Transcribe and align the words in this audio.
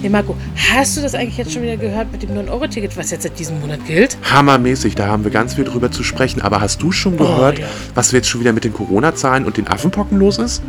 Hey 0.00 0.08
Marco, 0.08 0.34
hast 0.56 0.96
du 0.96 1.02
das 1.02 1.14
eigentlich 1.14 1.36
jetzt 1.36 1.52
schon 1.52 1.60
wieder 1.62 1.76
gehört 1.76 2.10
mit 2.10 2.22
dem 2.22 2.30
9-Euro-Ticket, 2.30 2.96
was 2.96 3.10
jetzt 3.10 3.24
seit 3.24 3.38
diesem 3.38 3.60
Monat 3.60 3.84
gilt? 3.86 4.16
Hammermäßig, 4.22 4.94
da 4.94 5.06
haben 5.08 5.24
wir 5.24 5.30
ganz 5.30 5.56
viel 5.56 5.64
drüber 5.64 5.90
zu 5.90 6.02
sprechen. 6.02 6.40
Aber 6.40 6.62
hast 6.62 6.80
du 6.80 6.90
schon 6.90 7.18
gehört, 7.18 7.58
ja. 7.58 7.66
was 7.94 8.10
jetzt 8.12 8.26
schon 8.26 8.40
wieder 8.40 8.54
mit 8.54 8.64
den 8.64 8.72
Corona-Zahlen 8.72 9.44
und 9.44 9.58
den 9.58 9.68
Affenpocken 9.68 10.18
los 10.18 10.38
ist? 10.38 10.62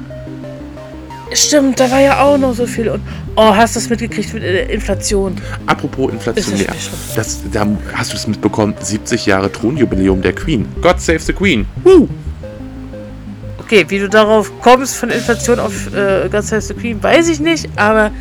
Stimmt, 1.32 1.80
da 1.80 1.90
war 1.90 2.02
ja 2.02 2.22
auch 2.22 2.38
noch 2.38 2.54
so 2.54 2.68
viel. 2.68 2.90
Und 2.90 3.02
oh, 3.38 3.56
hast 3.56 3.78
du 3.78 3.80
das 3.80 3.90
mitgekriegt 3.90 4.34
mit 4.34 4.44
der 4.44 4.70
Inflation? 4.70 5.36
Apropos 5.66 6.12
inflationär, 6.12 6.68
Ist 6.76 6.92
das 7.16 7.40
da 7.54 7.66
hast 7.94 8.12
du 8.12 8.18
es 8.18 8.28
mitbekommen, 8.28 8.76
70 8.82 9.28
Jahre 9.28 9.50
Thronjubiläum 9.50 10.22
der 10.22 10.34
Queen. 10.34 10.68
God 10.82 11.00
save 11.00 11.20
the 11.20 11.32
Queen. 11.32 11.66
Woo! 11.86 12.10
Okay, 13.60 13.86
wie 13.88 14.00
du 14.00 14.10
darauf 14.10 14.52
kommst 14.60 14.98
von 14.98 15.10
Inflation 15.10 15.58
auf 15.58 15.88
äh, 15.96 16.28
ganz 16.28 16.52
heiße 16.52 16.74
Queen, 16.74 17.02
weiß 17.02 17.30
ich 17.30 17.40
nicht, 17.40 17.70
aber 17.78 18.12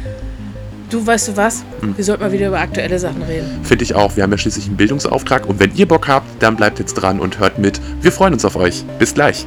du 0.90 1.06
weißt 1.06 1.28
du 1.28 1.36
was? 1.36 1.64
Wir 1.96 2.04
sollten 2.04 2.22
mal 2.22 2.32
wieder 2.32 2.48
über 2.48 2.60
aktuelle 2.60 2.98
Sachen 2.98 3.22
reden. 3.22 3.60
Finde 3.62 3.84
ich 3.84 3.94
auch. 3.94 4.16
Wir 4.16 4.24
haben 4.24 4.32
ja 4.32 4.38
schließlich 4.38 4.66
einen 4.66 4.76
Bildungsauftrag 4.76 5.46
und 5.46 5.60
wenn 5.60 5.74
ihr 5.74 5.86
Bock 5.86 6.08
habt, 6.08 6.26
dann 6.42 6.56
bleibt 6.56 6.78
jetzt 6.78 6.94
dran 6.94 7.20
und 7.20 7.38
hört 7.38 7.58
mit. 7.58 7.80
Wir 8.02 8.12
freuen 8.12 8.34
uns 8.34 8.44
auf 8.44 8.56
euch. 8.56 8.84
Bis 8.98 9.14
gleich. 9.14 9.46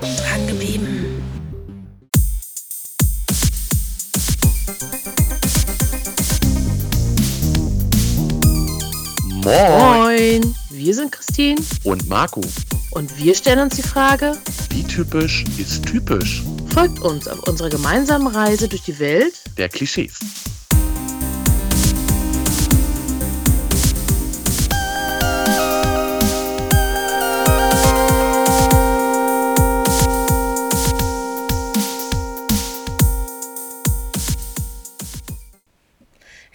Dran 0.00 0.46
geblieben. 0.46 0.86
Moin, 9.42 10.54
wir 10.70 10.94
sind 10.94 11.12
Christine 11.12 11.60
Und 11.84 12.08
Marco, 12.08 12.42
und 12.92 13.18
wir 13.18 13.34
stellen 13.34 13.60
uns 13.60 13.76
die 13.76 13.82
Frage, 13.82 14.34
wie 14.70 14.84
typisch 14.84 15.44
ist 15.58 15.86
typisch? 15.86 16.42
folgt 16.72 17.00
uns 17.00 17.26
auf 17.26 17.48
unserer 17.48 17.68
gemeinsamen 17.68 18.28
Reise 18.28 18.68
durch 18.68 18.82
die 18.82 18.98
Welt 18.98 19.34
Der 19.56 19.68
Klischees. 19.68 20.18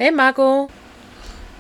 Hey 0.05 0.11
Marco. 0.11 0.69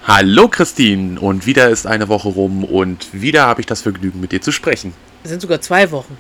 Hallo 0.05 0.47
Christine 0.47 1.19
und 1.19 1.47
wieder 1.47 1.67
ist 1.69 1.87
eine 1.87 2.09
Woche 2.09 2.27
rum 2.27 2.63
und 2.63 3.07
wieder 3.11 3.47
habe 3.47 3.61
ich 3.61 3.65
das 3.65 3.81
Vergnügen 3.81 4.19
mit 4.19 4.31
dir 4.33 4.39
zu 4.39 4.51
sprechen. 4.51 4.93
Es 5.23 5.31
sind 5.31 5.41
sogar 5.41 5.61
zwei 5.61 5.89
Wochen. 5.89 6.15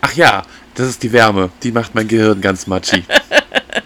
Ach 0.00 0.12
ja, 0.14 0.42
das 0.74 0.88
ist 0.88 1.04
die 1.04 1.12
Wärme, 1.12 1.50
die 1.62 1.70
macht 1.70 1.94
mein 1.94 2.08
Gehirn 2.08 2.40
ganz 2.40 2.66
matschig. 2.66 3.04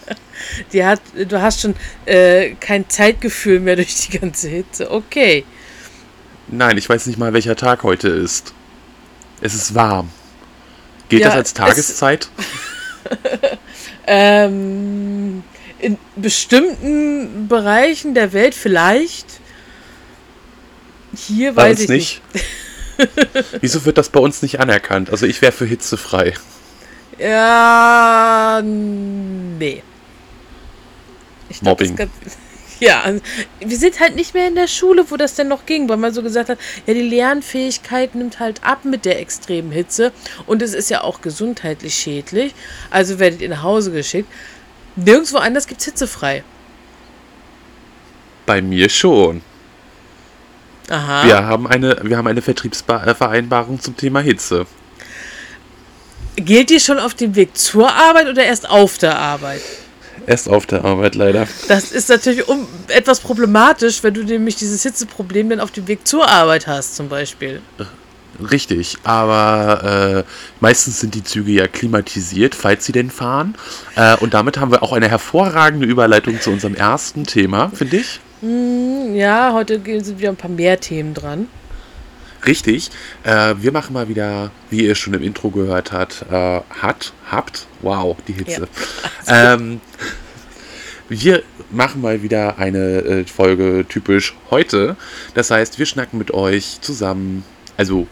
Die 0.73 0.83
hat, 0.83 1.03
du 1.15 1.43
hast 1.43 1.61
schon 1.61 1.75
äh, 2.07 2.55
kein 2.55 2.89
Zeitgefühl 2.89 3.61
mehr 3.61 3.77
durch 3.77 3.95
die 3.97 4.19
ganze 4.19 4.49
Hitze. 4.49 4.91
Okay. 4.91 5.45
Nein, 6.47 6.79
ich 6.79 6.89
weiß 6.89 7.07
nicht 7.07 7.19
mal, 7.19 7.35
welcher 7.35 7.55
Tag 7.55 7.83
heute 7.83 8.09
ist. 8.09 8.55
Es 9.43 9.53
ist 9.55 9.75
warm. 9.75 10.09
Gilt 11.11 11.21
Ja, 11.21 11.29
das 11.29 11.37
als 11.37 11.49
es- 11.49 11.55
Tageszeit? 11.55 12.29
Ähm, 14.11 15.43
in 15.81 15.97
bestimmten 16.17 17.49
Bereichen 17.49 18.15
der 18.15 18.33
Welt 18.33 18.55
vielleicht. 18.55 19.27
Hier 21.17 21.53
Bei 21.55 21.71
weiß 21.71 21.81
ich 21.81 21.89
nicht. 21.89 22.23
Wieso 23.61 23.85
wird 23.85 23.97
das 23.99 24.09
bei 24.09 24.21
uns 24.21 24.43
nicht 24.43 24.61
anerkannt? 24.61 25.11
Also 25.11 25.27
ich 25.27 25.41
wäre 25.41 25.53
für 25.53 25.65
hitzefrei. 25.67 26.35
Ja, 27.19 28.61
nee. 28.65 29.83
Ich 31.49 31.61
glaub, 31.61 31.81
Mobbing. 31.81 31.97
gab- 31.97 32.09
Ja, 32.81 33.01
also, 33.03 33.21
wir 33.59 33.77
sind 33.77 33.99
halt 33.99 34.15
nicht 34.15 34.35
mehr 34.35 34.47
in 34.47 34.55
der 34.55 34.69
Schule, 34.69 35.05
wo 35.11 35.17
das 35.17 35.35
denn 35.35 35.49
noch 35.49 35.67
ging, 35.67 35.89
weil 35.89 35.97
man 35.97 36.15
so 36.15 36.23
gesagt 36.23 36.49
hat, 36.49 36.59
ja, 36.87 36.95
die 36.95 37.03
Lernfähigkeit 37.03 38.15
nimmt 38.15 38.39
halt 38.39 38.63
ab 38.63 38.85
mit 38.85 39.05
der 39.05 39.19
extremen 39.19 39.73
Hitze 39.73 40.13
und 40.47 40.63
es 40.63 40.75
ist 40.75 40.89
ja 40.89 41.03
auch 41.03 41.21
gesundheitlich 41.21 41.95
schädlich. 41.95 42.55
Also 42.91 43.19
werdet 43.19 43.41
ihr 43.41 43.49
nach 43.49 43.65
Hause 43.65 43.91
geschickt. 43.91 44.29
Nirgendwo 45.05 45.39
anders 45.39 45.67
gibt 45.67 45.81
es 45.81 45.87
hitzefrei. 45.87 46.43
Bei 48.47 48.61
mir 48.61 48.89
schon. 48.89 49.43
Aha. 50.89 51.25
Wir 51.25 51.45
haben 51.45 51.69
eine, 51.69 51.99
wir 52.03 52.17
haben 52.17 52.27
eine 52.27 52.43
Vertriebsvereinbarung 52.43 53.81
zum 53.81 53.97
Thema 53.97 54.21
Hitze. 54.21 54.67
Gilt 56.37 56.71
die 56.71 56.81
schon 56.81 56.99
auf 56.99 57.15
dem 57.15 57.35
Weg 57.37 57.57
zur 57.57 57.93
Arbeit 57.93 58.29
oder 58.29 58.45
erst 58.45 58.69
auf 58.69 58.99
der 58.99 59.19
Arbeit? 59.19 59.61
Erst 60.27 60.49
auf 60.49 60.67
der 60.67 60.85
Arbeit 60.85 61.15
leider. 61.15 61.47
Das 61.69 61.93
ist 61.93 62.09
natürlich 62.09 62.49
um, 62.49 62.67
etwas 62.89 63.21
problematisch, 63.21 64.03
wenn 64.03 64.15
du 64.15 64.23
nämlich 64.25 64.57
dieses 64.57 64.83
Hitzeproblem 64.83 65.51
dann 65.51 65.61
auf 65.61 65.71
dem 65.71 65.87
Weg 65.87 66.07
zur 66.07 66.27
Arbeit 66.27 66.67
hast, 66.67 66.97
zum 66.97 67.09
Beispiel. 67.09 67.63
Richtig, 68.41 68.99
aber 69.03 70.25
äh, 70.25 70.31
meistens 70.61 71.01
sind 71.01 71.15
die 71.15 71.25
Züge 71.25 71.53
ja 71.53 71.67
klimatisiert, 71.67 72.55
falls 72.55 72.85
sie 72.85 72.93
denn 72.93 73.11
fahren. 73.11 73.57
Äh, 73.97 74.17
und 74.17 74.35
damit 74.35 74.59
haben 74.59 74.71
wir 74.71 74.83
auch 74.83 74.93
eine 74.93 75.09
hervorragende 75.09 75.87
Überleitung 75.87 76.41
zu 76.41 76.51
unserem 76.51 76.75
ersten 76.75 77.27
Thema, 77.27 77.71
finde 77.71 77.97
ich. 77.97 78.21
Ja, 78.41 79.53
heute 79.53 79.81
sind 80.05 80.21
wieder 80.21 80.29
ein 80.29 80.37
paar 80.37 80.51
mehr 80.51 80.79
Themen 80.79 81.15
dran. 81.15 81.49
Richtig. 82.47 82.91
Äh, 83.25 83.57
wir 83.59 83.73
machen 83.73 83.93
mal 83.93 84.09
wieder, 84.09 84.53
wie 84.71 84.87
ihr 84.87 84.95
schon 84.95 85.15
im 85.15 85.23
Intro 85.23 85.51
gehört 85.51 85.91
habt, 85.91 86.25
äh, 86.31 86.61
hat, 86.81 87.13
habt, 87.31 87.67
wow, 87.83 88.17
die 88.29 88.35
Hitze. 88.35 88.69
Ähm, 89.27 89.81
wir 91.09 91.43
machen 91.71 92.01
mal 92.01 92.23
wieder 92.23 92.59
eine 92.59 92.79
äh, 92.79 93.25
Folge 93.25 93.85
typisch 93.89 94.37
heute. 94.51 94.97
Das 95.35 95.51
heißt, 95.51 95.79
wir 95.79 95.87
schnacken 95.87 96.19
mit 96.19 96.33
euch 96.33 96.81
zusammen, 96.81 97.45
also 97.77 98.07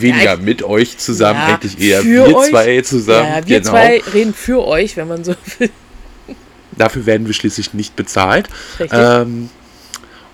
weniger 0.00 0.24
Ja, 0.24 0.34
ich- 0.34 0.40
mit 0.40 0.62
euch 0.62 0.98
zusammen, 0.98 1.40
Ja, 1.40 1.54
eigentlich 1.54 1.80
eher 1.80 2.04
wir 2.04 2.36
euch. 2.36 2.50
zwei 2.50 2.80
zusammen. 2.82 3.28
ja, 3.28 3.46
wir 3.46 3.58
genau. 3.60 3.70
zwei 3.70 4.02
reden 4.12 4.34
für 4.34 4.64
euch, 4.66 4.96
wenn 4.96 5.08
man 5.08 5.24
so 5.24 5.34
will. 5.58 5.70
Dafür 6.76 7.06
werden 7.06 7.26
wir 7.26 7.34
schließlich 7.34 7.72
nicht 7.74 7.94
bezahlt. 7.96 8.48
Richtig. 8.80 8.98
Ähm, 9.00 9.48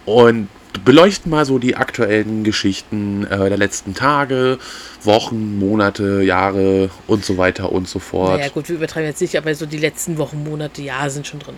und 0.07 0.49
beleuchten 0.85 1.31
mal 1.31 1.45
so 1.45 1.59
die 1.59 1.77
aktuellen 1.77 2.45
Geschichten 2.45 3.27
äh, 3.27 3.49
der 3.49 3.59
letzten 3.59 3.93
Tage, 3.95 4.59
Wochen, 5.03 5.59
Monate, 5.59 6.23
Jahre 6.23 6.91
und 7.07 7.25
so 7.25 7.37
weiter 7.37 7.73
und 7.73 7.89
so 7.89 7.99
fort. 7.99 8.39
naja, 8.39 8.51
gut, 8.51 8.69
wir 8.69 8.77
übertreiben 8.77 9.09
jetzt 9.09 9.21
nicht, 9.21 9.37
aber 9.37 9.55
so 9.55 9.67
die 9.67 9.77
letzten 9.79 10.17
Wochen, 10.17 10.43
Monate, 10.45 10.81
ja, 10.81 11.11
sind 11.11 11.27
schon 11.27 11.41
drin. 11.41 11.57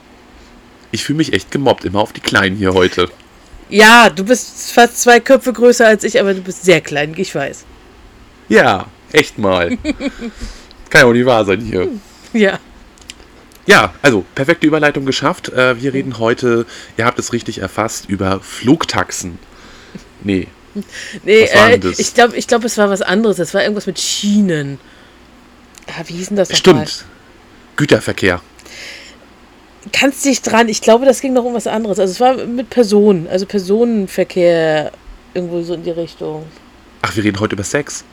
Ich 0.91 1.05
fühle 1.05 1.19
mich 1.19 1.33
echt 1.33 1.51
gemobbt, 1.51 1.85
immer 1.85 2.01
auf 2.01 2.13
die 2.13 2.21
Kleinen 2.21 2.57
hier 2.57 2.75
heute. 2.75 3.09
Ja, 3.69 4.11
du 4.11 4.25
bist 4.25 4.73
fast 4.73 5.01
zwei 5.01 5.21
Köpfe 5.21 5.53
größer 5.53 5.87
als 5.87 6.05
ich, 6.05 6.19
aber 6.21 6.35
du 6.35 6.41
bist 6.41 6.65
sehr 6.65 6.81
klein, 6.81 7.15
ich 7.17 7.35
weiß. 7.35 7.65
Ja, 8.49 8.87
echt 9.13 9.39
mal. 9.39 9.77
Kann 10.91 11.01
ja 11.01 11.05
auch 11.07 11.13
nicht 11.13 11.27
wahr 11.27 11.45
sein 11.45 11.61
hier. 11.61 11.89
Ja. 12.33 12.59
Ja, 13.67 13.95
also 14.03 14.25
perfekte 14.35 14.67
Überleitung 14.67 15.07
geschafft. 15.07 15.49
Äh, 15.51 15.81
wir 15.81 15.95
reden 15.95 16.19
heute, 16.19 16.67
ihr 16.97 17.05
habt 17.05 17.19
es 17.19 17.33
richtig 17.33 17.59
erfasst, 17.59 18.09
über 18.09 18.41
Flugtaxen. 18.41 19.39
Nee, 20.23 20.49
Nee, 21.25 21.43
äh, 21.45 21.79
ich 21.99 22.15
glaube, 22.15 22.37
ich 22.37 22.47
glaub, 22.47 22.65
es 22.65 22.79
war 22.79 22.89
was 22.89 23.03
anderes. 23.03 23.39
Es 23.39 23.53
war 23.55 23.63
irgendwas 23.63 23.87
mit 23.87 23.99
Schienen. 23.99 24.79
Ah, 25.87 26.03
wie 26.07 26.15
hieß 26.15 26.29
denn 26.29 26.37
das 26.37 26.49
nochmal? 26.51 26.87
stimmt. 26.87 27.05
Güterverkehr. 27.77 28.41
Kannst 29.93 30.25
dich 30.25 30.43
dran, 30.43 30.69
ich 30.69 30.81
glaube, 30.81 31.05
das 31.05 31.21
ging 31.21 31.33
noch 31.33 31.45
um 31.45 31.55
was 31.55 31.67
anderes. 31.67 31.99
Also 31.99 32.13
es 32.13 32.21
war 32.21 32.37
mit 32.47 32.71
Personen, 32.71 33.27
also 33.29 33.47
Personenverkehr 33.47 34.93
irgendwo 35.35 35.63
so 35.63 35.75
in 35.75 35.83
die 35.83 35.91
Richtung. 35.91 36.47
Ach, 37.03 37.15
wir 37.17 37.25
reden 37.25 37.41
heute 37.41 37.57
über 37.57 37.65
Sex. 37.65 38.05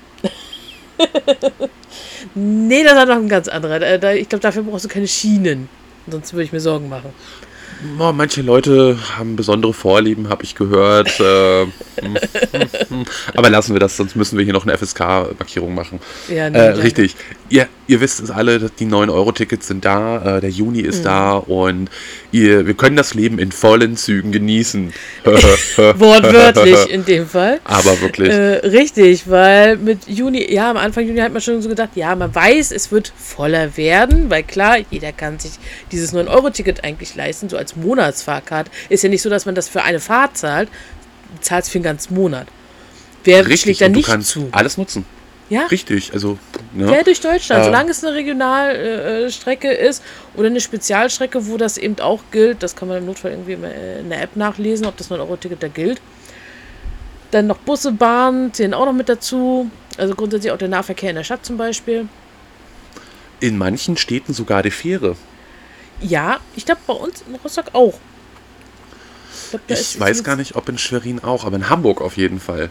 Nee, 2.36 2.84
das 2.84 2.96
war 2.96 3.06
noch 3.06 3.16
ein 3.16 3.30
ganz 3.30 3.48
anderer. 3.48 3.98
Da, 3.98 4.14
ich 4.14 4.30
glaube, 4.30 4.42
dafür 4.42 4.64
brauchst 4.64 4.86
du 4.86 4.90
keine 4.90 5.08
Schienen. 5.08 5.70
Sonst 6.08 6.34
würde 6.34 6.44
ich 6.44 6.52
mir 6.52 6.60
Sorgen 6.60 6.90
machen. 6.90 7.14
Manche 7.98 8.42
Leute 8.42 8.98
haben 9.18 9.36
besondere 9.36 9.74
Vorlieben, 9.74 10.30
habe 10.30 10.44
ich 10.44 10.56
gehört. 10.56 11.20
Äh. 11.20 11.66
Aber 13.36 13.50
lassen 13.50 13.74
wir 13.74 13.80
das, 13.80 13.96
sonst 13.98 14.16
müssen 14.16 14.38
wir 14.38 14.44
hier 14.44 14.54
noch 14.54 14.66
eine 14.66 14.78
FSK-Markierung 14.78 15.74
machen. 15.74 16.00
Ja, 16.30 16.50
nee, 16.50 16.58
Äh, 16.58 16.70
richtig. 16.72 17.16
Ihr, 17.50 17.68
ihr 17.88 18.00
wisst 18.02 18.20
es 18.20 18.32
alle, 18.32 18.60
die 18.80 18.86
9-Euro-Tickets 18.86 19.68
sind 19.68 19.86
da, 19.86 20.38
äh, 20.38 20.42
der 20.42 20.50
Juni 20.50 20.80
Mhm. 20.84 20.90
ist 20.90 21.06
da 21.06 21.34
und 21.34 21.90
ihr, 22.32 22.68
wir 22.68 22.74
können 22.74 22.96
das 22.96 23.14
Leben 23.14 23.40
in 23.40 23.52
vollen 23.52 23.98
Zügen 23.98 24.32
genießen. 24.32 24.94
Wortwörtlich 25.26 26.90
in 26.90 27.06
dem 27.06 27.28
Fall. 27.28 27.60
Aber 27.64 28.00
wirklich. 28.02 28.30
Äh, 28.30 28.68
richtig, 28.68 29.30
weil 29.30 29.78
mit 29.78 30.08
Juni, 30.08 30.52
ja, 30.54 30.70
am 30.70 30.78
Anfang 30.78 31.06
Juni 31.08 31.20
hat 31.20 31.32
man 31.34 31.42
schon 31.42 31.62
so 31.62 31.70
gedacht, 31.70 31.90
ja, 31.96 32.16
man 32.16 32.34
weiß, 32.34 32.72
es 32.72 32.92
wird 32.92 33.12
voller 33.18 33.76
werden, 33.78 34.30
weil 34.30 34.44
klar, 34.44 34.78
jeder 34.92 35.12
kann 35.12 35.40
sich 35.40 35.54
dieses 35.92 36.14
9-Euro-Ticket 36.14 36.84
eigentlich 36.84 37.16
leisten, 37.16 37.50
so 37.50 37.58
als 37.60 37.76
Monatsfahrkarte. 37.76 38.72
Ist 38.90 39.04
ja 39.04 39.10
nicht 39.10 39.22
so, 39.22 39.30
dass 39.30 39.46
man 39.46 39.54
das 39.56 39.70
für 39.70 39.84
eine 39.84 40.00
Fahrt 40.00 40.38
zahlt, 40.38 40.70
du 41.36 41.42
zahlst 41.42 41.70
für 41.70 41.78
den 41.80 41.84
ganzen 41.84 42.16
Monat. 42.16 42.48
Wer 43.24 43.46
Richtig, 43.46 43.78
schlägt 43.78 43.82
da 43.82 43.90
nicht 43.90 44.26
zu? 44.28 44.48
alles 44.52 44.78
nutzen. 44.78 45.06
Ja. 45.50 45.66
Richtig, 45.66 46.14
also. 46.14 46.38
Ne? 46.74 46.86
Quer 46.86 47.04
durch 47.04 47.22
Deutschland, 47.22 47.62
Äh. 47.62 47.66
solange 47.66 47.90
es 47.92 48.04
eine 48.04 48.14
Regionalstrecke 48.16 49.72
ist 49.72 50.04
oder 50.36 50.48
eine 50.48 50.62
Spezialstrecke, 50.62 51.48
wo 51.48 51.58
das 51.58 51.78
eben 51.78 52.00
auch 52.00 52.22
gilt, 52.32 52.62
das 52.62 52.76
kann 52.76 52.88
man 52.88 53.00
im 53.00 53.06
Notfall 53.08 53.32
irgendwie 53.32 53.54
äh, 53.54 54.00
in 54.00 54.10
der 54.10 54.22
App 54.22 54.36
nachlesen, 54.36 54.86
ob 54.86 54.96
das 54.98 55.10
9-Euro-Ticket 55.10 55.62
da 55.64 55.68
gilt. 55.68 56.02
Dann 57.32 57.48
noch 57.48 57.58
Busse, 57.58 57.92
Bahnen 57.92 58.54
zählen 58.54 58.74
auch 58.74 58.86
noch 58.86 58.94
mit 58.94 59.10
dazu. 59.10 59.70
Also 59.98 60.16
grundsätzlich 60.16 60.52
auch 60.52 60.58
der 60.58 60.68
Nahverkehr 60.68 61.10
in 61.10 61.16
der 61.16 61.24
Stadt 61.24 61.46
zum 61.46 61.58
Beispiel. 61.58 62.08
In 63.40 63.58
manchen 63.58 63.98
Städten 63.98 64.34
sogar 64.34 64.64
die 64.64 64.72
Fähre. 64.72 65.16
Ja, 66.02 66.40
ich 66.56 66.66
glaube 66.66 66.82
bei 66.88 66.94
uns 66.94 67.24
in 67.28 67.36
Rostock 67.36 67.68
auch. 67.74 68.00
glaub, 69.50 69.68
da 69.68 69.74
Ich 69.76 70.00
weiß 70.00 70.24
gar 70.24 70.36
nicht, 70.36 70.56
ob 70.56 70.70
in 70.70 70.78
Schwerin 70.78 71.24
auch, 71.24 71.46
aber 71.46 71.58
in 71.58 71.70
Hamburg 71.70 72.02
auf 72.02 72.18
jeden 72.18 72.40
Fall. 72.40 72.70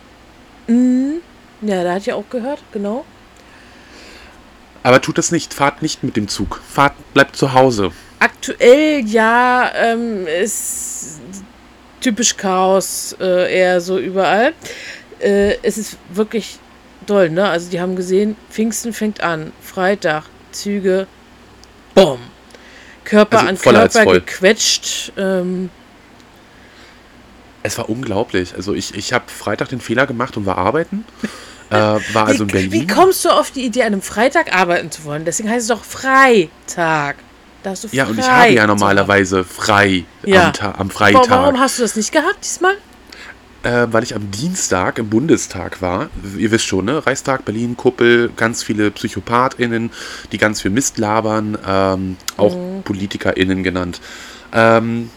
Ja, 1.61 1.83
da 1.83 1.95
hatte 1.95 2.03
ich 2.03 2.13
auch 2.13 2.29
gehört, 2.31 2.63
genau. 2.73 3.05
Aber 4.83 5.01
tut 5.01 5.19
das 5.19 5.33
nicht, 5.33 5.53
fahrt 5.53 5.83
nicht 5.83 6.03
mit 6.05 6.17
dem 6.17 6.29
Zug. 6.29 6.61
Fahrt, 6.69 6.95
bleibt 7.13 7.37
zu 7.37 7.53
Hause. 7.53 7.93
Aktuell 8.21 9.05
ja, 9.07 9.71
ähm, 9.75 10.27
ist 10.27 11.21
typisch 12.01 12.37
Chaos 12.37 13.17
äh, 13.21 13.59
eher 13.59 13.81
so 13.81 13.99
überall. 13.99 14.55
Äh, 15.19 15.57
es 15.63 15.79
ist 15.79 15.97
wirklich 16.11 16.59
toll, 17.07 17.31
ne? 17.31 17.49
Also 17.49 17.71
die 17.71 17.81
haben 17.81 17.97
gesehen, 17.97 18.37
Pfingsten 18.51 18.93
fängt 18.93 19.21
an, 19.21 19.53
Freitag, 19.61 20.25
Züge, 20.53 21.07
Bumm. 21.95 22.21
Körper 23.09 23.39
Also 23.39 23.49
an 23.49 23.57
voller 23.57 23.81
als 23.81 23.93
Körper 23.95 24.11
voll. 24.11 24.21
gequetscht. 24.21 25.13
Ähm, 25.17 25.71
Es 27.63 27.77
war 27.79 27.89
unglaublich. 27.89 28.55
Also 28.55 28.75
ich, 28.75 28.95
ich 28.95 29.13
habe 29.13 29.25
Freitag 29.29 29.69
den 29.71 29.81
Fehler 29.81 30.07
gemacht 30.07 30.37
und 30.37 30.47
war 30.47 30.59
arbeiten. 30.59 31.05
Äh, 31.71 31.75
war 31.75 32.27
also 32.27 32.45
in 32.45 32.49
wie, 32.49 32.53
Berlin. 32.53 32.73
wie 32.73 32.87
kommst 32.87 33.25
du 33.25 33.29
auf 33.31 33.51
die 33.51 33.65
Idee, 33.65 33.83
an 33.83 33.89
einem 33.89 34.03
Freitag 34.03 34.55
arbeiten 34.55 34.91
zu 34.91 35.05
wollen? 35.05 35.25
Deswegen 35.25 35.51
heißt 35.51 35.63
es 35.63 35.69
doch 35.69 35.85
Freitag. 35.85 37.17
Da 37.63 37.71
hast 37.71 37.85
du 37.85 37.89
ja, 37.93 38.07
und 38.07 38.19
ich 38.19 38.27
habe 38.31 38.51
ja 38.53 38.67
normalerweise 38.67 39.45
frei 39.45 40.05
Ja. 40.25 40.53
am, 40.61 40.67
am 40.67 40.75
Warum, 40.79 40.91
Freitag. 40.91 41.29
warum 41.31 41.59
hast 41.61 41.79
du 41.79 41.83
das 41.83 41.97
nicht 41.97 42.13
gehabt 42.13 42.39
diesmal? 42.45 42.75
Äh, 43.63 43.87
weil 43.91 44.03
ich 44.03 44.15
am 44.15 44.31
Dienstag 44.31 44.99
im 44.99 45.09
Bundestag 45.09 45.83
war. 45.83 46.11
Ihr 46.37 46.51
wisst 46.51 46.67
schon, 46.67 46.85
ne? 46.85 47.05
Reichstag, 47.07 47.45
Berlin, 47.45 47.77
Kuppel, 47.77 48.31
ganz 48.37 48.63
viele 48.63 48.91
PsychopathInnen, 48.91 49.91
die 50.33 50.39
ganz 50.39 50.63
viel 50.63 50.71
Mist 50.71 50.99
labern, 50.99 51.59
ähm, 51.67 52.17
auch 52.37 52.57
PolitikerInnen 52.85 53.63
genannt. 53.63 54.01
Ähm, 54.53 55.11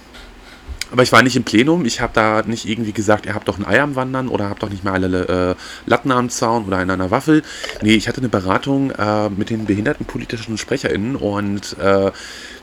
aber 0.92 1.04
ich 1.04 1.12
war 1.12 1.22
nicht 1.22 1.38
im 1.38 1.44
Plenum. 1.44 1.86
Ich 1.86 2.02
habe 2.02 2.12
da 2.14 2.44
nicht 2.46 2.68
irgendwie 2.68 2.92
gesagt, 2.92 3.26
ihr 3.26 3.34
habt 3.34 3.48
doch 3.48 3.58
ein 3.58 3.66
Ei 3.66 3.82
am 3.82 3.96
Wandern 3.96 4.28
oder 4.28 4.50
habt 4.50 4.62
doch 4.62 4.70
nicht 4.70 4.84
mehr 4.84 4.94
alle 4.94 5.56
äh, 5.56 5.90
Latten 5.90 6.12
am 6.12 6.30
Zaun 6.30 6.66
oder 6.66 6.82
in 6.82 6.90
einer 6.90 7.12
Waffel. 7.12 7.44
Nee, 7.82 7.96
ich 7.96 8.10
hatte 8.10 8.20
eine 8.20 8.28
Beratung 8.28 8.92
äh, 8.92 9.30
mit 9.30 9.50
den 9.50 9.66
behindertenpolitischen 9.66 10.58
SprecherInnen 10.58 11.16
und 11.16 11.78
äh, 11.80 12.12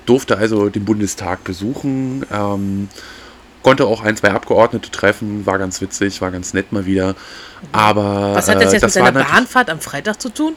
durfte 0.05 0.37
also 0.37 0.69
den 0.69 0.85
Bundestag 0.85 1.43
besuchen. 1.45 2.27
Ähm, 2.31 2.89
konnte 3.62 3.87
auch 3.87 4.02
ein, 4.02 4.16
zwei 4.16 4.31
Abgeordnete 4.31 4.90
treffen, 4.90 5.46
war 5.46 5.58
ganz 5.58 5.81
witzig, 5.81 6.20
war 6.20 6.31
ganz 6.31 6.55
nett 6.55 6.72
mal 6.72 6.87
wieder. 6.87 7.14
Aber 7.72 8.32
Was 8.34 8.49
hat 8.49 8.62
das 8.62 8.72
äh, 8.72 8.76
jetzt 8.76 8.94
mit 8.94 8.96
war 8.96 9.12
deiner 9.12 9.25
Bahnfahrt 9.25 9.70
am 9.70 9.81
Freitag 9.81 10.20
zu 10.20 10.28
tun? 10.31 10.55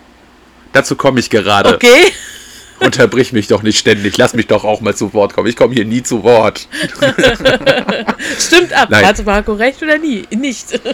Dazu 0.73 0.95
komme 0.95 1.19
ich 1.19 1.29
gerade. 1.29 1.75
Okay. 1.75 2.11
Unterbrich 2.79 3.31
mich 3.31 3.47
doch 3.47 3.61
nicht 3.61 3.77
ständig. 3.77 4.17
Lass 4.17 4.33
mich 4.33 4.47
doch 4.47 4.63
auch 4.63 4.81
mal 4.81 4.95
zu 4.95 5.13
Wort 5.13 5.33
kommen. 5.33 5.47
Ich 5.47 5.55
komme 5.55 5.73
hier 5.73 5.85
nie 5.85 6.01
zu 6.01 6.23
Wort. 6.23 6.67
Stimmt 8.39 8.73
ab. 8.73 8.89
Nein. 8.89 9.05
Hatte 9.05 9.21
Marco 9.23 9.53
recht 9.53 9.83
oder 9.83 9.97
nie? 9.97 10.25
Nicht. 10.31 10.79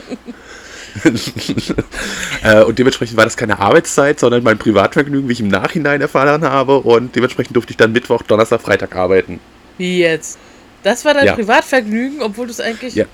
Äh, 2.44 2.64
und 2.64 2.80
dementsprechend 2.80 3.18
war 3.18 3.26
das 3.26 3.38
keine 3.38 3.60
Arbeitszeit, 3.60 4.20
sondern 4.20 4.42
mein 4.44 4.58
Privatvergnügen, 4.58 5.30
wie 5.30 5.34
ich 5.34 5.40
im 5.42 5.48
Nachhinein 5.48 6.02
erfahren 6.02 6.44
habe. 6.44 6.80
Und 6.80 7.16
dementsprechend 7.16 7.56
durfte 7.56 7.72
ich 7.72 7.78
dann 7.78 7.92
Mittwoch, 7.92 8.24
Donnerstag, 8.24 8.62
Freitag 8.62 8.96
arbeiten. 8.96 9.40
Wie 9.78 10.00
jetzt? 10.00 10.40
Das 10.84 11.06
war 11.06 11.14
dein 11.14 11.26
Ja. 11.26 11.34
Privatvergnügen, 11.36 12.22
obwohl 12.22 12.46
du 12.48 12.52
es 12.52 12.60
eigentlich. 12.60 12.96
Ja. 12.96 13.06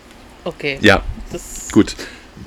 Okay. 0.43 0.77
Ja, 0.81 1.03
Das, 1.31 1.69
gut. 1.71 1.95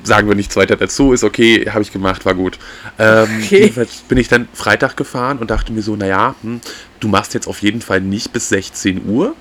Sagen 0.03 0.29
wir 0.29 0.35
nichts 0.37 0.55
weiter 0.57 0.77
dazu. 0.77 1.13
Ist 1.13 1.25
okay, 1.25 1.69
habe 1.71 1.83
ich 1.83 1.93
gemacht, 1.93 2.25
war 2.25 2.35
gut. 2.35 2.59
Ähm, 2.99 3.25
Okay. 3.45 3.61
Jedenfalls 3.63 3.97
bin 4.09 4.19
ich 4.19 4.29
dann 4.29 4.49
Freitag 4.53 4.97
gefahren 4.97 5.39
und 5.39 5.51
dachte 5.51 5.73
mir 5.73 5.83
so, 5.83 5.97
naja, 5.97 6.35
hm, 6.43 6.61
du 7.01 7.09
machst 7.09 7.35
jetzt 7.35 7.47
auf 7.49 7.63
jeden 7.63 7.81
Fall 7.81 8.01
nicht 8.01 8.33
bis 8.33 8.49
16 8.51 9.09
Uhr. 9.09 9.35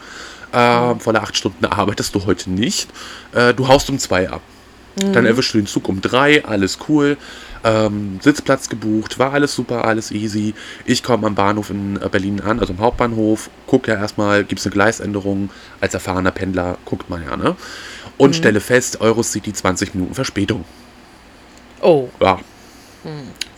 Ähm, 0.54 1.00
volle 1.00 1.22
acht 1.22 1.36
Stunden 1.36 1.66
arbeitest 1.66 2.16
du 2.16 2.25
heute 2.25 2.50
nicht. 2.50 2.89
Äh, 3.33 3.54
du 3.54 3.68
haust 3.68 3.89
um 3.89 4.00
zwei 4.00 4.30
ab. 4.30 4.42
Dann 4.95 5.25
erwischst 5.25 5.53
du 5.53 5.57
den 5.57 5.68
Zug 5.68 5.89
um 5.89 6.01
drei, 6.01 6.45
alles 6.45 6.80
cool. 6.88 7.18
Ähm, 7.63 8.19
Sitzplatz 8.21 8.69
gebucht, 8.69 9.19
war 9.19 9.33
alles 9.33 9.53
super, 9.53 9.86
alles 9.86 10.12
easy. 10.12 10.53
Ich 10.86 11.03
komme 11.03 11.27
am 11.27 11.36
Bahnhof 11.36 11.69
in 11.69 12.01
äh, 12.01 12.07
Berlin 12.07 12.39
an, 12.39 12.59
also 12.59 12.74
am 12.74 12.80
Hauptbahnhof, 12.80 13.50
guck 13.68 13.88
ja 13.88 13.95
erstmal, 13.95 14.44
gibt 14.45 14.59
es 14.59 14.65
eine 14.65 14.74
Gleisänderung. 14.74 15.50
Als 15.81 15.94
erfahrener 15.94 16.31
Pendler 16.31 16.77
guckt 16.86 17.09
man 17.09 17.24
ja, 17.24 17.36
ne? 17.36 17.56
Und 18.18 18.36
stelle 18.36 18.62
fest, 18.62 19.01
Eurocity 19.01 19.51
20 19.51 19.95
Minuten 19.95 20.13
Verspätung. 20.15 20.63
oh. 21.81 22.09
Ja. 22.21 22.39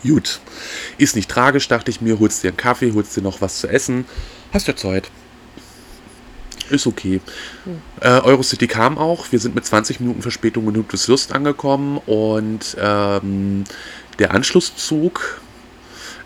Gut. 0.02 0.40
Ist 0.98 1.16
nicht 1.16 1.30
tragisch, 1.30 1.68
dachte 1.68 1.90
ich 1.90 2.00
mir, 2.00 2.18
holst 2.18 2.42
dir 2.42 2.48
einen 2.48 2.56
Kaffee, 2.56 2.92
holst 2.92 3.16
dir 3.16 3.22
noch 3.22 3.40
was 3.40 3.60
zu 3.60 3.68
essen. 3.68 4.04
Hast 4.52 4.68
ja 4.68 4.76
Zeit. 4.76 5.10
Ist 6.70 6.86
okay. 6.86 7.20
Äh, 8.00 8.20
Eurocity 8.20 8.66
kam 8.66 8.98
auch. 8.98 9.30
Wir 9.30 9.38
sind 9.38 9.54
mit 9.54 9.64
20 9.64 10.00
Minuten 10.00 10.22
Verspätung 10.22 10.68
in 10.68 10.74
Ludwigslust 10.74 11.32
angekommen 11.32 11.98
und 12.06 12.76
ähm, 12.80 13.64
der 14.18 14.34
Anschlusszug 14.34 15.40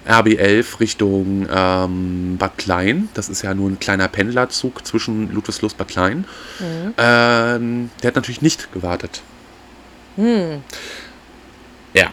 RB11 0.06 0.80
Richtung 0.80 1.46
ähm, 1.52 2.36
Bad 2.38 2.58
Klein, 2.58 3.08
das 3.14 3.28
ist 3.28 3.42
ja 3.42 3.54
nur 3.54 3.70
ein 3.70 3.78
kleiner 3.78 4.08
Pendlerzug 4.08 4.84
zwischen 4.84 5.32
Ludwigslust 5.32 5.74
und 5.74 5.78
Bad 5.78 5.88
Klein, 5.88 6.24
ähm, 6.98 7.90
der 8.02 8.08
hat 8.08 8.16
natürlich 8.16 8.42
nicht 8.42 8.72
gewartet. 8.72 9.22
Ja, 11.94 12.12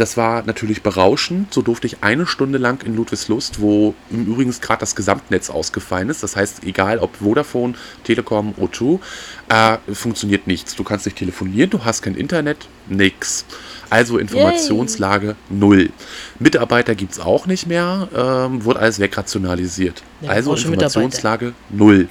das 0.00 0.16
war 0.16 0.42
natürlich 0.46 0.82
berauschend. 0.82 1.52
So 1.52 1.60
durfte 1.60 1.86
ich 1.86 2.02
eine 2.02 2.26
Stunde 2.26 2.56
lang 2.56 2.82
in 2.84 2.96
Ludwigslust, 2.96 3.60
wo 3.60 3.94
im 4.10 4.26
Übrigen 4.26 4.50
gerade 4.60 4.80
das 4.80 4.96
Gesamtnetz 4.96 5.50
ausgefallen 5.50 6.08
ist. 6.08 6.22
Das 6.22 6.36
heißt, 6.36 6.64
egal 6.64 6.98
ob 7.00 7.16
Vodafone, 7.16 7.74
Telekom, 8.04 8.54
O2, 8.58 8.98
äh, 9.50 9.76
funktioniert 9.92 10.46
nichts. 10.46 10.74
Du 10.74 10.84
kannst 10.84 11.04
nicht 11.04 11.18
telefonieren, 11.18 11.68
du 11.68 11.84
hast 11.84 12.00
kein 12.00 12.14
Internet, 12.14 12.66
nix. 12.88 13.44
Also 13.90 14.16
Informationslage 14.16 15.36
null. 15.50 15.90
Mitarbeiter 16.38 16.94
gibt 16.94 17.12
es 17.12 17.20
auch 17.20 17.46
nicht 17.46 17.66
mehr, 17.66 18.08
ähm, 18.16 18.64
wurde 18.64 18.80
alles 18.80 19.00
wegrationalisiert. 19.00 20.02
Ja, 20.22 20.30
also. 20.30 20.54
Informationslage 20.54 21.52
null. 21.68 22.08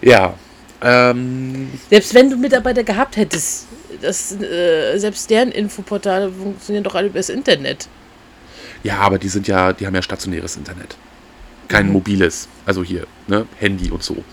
Ja. 0.00 0.34
Ähm, 0.82 1.70
Selbst 1.90 2.14
wenn 2.14 2.30
du 2.30 2.36
Mitarbeiter 2.38 2.82
gehabt 2.82 3.16
hättest, 3.18 3.66
das, 4.00 4.32
äh, 4.32 4.98
selbst 4.98 5.30
deren 5.30 5.52
Infoportale 5.52 6.30
funktionieren 6.30 6.84
doch 6.84 6.94
alle 6.94 7.08
über 7.08 7.18
das 7.18 7.28
Internet. 7.28 7.88
Ja, 8.82 8.98
aber 8.98 9.18
die 9.18 9.28
sind 9.28 9.46
ja, 9.46 9.72
die 9.72 9.86
haben 9.86 9.94
ja 9.94 10.02
stationäres 10.02 10.56
Internet. 10.56 10.96
Kein 11.68 11.92
mobiles, 11.92 12.48
also 12.66 12.82
hier, 12.82 13.06
ne, 13.28 13.46
Handy 13.58 13.92
und 13.92 14.02
so. 14.02 14.24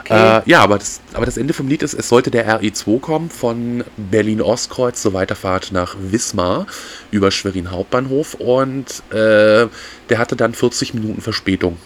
Okay. 0.00 0.38
Äh, 0.38 0.42
ja, 0.48 0.60
aber 0.60 0.78
das, 0.78 1.00
aber 1.14 1.26
das 1.26 1.36
Ende 1.36 1.52
vom 1.52 1.66
Lied 1.66 1.82
ist, 1.82 1.94
es 1.94 2.08
sollte 2.08 2.30
der 2.30 2.60
RE2 2.60 3.00
kommen 3.00 3.28
von 3.28 3.82
Berlin-Ostkreuz 3.96 5.02
zur 5.02 5.12
Weiterfahrt 5.12 5.72
nach 5.72 5.96
Wismar 5.98 6.66
über 7.10 7.32
Schwerin 7.32 7.72
Hauptbahnhof 7.72 8.34
und 8.34 9.02
äh, 9.10 9.66
der 10.10 10.18
hatte 10.18 10.36
dann 10.36 10.54
40 10.54 10.94
Minuten 10.94 11.20
Verspätung. 11.20 11.76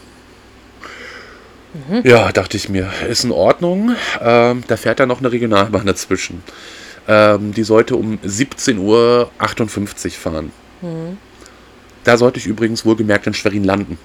Ja, 2.03 2.31
dachte 2.31 2.57
ich 2.57 2.69
mir, 2.69 2.91
ist 3.09 3.23
in 3.23 3.31
Ordnung. 3.31 3.95
Ähm, 4.19 4.63
da 4.67 4.77
fährt 4.77 4.99
dann 4.99 5.07
noch 5.07 5.19
eine 5.19 5.31
Regionalbahn 5.31 5.85
dazwischen. 5.85 6.43
Ähm, 7.07 7.53
die 7.53 7.63
sollte 7.63 7.95
um 7.95 8.17
17.58 8.19 8.77
Uhr 8.79 10.11
fahren. 10.11 10.51
Da 12.03 12.17
sollte 12.17 12.39
ich 12.39 12.47
übrigens 12.47 12.85
wohlgemerkt 12.85 13.27
in 13.27 13.33
Schwerin 13.33 13.63
landen. 13.63 13.97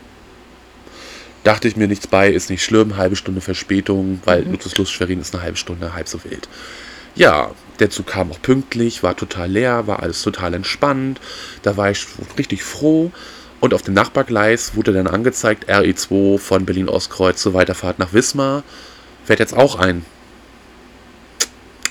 Dachte 1.45 1.69
ich 1.69 1.77
mir 1.77 1.87
nichts 1.87 2.07
bei, 2.07 2.31
ist 2.31 2.51
nicht 2.51 2.65
schlimm, 2.65 2.97
halbe 2.97 3.17
Stunde 3.17 3.41
Verspätung, 3.41 4.21
weil 4.25 4.43
Lutzes 4.45 4.91
Schwerin 4.91 5.21
ist 5.21 5.35
eine 5.35 5.43
halbe 5.43 5.57
Stunde, 5.57 5.95
halb 5.95 6.09
so 6.09 6.23
wild. 6.25 6.49
Ja, 7.15 7.53
der 7.79 7.89
Zug 7.89 8.09
kam 8.09 8.31
auch 8.31 8.43
pünktlich, 8.43 9.03
war 9.03 9.17
total 9.17 9.51
leer, 9.51 9.87
war 9.87 10.03
alles 10.03 10.23
total 10.23 10.55
entspannt. 10.55 11.21
Da 11.63 11.77
war 11.77 11.91
ich 11.91 12.07
richtig 12.37 12.63
froh. 12.63 13.11
Und 13.61 13.73
auf 13.73 13.83
dem 13.83 13.95
Nachbargleis 13.95 14.77
wurde 14.77 14.93
dann 14.93 15.07
angezeigt, 15.07 15.71
RE2 15.71 16.39
von 16.39 16.67
Berlin-Ostkreuz 16.67 17.41
zur 17.41 17.55
Weiterfahrt 17.55 17.99
nach 17.99 18.13
Wismar. 18.13 18.65
Fährt 19.25 19.41
jetzt 19.41 19.57
auch 19.57 19.77
ein. 19.77 20.05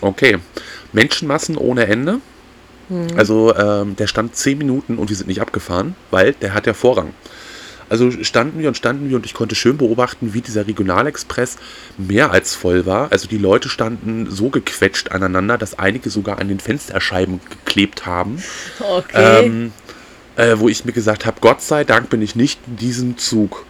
Okay. 0.02 0.38
Menschenmassen 0.96 1.58
ohne 1.58 1.86
Ende. 1.86 2.20
Also 3.18 3.56
ähm, 3.56 3.96
der 3.96 4.08
stand 4.08 4.36
10 4.36 4.58
Minuten 4.58 4.98
und 4.98 5.10
wir 5.10 5.16
sind 5.16 5.28
nicht 5.28 5.42
abgefahren, 5.42 5.96
weil 6.12 6.34
der 6.34 6.54
hat 6.54 6.68
ja 6.68 6.74
Vorrang. 6.74 7.14
Also 7.88 8.12
standen 8.24 8.60
wir 8.60 8.68
und 8.68 8.76
standen 8.76 9.10
wir 9.10 9.16
und 9.16 9.26
ich 9.26 9.34
konnte 9.34 9.54
schön 9.54 9.78
beobachten, 9.78 10.34
wie 10.34 10.42
dieser 10.42 10.68
Regionalexpress 10.68 11.58
mehr 11.98 12.32
als 12.32 12.56
voll 12.56 12.86
war. 12.86 13.12
Also 13.12 13.28
die 13.28 13.38
Leute 13.38 13.70
standen 13.70 14.28
so 14.30 14.50
gequetscht 14.50 15.12
aneinander, 15.12 15.58
dass 15.58 15.78
einige 15.78 16.10
sogar 16.10 16.40
an 16.40 16.48
den 16.48 16.60
Fensterscheiben 16.60 17.40
geklebt 17.50 18.06
haben. 18.06 18.42
okay. 18.80 19.46
Ähm, 19.46 19.72
äh, 20.36 20.56
wo 20.58 20.68
ich 20.68 20.84
mir 20.84 20.92
gesagt 20.92 21.26
habe, 21.26 21.38
Gott 21.42 21.62
sei 21.62 21.84
Dank 21.84 22.10
bin 22.10 22.22
ich 22.22 22.36
nicht 22.36 22.60
in 22.68 22.76
diesem 22.78 23.18
Zug. 23.18 23.66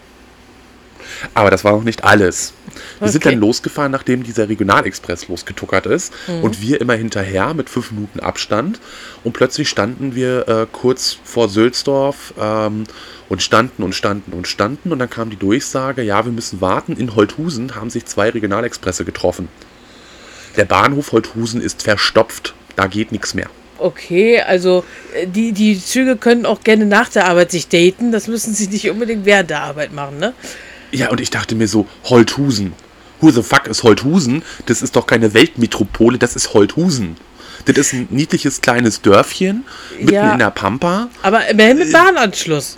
Aber 1.33 1.49
das 1.51 1.63
war 1.63 1.73
noch 1.73 1.83
nicht 1.83 2.03
alles. 2.03 2.53
Wir 2.99 3.09
sind 3.09 3.23
Okay. 3.23 3.31
dann 3.31 3.39
losgefahren, 3.39 3.91
nachdem 3.91 4.23
dieser 4.23 4.49
Regionalexpress 4.49 5.27
losgetuckert 5.27 5.85
ist. 5.85 6.13
Mhm. 6.27 6.43
Und 6.43 6.61
wir 6.61 6.81
immer 6.81 6.93
hinterher 6.95 7.53
mit 7.53 7.69
fünf 7.69 7.91
Minuten 7.91 8.19
Abstand. 8.19 8.79
Und 9.23 9.33
plötzlich 9.33 9.69
standen 9.69 10.15
wir 10.15 10.47
äh, 10.47 10.67
kurz 10.71 11.17
vor 11.23 11.49
Sülzdorf 11.49 12.33
ähm, 12.39 12.83
und 13.29 13.41
standen 13.41 13.83
und 13.83 13.95
standen 13.95 14.33
und 14.33 14.47
standen. 14.47 14.91
Und 14.91 14.99
dann 14.99 15.09
kam 15.09 15.29
die 15.29 15.37
Durchsage, 15.37 16.01
ja, 16.01 16.25
wir 16.25 16.31
müssen 16.31 16.61
warten. 16.61 16.97
In 16.97 17.15
Holthusen 17.15 17.75
haben 17.75 17.89
sich 17.89 18.05
zwei 18.05 18.29
Regionalexpresse 18.29 19.05
getroffen. 19.05 19.47
Der 20.57 20.65
Bahnhof 20.65 21.11
Holthusen 21.11 21.61
ist 21.61 21.83
verstopft. 21.83 22.53
Da 22.75 22.87
geht 22.87 23.11
nichts 23.11 23.33
mehr. 23.33 23.49
Okay, 23.77 24.39
also 24.41 24.85
äh, 25.13 25.27
die, 25.27 25.51
die 25.51 25.81
Züge 25.81 26.15
können 26.15 26.45
auch 26.45 26.61
gerne 26.61 26.85
nach 26.85 27.09
der 27.09 27.25
Arbeit 27.27 27.51
sich 27.51 27.67
daten. 27.67 28.11
Das 28.11 28.27
müssen 28.27 28.53
sie 28.53 28.67
nicht 28.67 28.89
unbedingt 28.89 29.25
während 29.25 29.49
der 29.49 29.61
Arbeit 29.61 29.91
machen, 29.93 30.17
ne? 30.17 30.33
Ja, 30.95 31.09
und 31.09 31.19
ich 31.21 31.29
dachte 31.29 31.55
mir 31.55 31.67
so, 31.67 31.87
Holthusen. 32.05 32.73
Who 33.21 33.31
the 33.31 33.43
fuck 33.43 33.67
ist 33.67 33.83
Holthusen? 33.83 34.43
Das 34.65 34.81
ist 34.81 34.95
doch 34.95 35.07
keine 35.07 35.33
Weltmetropole, 35.33 36.17
das 36.17 36.35
ist 36.35 36.53
Holthusen. 36.53 37.15
Das 37.65 37.77
ist 37.77 37.93
ein 37.93 38.07
niedliches 38.11 38.61
kleines 38.61 39.01
Dörfchen 39.01 39.63
mitten 39.99 40.13
Ja. 40.13 40.33
in 40.33 40.39
der 40.39 40.51
Pampa. 40.51 41.07
Aber 41.23 41.47
immerhin 41.47 41.79
mit 41.79 41.91
Bahnanschluss. 41.91 42.77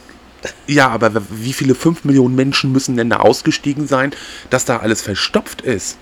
Ja, 0.67 0.89
aber 0.89 1.11
wie 1.31 1.51
viele 1.53 1.75
5 1.75 2.05
Millionen 2.05 2.35
Menschen 2.35 2.71
müssen 2.71 2.95
denn 2.95 3.09
da 3.09 3.17
ausgestiegen 3.17 3.87
sein, 3.87 4.11
dass 4.51 4.65
da 4.65 4.77
alles 4.77 5.01
verstopft 5.01 5.61
ist? 5.61 5.97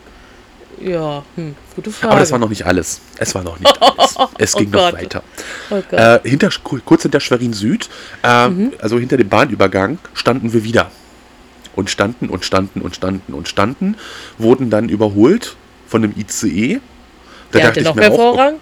Ja, 0.82 1.24
hm, 1.36 1.56
gute 1.76 1.90
Frage. 1.90 2.12
Aber 2.12 2.20
das 2.20 2.32
war 2.34 2.38
noch 2.40 2.50
nicht 2.50 2.66
alles. 2.66 3.00
Es 3.18 3.34
war 3.34 3.44
noch 3.44 3.58
nicht 3.60 3.82
alles. 3.82 4.16
Es 4.38 4.56
Oh 4.56 4.60
ging 4.60 4.70
noch 4.72 4.92
Gott. 4.92 4.94
weiter. 5.02 5.24
oh. 5.70 5.82
Äh, 5.96 6.20
hinter, 6.26 6.50
kurz 6.64 7.04
hinter 7.04 7.22
Schwerin 7.22 7.54
Süd, 7.54 7.90
äh, 8.24 8.28
also 8.82 9.00
hinter 9.00 9.16
dem 9.16 9.30
Bahnübergang, 9.30 10.00
standen 10.14 10.52
wir 10.52 10.66
wieder. 10.66 10.92
Und 11.76 11.90
standen 11.90 12.30
und 12.30 12.46
standen 12.46 12.82
und 12.82 12.96
standen 12.96 13.34
und 13.34 13.48
standen, 13.48 13.96
wurden 14.38 14.70
dann 14.70 14.90
überholt 14.90 15.56
von 15.88 16.02
dem 16.02 16.14
ICE. 16.16 16.80
Da 17.52 17.60
der 17.60 17.68
hatte 17.68 17.82
noch 17.82 17.96
mir 17.96 18.02
mehr 18.02 18.12
auch, 18.12 18.16
Vorrang. 18.16 18.56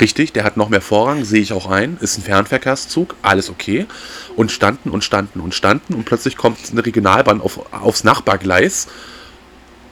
Richtig, 0.00 0.32
der 0.32 0.44
hat 0.44 0.56
noch 0.56 0.70
mehr 0.70 0.80
Vorrang, 0.80 1.24
sehe 1.24 1.42
ich 1.42 1.52
auch 1.52 1.68
ein. 1.68 1.98
Ist 2.00 2.18
ein 2.18 2.22
Fernverkehrszug, 2.22 3.14
alles 3.22 3.50
okay. 3.50 3.86
Und 4.36 4.50
standen 4.50 4.90
und 4.90 5.04
standen 5.04 5.40
und 5.40 5.54
standen 5.54 5.94
und 5.94 6.04
plötzlich 6.04 6.36
kommt 6.36 6.58
eine 6.70 6.84
Regionalbahn 6.84 7.40
auf, 7.42 7.60
aufs 7.72 8.02
Nachbargleis, 8.02 8.88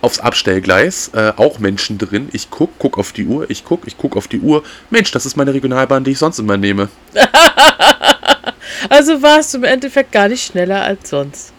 aufs 0.00 0.18
Abstellgleis, 0.18 1.10
äh, 1.14 1.34
auch 1.36 1.58
Menschen 1.58 1.98
drin. 1.98 2.30
Ich 2.32 2.48
guck, 2.48 2.70
guck 2.78 2.96
auf 2.96 3.12
die 3.12 3.26
Uhr, 3.26 3.50
ich 3.50 3.64
guck, 3.66 3.86
ich 3.86 3.98
guck 3.98 4.16
auf 4.16 4.28
die 4.28 4.40
Uhr. 4.40 4.62
Mensch, 4.88 5.10
das 5.10 5.26
ist 5.26 5.36
meine 5.36 5.52
Regionalbahn, 5.52 6.04
die 6.04 6.12
ich 6.12 6.18
sonst 6.18 6.38
immer 6.38 6.56
nehme. 6.56 6.88
Also 8.88 9.22
warst 9.22 9.52
du 9.52 9.58
im 9.58 9.64
Endeffekt 9.64 10.10
gar 10.10 10.28
nicht 10.28 10.44
schneller 10.44 10.82
als 10.82 11.10
sonst. 11.10 11.52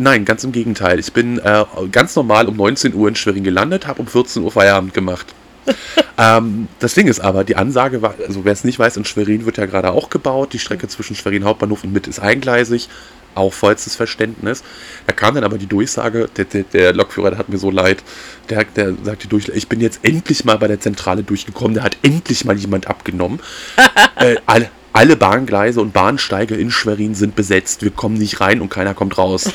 Nein, 0.00 0.24
ganz 0.24 0.44
im 0.44 0.52
Gegenteil. 0.52 1.00
Ich 1.00 1.12
bin 1.12 1.38
äh, 1.40 1.64
ganz 1.90 2.14
normal 2.14 2.46
um 2.48 2.56
19 2.56 2.94
Uhr 2.94 3.08
in 3.08 3.16
Schwerin 3.16 3.42
gelandet, 3.42 3.88
habe 3.88 4.00
um 4.00 4.06
14 4.06 4.42
Uhr 4.42 4.52
Feierabend 4.52 4.94
gemacht. 4.94 5.26
ähm, 6.18 6.68
das 6.78 6.94
Ding 6.94 7.08
ist 7.08 7.20
aber, 7.20 7.42
die 7.42 7.56
Ansage 7.56 8.00
war, 8.00 8.14
also 8.26 8.44
wer 8.44 8.52
es 8.52 8.62
nicht 8.62 8.78
weiß, 8.78 8.96
in 8.96 9.04
Schwerin 9.04 9.44
wird 9.44 9.58
ja 9.58 9.66
gerade 9.66 9.90
auch 9.90 10.08
gebaut. 10.08 10.52
Die 10.52 10.60
Strecke 10.60 10.86
zwischen 10.86 11.16
Schwerin 11.16 11.44
Hauptbahnhof 11.44 11.82
und 11.82 11.92
Mitte 11.92 12.10
ist 12.10 12.20
eingleisig. 12.20 12.88
Auch 13.34 13.52
vollstes 13.52 13.96
Verständnis. 13.96 14.62
Da 15.06 15.12
kam 15.12 15.34
dann 15.34 15.44
aber 15.44 15.58
die 15.58 15.66
Durchsage, 15.66 16.28
der, 16.36 16.44
der, 16.44 16.62
der 16.62 16.92
Lokführer, 16.92 17.30
der 17.30 17.38
hat 17.38 17.48
mir 17.48 17.58
so 17.58 17.70
leid, 17.70 18.02
der, 18.50 18.64
der 18.64 18.94
sagte 19.02 19.28
durch, 19.28 19.48
ich 19.48 19.68
bin 19.68 19.80
jetzt 19.80 20.00
endlich 20.02 20.44
mal 20.44 20.58
bei 20.58 20.68
der 20.68 20.80
Zentrale 20.80 21.24
durchgekommen, 21.24 21.74
der 21.74 21.82
hat 21.82 21.98
endlich 22.02 22.44
mal 22.44 22.56
jemand 22.56 22.86
abgenommen. 22.86 23.40
äh, 24.16 24.36
alle, 24.46 24.70
alle 24.92 25.16
Bahngleise 25.16 25.80
und 25.80 25.92
Bahnsteige 25.92 26.54
in 26.54 26.70
Schwerin 26.70 27.14
sind 27.14 27.36
besetzt. 27.36 27.82
Wir 27.82 27.90
kommen 27.90 28.16
nicht 28.16 28.40
rein 28.40 28.60
und 28.60 28.70
keiner 28.70 28.94
kommt 28.94 29.18
raus. 29.18 29.50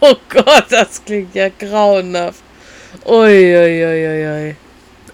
Oh 0.00 0.16
Gott, 0.28 0.66
das 0.70 1.04
klingt 1.04 1.34
ja 1.34 1.48
grauenhaft. 1.48 2.42
Uiuiuiui. 3.04 4.56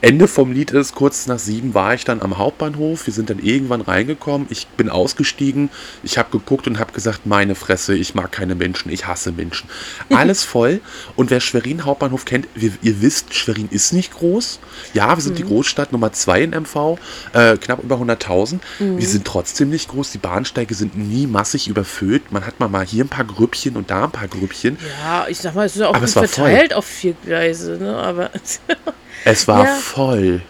Ende 0.07 0.29
vom 0.29 0.53
Lied 0.53 0.71
ist, 0.71 0.95
kurz 0.95 1.27
nach 1.27 1.39
sieben 1.39 1.75
war 1.75 1.95
ich 1.95 2.05
dann 2.05 2.23
am 2.23 2.39
Hauptbahnhof. 2.39 3.07
Wir 3.07 3.13
sind 3.13 3.29
dann 3.31 3.39
irgendwann 3.39 3.81
reingekommen. 3.81 4.47
Ich 4.51 4.67
bin 4.69 4.89
ausgestiegen. 4.89 5.71
Ich 6.03 6.19
habe 6.19 6.31
geguckt 6.31 6.67
und 6.67 6.79
habe 6.79 6.93
gesagt, 6.93 7.27
meine 7.27 7.55
Fresse, 7.55 7.95
ich 7.97 8.15
mag 8.15 8.31
keine 8.33 8.55
Menschen, 8.55 8.91
ich 8.91 9.07
hasse 9.07 9.33
Menschen. 9.33 9.69
Alles 10.11 10.45
voll. 10.45 10.81
Und 11.17 11.31
wer 11.31 11.41
Schwerin 11.41 11.85
Hauptbahnhof 11.85 12.25
kennt, 12.25 12.47
wir, 12.55 12.73
ihr 12.83 13.03
wisst, 13.03 13.35
Schwerin 13.35 13.69
ist 13.71 13.93
nicht 13.93 14.15
groß. 14.15 14.61
Ja, 14.95 15.17
wir 15.17 15.23
sind 15.23 15.39
die 15.39 15.45
Großstadt 15.45 15.93
Nummer 15.93 16.13
zwei 16.13 16.43
in 16.43 16.51
MV, 16.51 16.99
äh, 17.33 17.57
knapp 17.57 17.83
über 17.83 17.97
100.000. 17.97 18.59
Wir 18.79 19.07
sind 19.09 19.25
trotzdem 19.25 19.71
nicht 19.71 19.89
groß. 19.89 20.13
Die 20.13 20.19
Bahnsteige 20.19 20.75
sind 20.75 20.97
nie 20.97 21.27
massig 21.27 21.69
überfüllt. 21.69 22.31
Man 22.33 22.47
hat 22.47 22.61
mal, 22.61 22.69
mal 22.69 22.87
hier 22.87 23.05
ein 23.05 23.09
paar 23.09 23.25
Grüppchen 23.25 23.77
und 23.77 23.91
da 23.91 24.05
ein 24.05 24.11
paar 24.11 24.29
Grüppchen. 24.29 24.79
Ja, 25.03 25.27
ich 25.29 25.39
sag 25.39 25.55
mal, 25.55 25.67
es 25.67 25.77
ist 25.77 25.83
auch 25.83 25.95
Aber 25.95 26.07
gut 26.07 26.15
war 26.17 26.29
voll. 26.29 26.45
verteilt 26.51 26.75
auf 26.75 26.85
vier 26.85 27.15
Gleise, 27.25 27.77
ne? 27.79 27.97
Aber, 27.97 28.31
Es 29.27 29.49
war 29.49 29.65
Ja. 29.65 29.75
voll. 29.75 30.41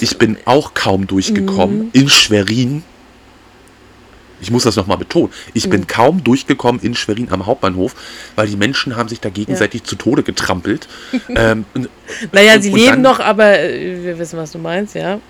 Ich 0.00 0.18
bin 0.18 0.36
auch 0.44 0.74
kaum 0.74 1.06
durchgekommen 1.06 1.90
in 1.92 2.08
Schwerin. 2.08 2.82
Ich 4.40 4.50
muss 4.50 4.62
das 4.62 4.76
nochmal 4.76 4.98
betonen. 4.98 5.32
Ich 5.52 5.68
bin 5.68 5.86
kaum 5.86 6.22
durchgekommen 6.22 6.80
in 6.82 6.94
Schwerin 6.94 7.28
am 7.32 7.44
Hauptbahnhof, 7.46 7.94
weil 8.36 8.46
die 8.46 8.56
Menschen 8.56 8.94
haben 8.96 9.08
sich 9.08 9.20
da 9.20 9.30
gegenseitig 9.30 9.82
zu 9.84 9.96
Tode 9.96 10.22
getrampelt. 10.22 10.86
ähm, 11.34 11.64
und, 11.74 11.88
naja, 12.32 12.54
und- 12.54 12.62
sie 12.62 12.70
und 12.70 12.78
leben 12.78 12.90
dann- 12.90 13.02
noch, 13.02 13.20
aber 13.20 13.58
äh, 13.58 14.04
wir 14.04 14.18
wissen, 14.18 14.38
was 14.38 14.52
du 14.52 14.58
meinst, 14.58 14.94
ja. 14.94 15.20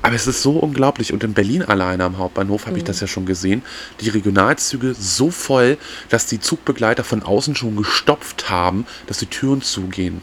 aber 0.00 0.14
es 0.14 0.26
ist 0.26 0.42
so 0.42 0.52
unglaublich. 0.52 1.12
Und 1.12 1.22
in 1.24 1.34
Berlin 1.34 1.62
alleine 1.62 2.04
am 2.04 2.18
Hauptbahnhof 2.18 2.66
habe 2.66 2.78
ich 2.78 2.84
das 2.84 3.00
ja 3.00 3.06
schon 3.06 3.26
gesehen. 3.26 3.62
Die 4.00 4.08
Regionalzüge 4.08 4.94
so 4.98 5.30
voll, 5.30 5.76
dass 6.08 6.26
die 6.26 6.40
Zugbegleiter 6.40 7.04
von 7.04 7.22
außen 7.22 7.54
schon 7.54 7.76
gestopft 7.76 8.48
haben, 8.48 8.86
dass 9.08 9.18
die 9.18 9.26
Türen 9.26 9.60
zugehen. 9.60 10.22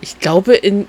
Ich 0.00 0.20
glaube, 0.20 0.54
in. 0.54 0.86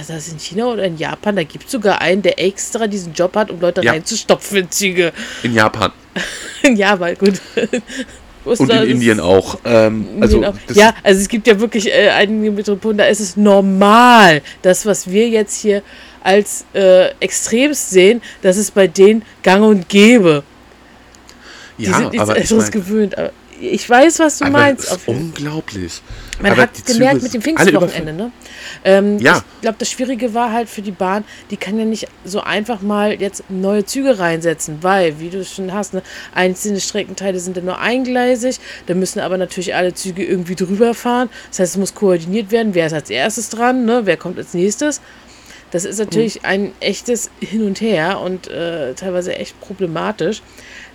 Ist 0.00 0.10
das 0.10 0.28
in 0.28 0.38
China 0.38 0.66
oder 0.66 0.84
in 0.84 0.96
Japan? 0.98 1.36
Da 1.36 1.42
gibt 1.44 1.66
es 1.66 1.72
sogar 1.72 2.00
einen, 2.00 2.22
der 2.22 2.38
extra 2.42 2.86
diesen 2.86 3.12
Job 3.12 3.34
hat, 3.36 3.50
um 3.50 3.60
Leute 3.60 3.82
Ja. 3.82 3.92
reinzustopfen 3.92 4.58
in 4.58 4.70
Züge. 4.70 5.12
In 5.42 5.54
Japan 5.54 5.92
ja, 6.74 6.92
aber 6.92 7.14
gut. 7.14 7.34
Und 8.44 8.60
in 8.60 8.68
das- 8.68 8.84
Indien 8.84 9.20
auch. 9.20 9.58
Ähm, 9.64 10.06
also 10.20 10.44
auch. 10.44 10.54
das- 10.68 10.76
ja, 10.76 10.94
also 11.02 11.20
es 11.20 11.28
gibt 11.28 11.46
ja 11.48 11.58
wirklich 11.58 11.88
äh, 11.92 12.10
einige 12.10 12.50
Metropolen, 12.52 12.96
da 12.98 13.04
ist 13.06 13.20
es 13.20 13.36
normal. 13.36 14.40
Das, 14.62 14.86
was 14.86 15.10
wir 15.10 15.28
jetzt 15.28 15.60
hier 15.60 15.82
als 16.22 16.64
äh, 16.72 17.10
extremst 17.20 17.90
sehen, 17.90 18.22
das 18.42 18.56
ist 18.56 18.72
bei 18.74 18.86
denen 18.86 19.22
gang 19.42 19.64
und 19.64 19.88
gäbe. 19.88 20.42
Die 21.78 21.84
ja, 21.84 21.94
sind 21.98 22.12
nichts 22.12 22.20
aber 22.20 22.36
ich 22.38 22.50
anderes 22.50 22.64
mein, 22.64 22.70
gewöhnt. 22.82 23.18
Aber 23.18 23.32
ich 23.60 23.88
weiß, 23.88 24.18
was 24.20 24.38
du 24.38 24.46
meinst. 24.46 24.84
es 24.84 24.90
ist 24.90 24.92
Auf 24.94 25.06
jeden 25.08 25.20
unglaublich. 25.26 26.00
Man 26.40 26.52
aber 26.52 26.62
hat 26.62 26.86
gemerkt 26.86 27.22
mit 27.22 27.34
dem 27.34 27.42
Pfingstwochenende, 27.42 28.12
ne? 28.12 28.32
Ähm, 28.84 29.18
Ja. 29.18 29.42
Ich 29.56 29.60
glaube, 29.62 29.76
das 29.78 29.90
Schwierige 29.90 30.34
war 30.34 30.52
halt 30.52 30.68
für 30.68 30.82
die 30.82 30.90
Bahn, 30.90 31.24
die 31.50 31.56
kann 31.56 31.78
ja 31.78 31.84
nicht 31.84 32.08
so 32.24 32.40
einfach 32.40 32.82
mal 32.82 33.20
jetzt 33.20 33.44
neue 33.48 33.84
Züge 33.84 34.18
reinsetzen, 34.18 34.78
weil, 34.82 35.18
wie 35.20 35.30
du 35.30 35.44
schon 35.44 35.72
hast, 35.72 35.94
ne, 35.94 36.02
einzelne 36.34 36.80
Streckenteile 36.80 37.40
sind 37.40 37.56
dann 37.56 37.64
nur 37.64 37.80
eingleisig, 37.80 38.58
da 38.86 38.94
müssen 38.94 39.20
aber 39.20 39.38
natürlich 39.38 39.74
alle 39.74 39.94
Züge 39.94 40.24
irgendwie 40.24 40.54
drüber 40.54 40.94
fahren. 40.94 41.30
Das 41.50 41.60
heißt, 41.60 41.72
es 41.72 41.78
muss 41.78 41.94
koordiniert 41.94 42.50
werden, 42.50 42.74
wer 42.74 42.86
ist 42.86 42.92
als 42.92 43.10
erstes 43.10 43.48
dran, 43.48 43.84
ne? 43.84 44.02
wer 44.04 44.16
kommt 44.16 44.38
als 44.38 44.54
nächstes. 44.54 45.00
Das 45.70 45.84
ist 45.84 45.98
natürlich 45.98 46.44
ein 46.44 46.72
echtes 46.80 47.30
Hin 47.40 47.66
und 47.66 47.80
Her 47.80 48.20
und 48.20 48.48
äh, 48.48 48.94
teilweise 48.94 49.34
echt 49.34 49.60
problematisch. 49.60 50.42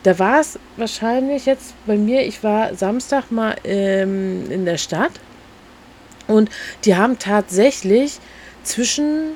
Da 0.03 0.17
war 0.17 0.39
es 0.39 0.57
wahrscheinlich 0.77 1.45
jetzt 1.45 1.73
bei 1.85 1.97
mir, 1.97 2.25
ich 2.25 2.43
war 2.43 2.73
Samstag 2.73 3.31
mal 3.31 3.55
ähm, 3.63 4.49
in 4.49 4.65
der 4.65 4.77
Stadt 4.77 5.11
und 6.31 6.49
die 6.85 6.95
haben 6.95 7.19
tatsächlich 7.19 8.19
zwischen 8.63 9.33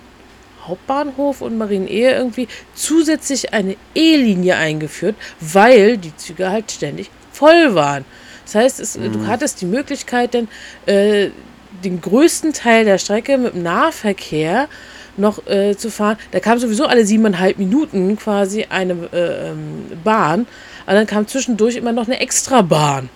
Hauptbahnhof 0.68 1.42
und 1.42 1.58
Marienehe 1.58 2.16
irgendwie 2.16 2.48
zusätzlich 2.74 3.54
eine 3.54 3.76
E-Linie 3.94 4.56
eingeführt, 4.56 5.16
weil 5.40 5.98
die 5.98 6.16
Züge 6.16 6.50
halt 6.50 6.72
ständig 6.72 7.12
voll 7.32 7.76
waren. 7.76 8.06
Das 8.46 8.56
heißt, 8.56 8.80
es, 8.80 8.94
du 8.94 9.28
hattest 9.28 9.62
die 9.62 9.66
Möglichkeit, 9.66 10.36
dann 10.36 10.48
äh, 10.86 11.30
den 11.84 12.02
größten 12.02 12.54
Teil 12.54 12.86
der 12.86 12.98
Strecke 12.98 13.38
mit 13.38 13.54
dem 13.54 13.64
Nahverkehr 13.64 14.68
noch 15.18 15.46
äh, 15.48 15.76
zu 15.76 15.90
fahren. 15.90 16.18
Da 16.32 16.40
kam 16.40 16.60
sowieso 16.60 16.86
alle 16.86 17.06
siebeneinhalb 17.06 17.58
Minuten 17.58 18.18
quasi 18.18 18.66
eine 18.70 19.10
äh, 19.14 19.50
ähm, 19.50 19.86
Bahn. 20.04 20.42
Und 20.42 20.94
dann 20.94 21.08
kam 21.08 21.28
zwischendurch 21.28 21.76
immer 21.76 21.92
noch 21.92 22.06
eine 22.06 22.20
Extrabahn. 22.20 23.10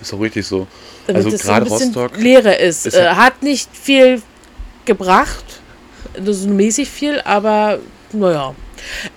Ist 0.00 0.12
doch 0.12 0.20
richtig 0.20 0.46
so. 0.46 0.66
Damit 1.06 1.24
also 1.24 1.36
so 1.36 1.42
gerade 1.44 1.64
bisschen 1.64 1.94
Rostock. 1.94 2.16
leerer 2.18 2.58
ist. 2.58 2.86
ist 2.86 2.94
äh, 2.94 3.04
ja- 3.04 3.16
hat 3.16 3.42
nicht 3.42 3.68
viel 3.76 4.22
gebracht. 4.84 5.44
Das 6.14 6.38
ist 6.38 6.46
mäßig 6.48 6.88
viel, 6.90 7.20
aber 7.22 7.78
naja. 8.12 8.54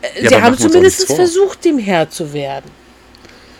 Äh, 0.01 0.23
Ja, 0.23 0.29
Sie 0.29 0.41
haben 0.41 0.57
zumindest 0.57 1.05
versucht, 1.13 1.65
dem 1.65 1.77
Herr 1.79 2.09
zu 2.09 2.31
werden. 2.33 2.69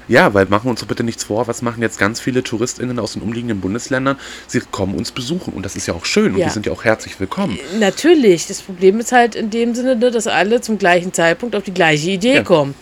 Ja, 0.08 0.32
weil 0.36 0.46
machen 0.46 0.65
wir 0.65 0.70
uns 0.70 0.82
doch 0.82 0.88
bitte 0.88 1.03
nichts 1.03 1.24
vor. 1.24 1.48
Was 1.48 1.63
machen 1.63 1.82
jetzt 1.82 1.98
ganz 1.98 2.20
viele 2.20 2.44
TouristInnen 2.44 3.00
aus 3.00 3.13
den 3.13 3.24
umliegenden 3.24 3.60
Bundesländern? 3.60 4.20
Sie 4.46 4.60
kommen 4.60 4.94
uns 4.94 5.12
besuchen 5.12 5.51
und 5.53 5.63
das 5.65 5.75
ist 5.75 5.88
ja 5.88 5.96
auch 5.96 6.05
schön 6.05 6.34
und 6.34 6.38
Ja. 6.38 6.46
die 6.46 6.53
sind 6.53 6.67
ja 6.67 6.72
auch 6.72 6.84
herzlich 6.84 7.20
willkommen. 7.20 7.58
Natürlich. 7.79 8.46
Das 8.46 8.62
Problem 8.62 9.00
ist 9.00 9.12
halt 9.12 9.34
in 9.34 9.50
dem 9.50 9.74
Sinne, 9.74 9.96
ne, 9.96 10.12
dass 10.12 10.27
alle 10.27 10.62
zum 10.62 10.77
gleichen 10.77 11.12
Zeitpunkt 11.12 11.55
auf 11.55 11.63
die 11.63 11.74
gleiche 11.74 12.12
Idee 12.12 12.36
Ja. 12.36 12.44
kommen. 12.44 12.75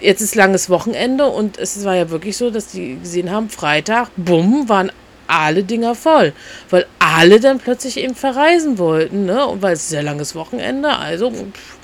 Jetzt 0.00 0.20
ist 0.20 0.34
langes 0.34 0.68
Wochenende 0.70 1.26
und 1.26 1.58
es 1.58 1.84
war 1.84 1.94
ja 1.94 2.10
wirklich 2.10 2.36
so, 2.36 2.50
dass 2.50 2.68
die 2.68 2.98
gesehen 2.98 3.30
haben, 3.30 3.48
Freitag, 3.50 4.10
bumm, 4.16 4.68
waren 4.68 4.92
alle 5.26 5.64
Dinger 5.64 5.94
voll. 5.94 6.32
Weil 6.70 6.86
alle 6.98 7.40
dann 7.40 7.58
plötzlich 7.58 7.96
eben 7.98 8.14
verreisen 8.14 8.78
wollten, 8.78 9.24
ne? 9.26 9.46
Und 9.46 9.62
weil 9.62 9.74
es 9.74 9.88
sehr 9.88 10.02
langes 10.02 10.34
Wochenende, 10.34 10.96
also 10.96 11.30
pff, 11.30 11.76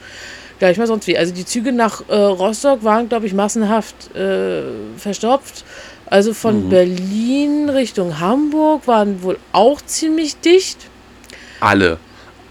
gleich 0.59 0.79
mal 0.79 0.87
sonst 0.87 1.07
wie. 1.07 1.19
Also 1.19 1.35
die 1.35 1.45
Züge 1.45 1.73
nach 1.73 2.03
äh, 2.09 2.15
Rostock 2.15 2.85
waren, 2.85 3.09
glaube 3.09 3.27
ich, 3.27 3.35
massenhaft 3.35 4.15
äh, 4.15 4.63
verstopft. 4.97 5.65
Also 6.07 6.35
von 6.35 6.67
Mhm. 6.67 6.69
Berlin 6.69 7.69
Richtung 7.71 8.21
Hamburg 8.21 8.87
waren 8.87 9.23
wohl 9.23 9.39
auch 9.53 9.81
ziemlich 9.81 10.37
dicht. 10.37 10.79
Alle. 11.61 11.99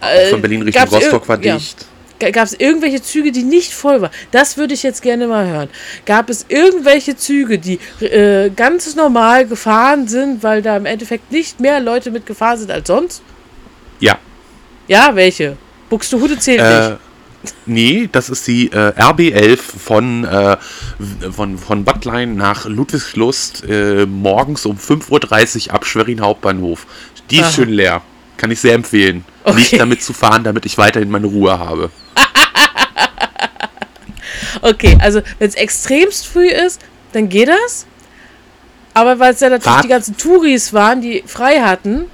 Äh, 0.02 0.30
von 0.32 0.42
Berlin 0.42 0.64
Richtung 0.64 0.88
Rostock 0.90 1.28
war 1.30 1.42
ja. 1.44 1.56
dicht. 1.56 1.86
Gab 2.32 2.46
es 2.46 2.54
irgendwelche 2.54 3.02
Züge, 3.02 3.32
die 3.32 3.44
nicht 3.44 3.74
voll 3.74 4.02
waren? 4.02 4.12
Das 4.32 4.58
würde 4.58 4.74
ich 4.74 4.84
jetzt 4.84 5.02
gerne 5.02 5.28
mal 5.28 5.48
hören. 5.48 5.70
Gab 6.06 6.30
es 6.30 6.46
irgendwelche 6.50 7.16
Züge, 7.18 7.58
die 7.58 7.80
äh, 8.06 8.50
ganz 8.52 8.96
normal 8.96 9.48
gefahren 9.48 10.08
sind, 10.08 10.44
weil 10.44 10.62
da 10.62 10.78
im 10.78 10.86
Endeffekt 10.86 11.32
nicht 11.32 11.60
mehr 11.60 11.80
Leute 11.80 12.12
mitgefahren 12.12 12.60
sind 12.60 12.70
als 12.72 12.88
sonst? 12.88 13.24
Ja. 14.00 14.18
Ja, 14.88 15.16
welche? 15.16 15.58
Buxtehude 15.90 16.38
zählt 16.38 16.60
Äh, 16.62 16.90
nicht. 16.90 17.00
nee, 17.66 18.10
das 18.12 18.30
ist 18.30 18.46
die 18.48 18.72
äh, 18.72 18.92
RB11 18.98 19.58
von, 19.58 20.24
äh, 20.26 20.58
von, 21.32 21.58
von 21.58 21.84
Battlein 21.84 22.36
nach 22.36 22.66
Ludwigslust 22.66 23.64
äh, 23.68 24.06
morgens 24.06 24.66
um 24.66 24.78
5.30 24.78 25.68
Uhr 25.70 25.74
ab 25.74 25.86
Schwerin 25.86 26.22
Hauptbahnhof. 26.22 26.86
Die 27.30 27.38
ist 27.38 27.44
Aha. 27.44 27.52
schön 27.52 27.70
leer. 27.70 28.02
Kann 28.42 28.50
ich 28.50 28.60
sehr 28.60 28.74
empfehlen. 28.74 29.24
Okay. 29.44 29.56
Nicht 29.58 29.80
damit 29.80 30.02
zu 30.02 30.14
fahren, 30.14 30.44
damit 30.44 30.66
ich 30.66 30.76
weiterhin 30.80 31.12
meine 31.12 31.28
Ruhe 31.28 31.58
habe. 31.60 31.92
Okay, 34.64 34.98
also 35.00 35.22
wenn 35.40 35.48
es 35.50 35.56
extremst 35.56 36.28
früh 36.28 36.48
ist, 36.50 36.82
dann 37.14 37.30
geht 37.30 37.48
das. 37.48 37.86
Aber 38.94 39.18
weil 39.20 39.34
es 39.34 39.40
ja 39.40 39.50
natürlich 39.50 39.64
Fahrt- 39.74 39.84
die 39.86 39.90
ganzen 39.90 40.18
Touris 40.18 40.74
waren, 40.74 41.02
die 41.02 41.24
frei 41.26 41.62
hatten, 41.62 42.06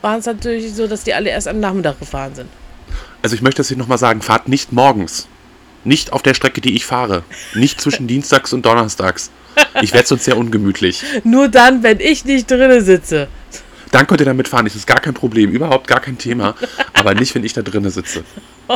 war 0.00 0.16
es 0.16 0.24
natürlich 0.26 0.72
so, 0.74 0.86
dass 0.86 1.02
die 1.04 1.12
alle 1.12 1.30
erst 1.30 1.48
am 1.48 1.60
Nachmittag 1.60 1.98
gefahren 1.98 2.34
sind. 2.34 2.48
Also 3.22 3.34
ich 3.34 3.42
möchte 3.42 3.62
hier 3.62 3.76
nochmal 3.76 3.98
sagen, 3.98 4.22
fahrt 4.22 4.48
nicht 4.48 4.72
morgens. 4.72 5.28
Nicht 5.84 6.12
auf 6.12 6.22
der 6.22 6.34
Strecke, 6.34 6.60
die 6.60 6.74
ich 6.76 6.86
fahre. 6.86 7.22
Nicht 7.54 7.80
zwischen 7.80 8.06
Dienstags 8.06 8.52
und 8.52 8.64
Donnerstags. 8.64 9.30
Ich 9.82 9.92
werde 9.92 10.06
sonst 10.08 10.24
sehr 10.24 10.38
ungemütlich. 10.38 11.02
Nur 11.24 11.48
dann, 11.48 11.82
wenn 11.82 12.00
ich 12.00 12.24
nicht 12.24 12.50
drinne 12.50 12.82
sitze. 12.82 13.28
Dann 13.90 14.06
könnt 14.06 14.20
ihr 14.20 14.26
damit 14.26 14.48
fahren, 14.48 14.64
das 14.64 14.76
ist 14.76 14.86
gar 14.86 15.00
kein 15.00 15.14
Problem, 15.14 15.50
überhaupt 15.50 15.86
gar 15.88 16.00
kein 16.00 16.18
Thema. 16.18 16.54
Aber 16.94 17.14
nicht, 17.14 17.34
wenn 17.34 17.44
ich 17.44 17.52
da 17.52 17.62
drinnen 17.62 17.90
sitze. 17.90 18.24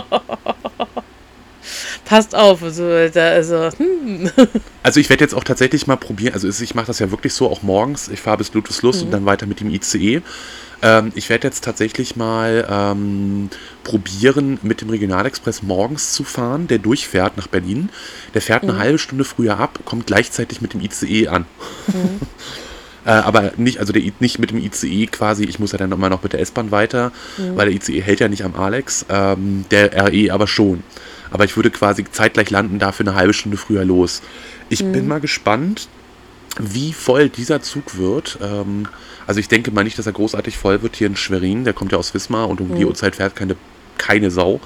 Passt 2.04 2.34
auf, 2.34 2.62
also, 2.62 3.08
da, 3.08 3.28
also 3.30 3.70
hm. 3.78 4.30
Also 4.82 5.00
ich 5.00 5.08
werde 5.08 5.24
jetzt 5.24 5.34
auch 5.34 5.44
tatsächlich 5.44 5.86
mal 5.86 5.96
probieren, 5.96 6.34
also 6.34 6.48
ich 6.48 6.74
mache 6.74 6.86
das 6.86 6.98
ja 6.98 7.10
wirklich 7.10 7.32
so 7.32 7.50
auch 7.50 7.62
morgens. 7.62 8.08
Ich 8.08 8.20
fahre 8.20 8.36
bis 8.38 8.52
Ludwigslust 8.52 9.02
und 9.02 9.10
dann 9.10 9.24
weiter 9.24 9.46
mit 9.46 9.60
dem 9.60 9.70
ICE. 9.70 10.20
Ähm, 10.82 11.12
ich 11.14 11.30
werde 11.30 11.46
jetzt 11.48 11.64
tatsächlich 11.64 12.16
mal 12.16 12.66
ähm, 12.68 13.48
probieren, 13.84 14.58
mit 14.62 14.82
dem 14.82 14.90
Regionalexpress 14.90 15.62
morgens 15.62 16.12
zu 16.12 16.24
fahren, 16.24 16.66
der 16.66 16.78
durchfährt 16.78 17.38
nach 17.38 17.46
Berlin. 17.46 17.88
Der 18.34 18.42
fährt 18.42 18.64
eine 18.64 18.76
halbe 18.76 18.98
Stunde 18.98 19.24
früher 19.24 19.58
ab, 19.58 19.78
kommt 19.86 20.06
gleichzeitig 20.06 20.60
mit 20.60 20.74
dem 20.74 20.82
ICE 20.82 21.28
an. 21.28 21.46
Äh, 23.06 23.10
aber 23.10 23.52
nicht, 23.56 23.78
also 23.80 23.92
der, 23.92 24.02
nicht 24.20 24.38
mit 24.38 24.50
dem 24.50 24.58
ICE 24.58 25.06
quasi, 25.06 25.44
ich 25.44 25.58
muss 25.58 25.72
ja 25.72 25.78
dann 25.78 25.92
immer 25.92 26.08
noch 26.08 26.22
mit 26.22 26.32
der 26.32 26.40
S-Bahn 26.40 26.70
weiter, 26.70 27.12
weil 27.54 27.66
der 27.66 27.74
ICE 27.76 28.00
hält 28.00 28.20
ja 28.20 28.28
nicht 28.28 28.44
am 28.44 28.54
Alex, 28.56 29.04
ähm, 29.10 29.64
der 29.70 29.92
RE 30.06 30.32
aber 30.32 30.46
schon. 30.46 30.82
Aber 31.30 31.44
ich 31.44 31.56
würde 31.56 31.70
quasi 31.70 32.04
zeitgleich 32.10 32.50
landen, 32.50 32.78
dafür 32.78 33.06
eine 33.06 33.16
halbe 33.16 33.34
Stunde 33.34 33.56
früher 33.56 33.84
los. 33.84 34.22
Ich 34.68 34.84
bin 34.84 35.06
mal 35.08 35.20
gespannt, 35.20 35.88
wie 36.58 36.92
voll 36.92 37.28
dieser 37.28 37.60
Zug 37.60 37.98
wird. 37.98 38.38
Ähm, 38.40 38.86
also 39.26 39.40
ich 39.40 39.48
denke 39.48 39.70
mal 39.70 39.84
nicht, 39.84 39.98
dass 39.98 40.06
er 40.06 40.12
großartig 40.12 40.56
voll 40.56 40.82
wird 40.82 40.96
hier 40.96 41.08
in 41.08 41.16
Schwerin. 41.16 41.64
Der 41.64 41.72
kommt 41.72 41.92
ja 41.92 41.98
aus 41.98 42.14
Wismar 42.14 42.48
und 42.48 42.60
um 42.60 42.74
die 42.76 42.84
Uhrzeit 42.84 43.16
fährt 43.16 43.34
keine, 43.34 43.56
keine 43.98 44.30
Sau. 44.30 44.60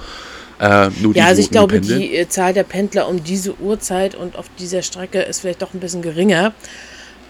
Äh, 0.60 0.90
Ja, 1.14 1.26
also 1.26 1.40
ich 1.40 1.50
glaube, 1.50 1.74
pendeln. 1.74 2.00
die 2.00 2.16
äh, 2.16 2.28
Zahl 2.28 2.52
der 2.52 2.64
Pendler 2.64 3.08
um 3.08 3.22
diese 3.22 3.58
Uhrzeit 3.60 4.14
und 4.14 4.36
auf 4.36 4.46
dieser 4.58 4.82
Strecke 4.82 5.22
ist 5.22 5.40
vielleicht 5.40 5.62
doch 5.62 5.72
ein 5.72 5.80
bisschen 5.80 6.02
geringer. 6.02 6.52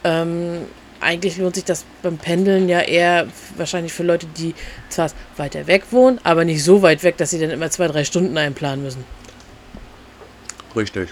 Ähm, 0.04 0.62
eigentlich 1.00 1.36
lohnt 1.38 1.54
sich 1.54 1.64
das 1.64 1.84
beim 2.02 2.18
Pendeln 2.18 2.68
ja 2.68 2.80
eher 2.80 3.26
wahrscheinlich 3.56 3.92
für 3.92 4.02
Leute, 4.02 4.26
die 4.36 4.54
zwar 4.88 5.10
weiter 5.36 5.66
weg 5.66 5.84
wohnen, 5.90 6.20
aber 6.24 6.44
nicht 6.44 6.62
so 6.64 6.82
weit 6.82 7.02
weg, 7.02 7.16
dass 7.18 7.30
sie 7.30 7.38
dann 7.38 7.50
immer 7.50 7.70
zwei, 7.70 7.86
drei 7.88 8.04
Stunden 8.04 8.36
einplanen 8.36 8.82
müssen. 8.84 9.04
Richtig. 10.76 11.10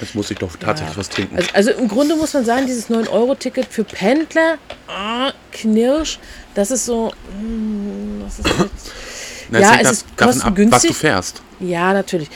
Jetzt 0.00 0.14
muss 0.14 0.30
ich 0.30 0.36
doch 0.38 0.54
tatsächlich 0.56 0.94
Ja. 0.94 1.00
was 1.00 1.08
trinken. 1.08 1.36
Also, 1.36 1.50
also 1.54 1.70
im 1.72 1.88
Grunde 1.88 2.16
muss 2.16 2.34
man 2.34 2.44
sagen, 2.44 2.66
dieses 2.66 2.90
9-Euro-Ticket 2.90 3.66
für 3.66 3.84
Pendler, 3.84 4.58
ah, 4.88 5.32
Knirsch, 5.52 6.18
das 6.54 6.70
ist 6.70 6.84
so. 6.84 7.12
hm, 7.38 8.22
Das 8.24 8.38
ist 8.38 8.58
halt, 8.58 8.70
Na, 9.48 9.60
ja, 9.60 9.78
es 9.80 9.90
ist 9.92 10.06
davon 10.16 10.42
ab, 10.42 10.54
was 10.70 10.82
du 10.82 10.92
fährst. 10.92 11.40
Ja, 11.60 11.94
natürlich. 11.94 12.28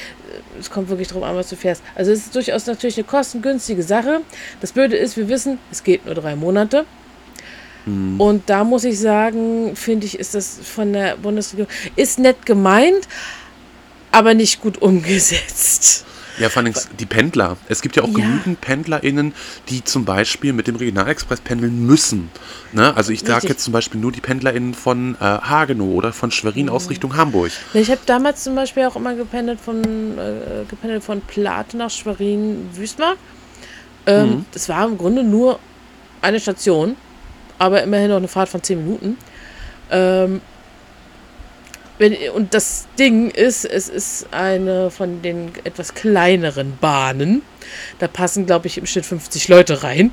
Es 0.60 0.70
kommt 0.70 0.88
wirklich 0.88 1.08
drauf 1.08 1.22
an, 1.22 1.34
was 1.34 1.48
du 1.48 1.56
fährst. 1.56 1.82
Also 1.94 2.12
es 2.12 2.20
ist 2.20 2.34
durchaus 2.34 2.66
natürlich 2.66 2.96
eine 2.96 3.04
kostengünstige 3.04 3.82
Sache. 3.82 4.20
Das 4.60 4.72
Blöde 4.72 4.96
ist, 4.96 5.16
wir 5.16 5.28
wissen, 5.28 5.58
es 5.70 5.82
geht 5.82 6.06
nur 6.06 6.14
drei 6.14 6.36
Monate. 6.36 6.84
Und 8.18 8.42
da 8.50 8.62
muss 8.62 8.84
ich 8.84 9.00
sagen, 9.00 9.74
finde 9.74 10.06
ich, 10.06 10.18
ist 10.18 10.34
das 10.34 10.58
von 10.62 10.92
der 10.92 11.16
Bundesregierung, 11.16 11.72
ist 11.96 12.18
nett 12.18 12.44
gemeint, 12.44 13.08
aber 14.12 14.34
nicht 14.34 14.60
gut 14.60 14.82
umgesetzt. 14.82 16.04
Ja, 16.40 16.48
vor 16.48 16.62
allem 16.62 16.72
die 16.98 17.06
Pendler. 17.06 17.56
Es 17.68 17.82
gibt 17.82 17.96
ja 17.96 18.02
auch 18.02 18.08
Ja. 18.08 18.14
genügend 18.14 18.60
PendlerInnen, 18.60 19.34
die 19.68 19.84
zum 19.84 20.04
Beispiel 20.04 20.52
mit 20.52 20.66
dem 20.66 20.76
Regionalexpress 20.76 21.42
pendeln 21.42 21.86
müssen. 21.86 22.30
Ne? 22.72 22.96
Also 22.96 23.12
ich 23.12 23.20
sage 23.20 23.46
jetzt 23.48 23.62
zum 23.62 23.72
Beispiel 23.72 24.00
nur 24.00 24.10
die 24.10 24.20
PendlerInnen 24.22 24.74
von 24.74 25.16
äh, 25.16 25.18
Hagenow 25.24 25.94
oder 25.94 26.12
von 26.12 26.30
Schwerin 26.30 26.68
aus 26.70 26.88
Richtung 26.90 27.16
Hamburg. 27.16 27.52
Ich 27.74 27.90
habe 27.90 28.00
damals 28.06 28.42
zum 28.42 28.54
Beispiel 28.54 28.84
auch 28.86 28.96
immer 28.96 29.14
gependelt 29.14 29.60
von, 29.60 29.82
äh, 30.18 30.64
gependelt 30.68 31.04
von 31.04 31.20
Plate 31.20 31.76
nach 31.76 31.90
Schwerin-Wüstmar. 31.90 33.14
Ähm, 34.06 34.46
Das 34.52 34.68
war 34.70 34.86
im 34.86 34.96
Grunde 34.96 35.22
nur 35.22 35.58
eine 36.22 36.40
Station, 36.40 36.96
aber 37.58 37.82
immerhin 37.82 38.08
noch 38.08 38.16
eine 38.16 38.28
Fahrt 38.28 38.48
von 38.48 38.62
10 38.62 38.82
Minuten. 38.82 39.18
Ähm, 39.90 40.40
wenn, 42.00 42.16
und 42.30 42.54
das 42.54 42.86
Ding 42.98 43.30
ist, 43.30 43.66
es 43.66 43.88
ist 43.88 44.28
eine 44.32 44.90
von 44.90 45.20
den 45.20 45.52
etwas 45.64 45.94
kleineren 45.94 46.78
Bahnen. 46.80 47.42
Da 47.98 48.08
passen, 48.08 48.46
glaube 48.46 48.68
ich, 48.68 48.78
im 48.78 48.86
Schnitt 48.86 49.04
50 49.04 49.48
Leute 49.48 49.82
rein. 49.82 50.10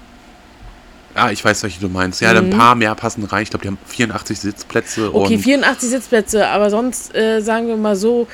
Ah, 1.15 1.31
ich 1.31 1.43
weiß, 1.43 1.63
welche 1.63 1.79
du 1.79 1.87
meinst. 1.87 2.19
Ja, 2.21 2.31
ein 2.31 2.49
paar 2.49 2.75
mehr 2.75 2.93
passen 2.93 3.23
rein. 3.23 3.41
Ich 3.43 3.49
glaube, 3.49 3.63
die 3.63 3.69
haben 3.69 3.77
84 3.87 4.37
Sitzplätze. 4.37 5.15
Okay, 5.15 5.35
und 5.35 5.41
84 5.41 5.89
Sitzplätze, 5.89 6.47
aber 6.47 6.69
sonst 6.69 7.15
äh, 7.15 7.39
sagen 7.39 7.69
wir 7.69 7.77
mal 7.77 7.95
so, 7.95 8.27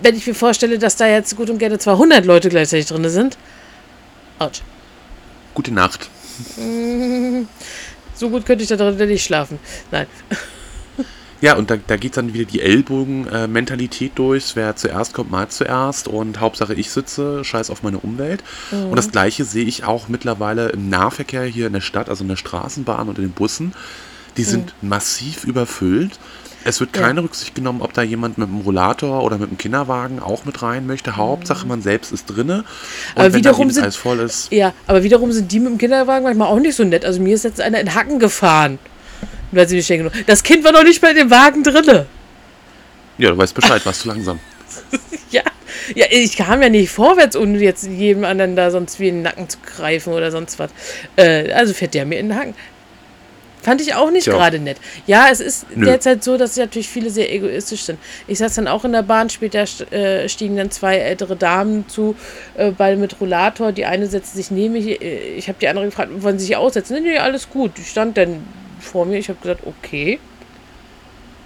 wenn 0.00 0.14
ich 0.14 0.26
mir 0.26 0.34
vorstelle, 0.34 0.78
dass 0.78 0.96
da 0.96 1.08
jetzt 1.08 1.36
gut 1.36 1.50
und 1.50 1.58
gerne 1.58 1.78
200 1.78 2.24
Leute 2.24 2.48
gleichzeitig 2.48 2.86
drin 2.86 3.08
sind. 3.10 3.36
Autsch. 4.38 4.62
gute 5.54 5.72
Nacht. 5.72 6.08
So 8.14 8.30
gut 8.30 8.44
könnte 8.46 8.64
ich 8.64 8.68
da 8.68 8.74
drin 8.74 9.08
nicht 9.08 9.24
schlafen. 9.24 9.60
Nein. 9.92 10.08
Ja, 11.40 11.54
und 11.56 11.70
da, 11.70 11.76
da 11.86 11.96
geht 11.96 12.16
dann 12.16 12.34
wieder 12.34 12.46
die 12.46 12.60
Ellbogen-Mentalität 12.60 14.12
durch. 14.16 14.56
Wer 14.56 14.74
zuerst 14.76 15.14
kommt, 15.14 15.30
mal 15.30 15.48
zuerst. 15.48 16.08
Und 16.08 16.40
Hauptsache 16.40 16.74
ich 16.74 16.90
sitze, 16.90 17.44
scheiß 17.44 17.70
auf 17.70 17.82
meine 17.82 17.98
Umwelt. 17.98 18.42
Und 18.72 18.96
das 18.96 19.10
gleiche 19.12 19.44
sehe 19.44 19.64
ich 19.64 19.84
auch 19.84 20.08
mittlerweile 20.08 20.70
im 20.70 20.88
Nahverkehr 20.88 21.44
hier 21.44 21.68
in 21.68 21.72
der 21.74 21.80
Stadt, 21.80 22.08
also 22.08 22.24
in 22.24 22.28
der 22.28 22.36
Straßenbahn 22.36 23.08
und 23.08 23.18
in 23.18 23.24
den 23.24 23.32
Bussen. 23.32 23.72
Die 24.36 24.44
sind 24.44 24.72
massiv 24.82 25.44
überfüllt. 25.44 26.18
Es 26.64 26.80
wird 26.80 26.96
Ja. 26.96 27.02
keine 27.02 27.22
Rücksicht 27.22 27.54
genommen, 27.54 27.82
ob 27.82 27.92
da 27.92 28.02
jemand 28.02 28.36
mit 28.36 28.48
einem 28.48 28.60
Rollator 28.60 29.22
oder 29.22 29.38
mit 29.38 29.48
einem 29.48 29.58
Kinderwagen 29.58 30.18
auch 30.20 30.44
mit 30.44 30.60
rein 30.62 30.86
möchte. 30.86 31.16
Hauptsache 31.16 31.66
man 31.66 31.82
selbst 31.82 32.12
ist 32.12 32.26
drinne. 32.26 32.64
Und 33.14 33.22
Aber 33.24 33.34
wiederum 33.34 33.70
sind- 33.70 33.84
alles 33.84 33.96
voll 33.96 34.18
ist, 34.18 34.52
Ja, 34.52 34.74
aber 34.88 35.02
wiederum 35.04 35.30
sind 35.32 35.50
die 35.52 35.60
mit 35.60 35.70
dem 35.70 35.78
Kinderwagen 35.78 36.24
manchmal 36.24 36.48
auch 36.48 36.58
nicht 36.58 36.74
so 36.74 36.82
nett. 36.84 37.04
Also 37.04 37.20
mir 37.20 37.34
ist 37.34 37.44
jetzt 37.44 37.60
einer 37.60 37.80
in 37.80 37.94
Hacken 37.94 38.18
gefahren. 38.18 38.78
Weil 39.52 39.68
sie 39.68 39.76
nicht 39.76 39.86
schnell 39.86 39.98
genug. 39.98 40.12
Das 40.26 40.42
Kind 40.42 40.64
war 40.64 40.72
noch 40.72 40.82
nicht 40.84 41.00
mal 41.02 41.10
in 41.10 41.16
dem 41.16 41.30
Wagen 41.30 41.62
drinne. 41.62 42.06
ja, 43.18 43.30
du 43.30 43.38
weißt 43.38 43.54
Bescheid, 43.54 43.84
warst 43.86 44.00
zu 44.02 44.08
langsam. 44.08 44.38
Ja, 45.30 45.42
ja, 45.94 46.06
ich 46.10 46.36
kam 46.38 46.62
ja 46.62 46.70
nicht 46.70 46.90
vorwärts, 46.90 47.36
ohne 47.36 47.58
jetzt 47.58 47.82
jedem 47.86 48.24
anderen 48.24 48.56
da 48.56 48.70
sonst 48.70 48.98
wie 48.98 49.08
in 49.08 49.16
den 49.16 49.22
Nacken 49.24 49.46
zu 49.48 49.58
greifen 49.58 50.14
oder 50.14 50.30
sonst 50.30 50.58
was. 50.58 50.70
Äh, 51.16 51.52
also 51.52 51.74
fährt 51.74 51.92
der 51.92 52.06
mir 52.06 52.18
in 52.18 52.28
den 52.30 52.38
Haken. 52.38 52.54
Fand 53.60 53.82
ich 53.82 53.94
auch 53.94 54.10
nicht 54.10 54.24
gerade 54.26 54.58
nett. 54.58 54.78
Ja, 55.06 55.26
es 55.30 55.40
ist 55.40 55.66
Nö. 55.76 55.84
derzeit 55.84 56.24
so, 56.24 56.38
dass 56.38 56.56
natürlich 56.56 56.88
viele 56.88 57.10
sehr 57.10 57.30
egoistisch 57.30 57.82
sind. 57.82 57.98
Ich 58.26 58.38
saß 58.38 58.54
dann 58.54 58.68
auch 58.68 58.84
in 58.86 58.92
der 58.92 59.02
Bahn, 59.02 59.28
später 59.28 59.64
äh, 59.92 60.28
stiegen 60.30 60.56
dann 60.56 60.70
zwei 60.70 60.96
ältere 60.96 61.36
Damen 61.36 61.86
zu, 61.88 62.14
äh, 62.56 62.70
beide 62.70 62.96
mit 62.96 63.20
Rollator. 63.20 63.72
Die 63.72 63.84
eine 63.84 64.06
setzte 64.06 64.36
sich 64.38 64.50
neben 64.50 64.72
mich. 64.74 65.02
äh, 65.02 65.34
Ich 65.36 65.48
habe 65.48 65.58
die 65.60 65.68
andere 65.68 65.84
gefragt, 65.86 66.10
wollen 66.22 66.38
Sie 66.38 66.46
sich 66.46 66.56
aussetzen? 66.56 66.94
Nee, 67.02 67.10
nee, 67.10 67.18
alles 67.18 67.50
gut. 67.50 67.72
Die 67.76 67.82
stand 67.84 68.16
dann 68.16 68.44
vor 68.80 69.06
mir. 69.06 69.18
Ich 69.18 69.28
habe 69.28 69.38
gesagt, 69.40 69.62
okay. 69.66 70.18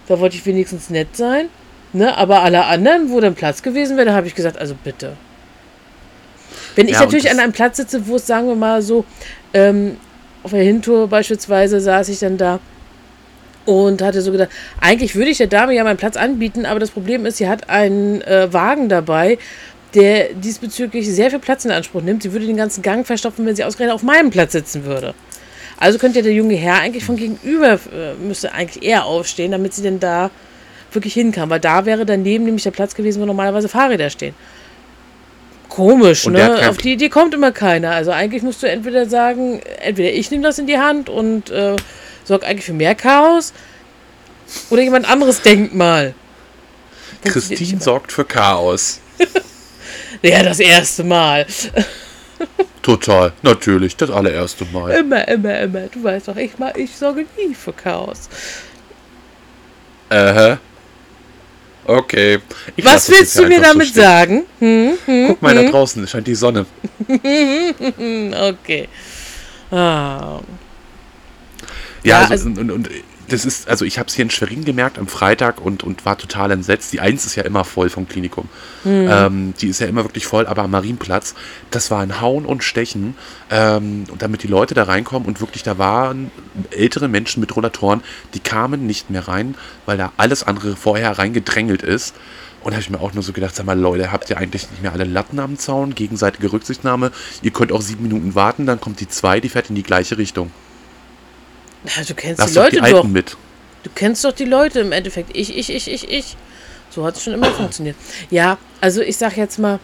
Da 0.08 0.18
wollte 0.18 0.36
ich 0.36 0.44
wenigstens 0.46 0.90
nett 0.90 1.16
sein. 1.16 1.48
Ne? 1.92 2.16
Aber 2.16 2.42
alle 2.42 2.64
anderen, 2.66 3.10
wo 3.10 3.20
dann 3.20 3.34
Platz 3.34 3.62
gewesen 3.62 3.96
wäre, 3.96 4.06
da 4.06 4.14
habe 4.14 4.26
ich 4.26 4.34
gesagt, 4.34 4.58
also 4.58 4.74
bitte. 4.82 5.16
Wenn 6.74 6.86
ich 6.88 6.94
Ja, 6.94 7.00
natürlich 7.00 7.30
an 7.30 7.38
einem 7.38 7.52
Platz 7.52 7.76
sitze, 7.76 8.06
wo 8.06 8.16
es, 8.16 8.26
sagen 8.26 8.48
wir 8.48 8.54
mal 8.54 8.82
so, 8.82 9.04
ähm, 9.52 9.96
auf 10.42 10.50
der 10.50 10.62
Hintour 10.62 11.08
beispielsweise 11.08 11.80
saß 11.80 12.08
ich 12.08 12.18
dann 12.18 12.36
da 12.36 12.60
und 13.64 14.02
hatte 14.02 14.22
so 14.22 14.32
gedacht, 14.32 14.50
eigentlich 14.80 15.14
würde 15.14 15.30
ich 15.30 15.38
der 15.38 15.46
Dame 15.46 15.74
ja 15.74 15.84
meinen 15.84 15.96
Platz 15.96 16.16
anbieten, 16.16 16.66
aber 16.66 16.80
das 16.80 16.90
Problem 16.90 17.26
ist, 17.26 17.36
sie 17.36 17.48
hat 17.48 17.68
einen 17.68 18.22
äh, 18.22 18.52
Wagen 18.52 18.88
dabei, 18.88 19.38
der 19.94 20.32
diesbezüglich 20.32 21.08
sehr 21.08 21.30
viel 21.30 21.38
Platz 21.38 21.64
in 21.64 21.70
Anspruch 21.70 22.02
nimmt. 22.02 22.22
Sie 22.22 22.32
würde 22.32 22.46
den 22.46 22.56
ganzen 22.56 22.82
Gang 22.82 23.06
verstopfen, 23.06 23.44
wenn 23.46 23.54
sie 23.54 23.64
ausgerechnet 23.64 23.94
auf 23.94 24.02
meinem 24.02 24.30
Platz 24.30 24.52
sitzen 24.52 24.84
würde. 24.84 25.14
Also 25.82 25.98
könnte 25.98 26.20
ja 26.20 26.22
der 26.22 26.32
junge 26.32 26.54
Herr 26.54 26.76
eigentlich 26.76 27.04
von 27.04 27.16
gegenüber, 27.16 27.72
äh, 27.72 28.14
müsste 28.20 28.52
eigentlich 28.52 28.84
eher 28.84 29.04
aufstehen, 29.04 29.50
damit 29.50 29.74
sie 29.74 29.82
denn 29.82 29.98
da 29.98 30.30
wirklich 30.92 31.14
hinkam. 31.14 31.50
Weil 31.50 31.60
da 31.60 31.84
wäre 31.86 32.06
daneben 32.06 32.44
nämlich 32.44 32.62
der 32.62 32.70
Platz 32.70 32.94
gewesen, 32.94 33.20
wo 33.20 33.26
normalerweise 33.26 33.68
Fahrräder 33.68 34.08
stehen. 34.08 34.34
Komisch, 35.68 36.26
Und 36.26 36.34
ne? 36.34 36.68
Auf 36.68 36.76
die 36.76 36.92
Idee 36.92 37.08
kommt 37.08 37.34
immer 37.34 37.50
keiner. 37.50 37.90
Also 37.90 38.12
eigentlich 38.12 38.42
musst 38.42 38.62
du 38.62 38.68
entweder 38.68 39.08
sagen, 39.08 39.60
entweder 39.80 40.12
ich 40.12 40.30
nehme 40.30 40.44
das 40.44 40.58
in 40.58 40.68
die 40.68 40.78
Hand 40.78 41.08
und 41.08 41.50
äh, 41.50 41.74
sorge 42.24 42.46
eigentlich 42.46 42.66
für 42.66 42.74
mehr 42.74 42.94
Chaos 42.94 43.52
oder 44.70 44.82
jemand 44.82 45.10
anderes 45.10 45.42
denkt 45.42 45.74
mal. 45.74 46.14
Christine 47.24 47.80
sorgt 47.80 48.12
für 48.12 48.24
Chaos. 48.24 49.00
Ja, 50.24 50.44
das 50.44 50.60
erste 50.60 51.02
Mal. 51.02 51.46
Total, 52.82 53.32
natürlich, 53.42 53.96
das 53.96 54.10
allererste 54.10 54.64
Mal. 54.72 54.90
Immer, 54.90 55.26
immer, 55.28 55.60
immer. 55.60 55.80
Du 55.88 56.02
weißt 56.02 56.28
doch, 56.28 56.36
ich, 56.36 56.58
mal, 56.58 56.72
ich 56.76 56.94
sorge 56.96 57.24
nie 57.36 57.54
für 57.54 57.72
Chaos. 57.72 58.28
Äh, 60.10 60.56
okay. 61.86 62.38
Ich 62.76 62.84
Was 62.84 63.08
willst 63.08 63.38
du 63.38 63.46
mir 63.46 63.58
so 63.58 63.62
damit 63.62 63.86
stehen. 63.88 64.02
sagen? 64.02 64.42
Hm, 64.58 64.92
hm, 65.06 65.24
Guck 65.28 65.42
mal, 65.42 65.54
da 65.54 65.62
draußen 65.70 66.06
scheint 66.08 66.26
die 66.26 66.34
Sonne. 66.34 66.66
hm, 67.06 68.34
okay. 68.40 68.88
Ah, 69.70 70.40
Ja, 72.02 72.22
Ja, 72.22 72.28
also, 72.28 72.48
also- 72.48 72.60
und, 72.60 72.70
und 72.70 72.88
das 73.32 73.44
ist, 73.44 73.68
also 73.68 73.84
ich 73.84 73.98
habe 73.98 74.08
es 74.08 74.14
hier 74.14 74.24
in 74.24 74.30
Schwerin 74.30 74.64
gemerkt 74.64 74.98
am 74.98 75.06
Freitag 75.06 75.60
und, 75.60 75.82
und 75.82 76.04
war 76.04 76.18
total 76.18 76.50
entsetzt. 76.50 76.92
Die 76.92 77.00
Eins 77.00 77.24
ist 77.24 77.34
ja 77.34 77.44
immer 77.44 77.64
voll 77.64 77.88
vom 77.88 78.08
Klinikum. 78.08 78.48
Hm. 78.82 79.08
Ähm, 79.10 79.54
die 79.60 79.68
ist 79.68 79.80
ja 79.80 79.86
immer 79.86 80.04
wirklich 80.04 80.26
voll, 80.26 80.46
aber 80.46 80.62
am 80.62 80.70
Marienplatz, 80.70 81.34
das 81.70 81.90
war 81.90 82.00
ein 82.00 82.20
Hauen 82.20 82.44
und 82.44 82.62
Stechen, 82.62 83.16
ähm, 83.50 84.04
und 84.10 84.22
damit 84.22 84.42
die 84.42 84.48
Leute 84.48 84.74
da 84.74 84.84
reinkommen 84.84 85.26
und 85.26 85.40
wirklich, 85.40 85.62
da 85.62 85.78
waren 85.78 86.30
ältere 86.70 87.08
Menschen 87.08 87.40
mit 87.40 87.54
Rollatoren, 87.56 88.02
die 88.34 88.40
kamen 88.40 88.86
nicht 88.86 89.10
mehr 89.10 89.26
rein, 89.28 89.54
weil 89.86 89.96
da 89.96 90.12
alles 90.16 90.42
andere 90.42 90.76
vorher 90.76 91.18
reingedrängelt 91.18 91.82
ist. 91.82 92.14
Und 92.62 92.70
da 92.70 92.76
habe 92.76 92.82
ich 92.82 92.90
mir 92.90 93.00
auch 93.00 93.12
nur 93.12 93.24
so 93.24 93.32
gedacht, 93.32 93.56
sag 93.56 93.66
mal, 93.66 93.78
Leute, 93.78 94.12
habt 94.12 94.30
ihr 94.30 94.38
eigentlich 94.38 94.70
nicht 94.70 94.82
mehr 94.82 94.92
alle 94.92 95.04
Latten 95.04 95.40
am 95.40 95.58
Zaun, 95.58 95.94
gegenseitige 95.94 96.52
Rücksichtnahme? 96.52 97.10
Ihr 97.42 97.50
könnt 97.50 97.72
auch 97.72 97.82
sieben 97.82 98.04
Minuten 98.04 98.34
warten, 98.34 98.66
dann 98.66 98.80
kommt 98.80 99.00
die 99.00 99.08
zwei, 99.08 99.40
die 99.40 99.48
fährt 99.48 99.68
in 99.70 99.74
die 99.74 99.82
gleiche 99.82 100.16
Richtung. 100.16 100.52
Ja, 101.84 102.04
du 102.06 102.14
kennst 102.14 102.38
Lass 102.40 102.50
die 102.50 102.54
doch 102.54 102.64
Leute 102.64 102.80
die 102.80 102.90
doch. 102.90 103.04
Mit. 103.04 103.36
Du 103.82 103.90
kennst 103.94 104.24
doch 104.24 104.32
die 104.32 104.44
Leute 104.44 104.80
im 104.80 104.92
Endeffekt. 104.92 105.30
Ich, 105.34 105.56
ich, 105.56 105.70
ich, 105.70 105.90
ich, 105.90 106.08
ich. 106.08 106.36
So 106.90 107.04
hat 107.04 107.16
es 107.16 107.24
schon 107.24 107.32
immer 107.32 107.50
funktioniert. 107.50 107.96
Ja, 108.30 108.58
also 108.80 109.00
ich 109.00 109.16
sag 109.16 109.36
jetzt 109.36 109.58
mal, 109.58 109.80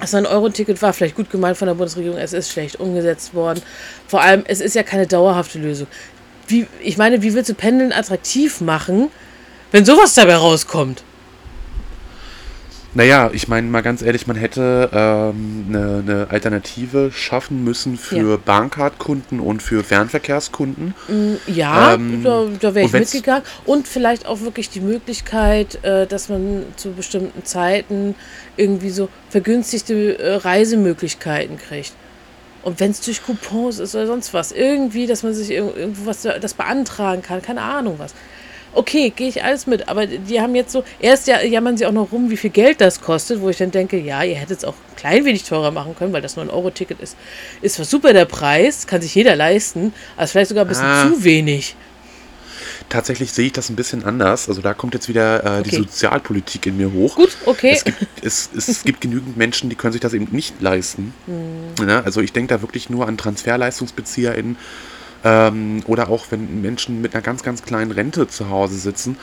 das 0.00 0.14
9-Euro-Ticket 0.14 0.80
war 0.80 0.92
vielleicht 0.92 1.16
gut 1.16 1.30
gemeint 1.30 1.56
von 1.56 1.66
der 1.66 1.74
Bundesregierung, 1.74 2.18
es 2.18 2.32
ist 2.32 2.52
schlecht 2.52 2.78
umgesetzt 2.78 3.34
worden. 3.34 3.62
Vor 4.06 4.20
allem, 4.20 4.44
es 4.46 4.60
ist 4.60 4.74
ja 4.74 4.82
keine 4.82 5.06
dauerhafte 5.06 5.58
Lösung. 5.58 5.88
Wie, 6.46 6.66
ich 6.80 6.96
meine, 6.96 7.22
wie 7.22 7.34
willst 7.34 7.50
du 7.50 7.54
Pendeln 7.54 7.92
attraktiv 7.92 8.60
machen, 8.60 9.08
wenn 9.72 9.84
sowas 9.84 10.14
dabei 10.14 10.36
rauskommt? 10.36 11.02
Naja, 12.98 13.30
ich 13.32 13.46
meine 13.46 13.68
mal 13.68 13.82
ganz 13.82 14.02
ehrlich, 14.02 14.26
man 14.26 14.34
hätte 14.34 14.90
ähm, 14.92 15.66
eine, 15.68 16.02
eine 16.04 16.26
Alternative 16.30 17.12
schaffen 17.12 17.62
müssen 17.62 17.96
für 17.96 18.30
Ja. 18.32 18.36
Bahncard-Kunden 18.44 19.38
und 19.38 19.62
für 19.62 19.84
Fernverkehrskunden. 19.84 20.94
Ja, 21.46 21.94
Ähm, 21.94 22.24
da, 22.24 22.46
da 22.58 22.74
wäre 22.74 22.86
ich 22.86 22.92
mitgegangen. 22.92 23.44
Und 23.64 23.86
vielleicht 23.86 24.26
auch 24.26 24.40
wirklich 24.40 24.68
die 24.70 24.80
Möglichkeit, 24.80 25.78
äh, 25.84 26.08
dass 26.08 26.28
man 26.28 26.64
zu 26.74 26.90
bestimmten 26.90 27.44
Zeiten 27.44 28.16
irgendwie 28.56 28.90
so 28.90 29.08
vergünstigte 29.30 30.18
äh, 30.18 30.34
Reisemöglichkeiten 30.34 31.56
kriegt. 31.56 31.92
Und 32.64 32.80
wenn 32.80 32.90
es 32.90 33.00
durch 33.00 33.22
Coupons 33.24 33.78
ist 33.78 33.94
oder 33.94 34.08
sonst 34.08 34.34
was, 34.34 34.50
irgendwie, 34.50 35.06
dass 35.06 35.22
man 35.22 35.34
sich 35.34 35.50
irg- 35.50 35.76
irgendwo 35.76 36.06
was 36.06 36.22
da- 36.22 36.40
das 36.40 36.54
beantragen 36.54 37.22
kann, 37.22 37.42
keine 37.42 37.62
Ahnung 37.62 37.94
was. 37.98 38.12
Okay, 38.78 39.10
gehe 39.10 39.28
ich 39.28 39.42
alles 39.42 39.66
mit, 39.66 39.88
aber 39.88 40.06
die 40.06 40.40
haben 40.40 40.54
jetzt 40.54 40.70
so, 40.70 40.84
erst 41.00 41.26
ja, 41.26 41.42
jammern 41.42 41.76
sie 41.76 41.84
auch 41.84 41.92
noch 41.92 42.12
rum, 42.12 42.30
wie 42.30 42.36
viel 42.36 42.50
Geld 42.50 42.80
das 42.80 43.00
kostet, 43.00 43.40
wo 43.40 43.48
ich 43.48 43.56
dann 43.56 43.72
denke, 43.72 43.98
ja, 43.98 44.22
ihr 44.22 44.36
hättet 44.36 44.58
es 44.58 44.64
auch 44.64 44.74
ein 44.74 44.96
klein 44.96 45.24
wenig 45.24 45.42
teurer 45.42 45.72
machen 45.72 45.96
können, 45.96 46.12
weil 46.12 46.22
das 46.22 46.36
nur 46.36 46.44
ein 46.44 46.50
Euro-Ticket 46.50 47.00
ist. 47.00 47.16
Ist 47.60 47.74
zwar 47.74 47.84
super 47.86 48.12
der 48.12 48.24
Preis, 48.24 48.86
kann 48.86 49.00
sich 49.02 49.14
jeder 49.16 49.34
leisten, 49.34 49.92
aber 50.14 50.24
ist 50.24 50.30
vielleicht 50.30 50.50
sogar 50.50 50.64
ein 50.64 50.68
bisschen 50.68 50.84
Ah. 50.84 51.08
zu 51.08 51.24
wenig. 51.24 51.74
Tatsächlich 52.88 53.32
sehe 53.32 53.46
ich 53.46 53.52
das 53.52 53.68
ein 53.68 53.74
bisschen 53.76 54.04
anders. 54.04 54.48
Also 54.48 54.62
da 54.62 54.72
kommt 54.74 54.94
jetzt 54.94 55.08
wieder 55.08 55.58
äh, 55.58 55.62
die 55.62 55.70
Okay. 55.70 55.76
Sozialpolitik 55.78 56.64
in 56.66 56.76
mir 56.76 56.92
hoch. 56.92 57.16
Gut, 57.16 57.36
okay. 57.46 57.72
Es 57.74 57.84
gibt, 57.84 58.06
es, 58.22 58.48
es 58.56 58.82
gibt 58.84 59.00
genügend 59.00 59.36
Menschen, 59.36 59.68
die 59.70 59.76
können 59.76 59.92
sich 59.92 60.00
das 60.00 60.14
eben 60.14 60.28
nicht 60.30 60.62
leisten. 60.62 61.12
Hm. 61.26 61.88
Ja, 61.88 62.00
also 62.02 62.20
ich 62.20 62.32
denke 62.32 62.54
da 62.54 62.62
wirklich 62.62 62.88
nur 62.88 63.06
an 63.08 63.18
TransferleistungsbezieherInnen 63.18 64.56
ähm, 65.24 65.82
oder 65.86 66.08
auch 66.08 66.26
wenn 66.30 66.60
Menschen 66.62 67.00
mit 67.00 67.14
einer 67.14 67.22
ganz, 67.22 67.42
ganz 67.42 67.62
kleinen 67.62 67.90
Rente 67.90 68.28
zu 68.28 68.48
Hause 68.50 68.76
sitzen. 68.78 69.16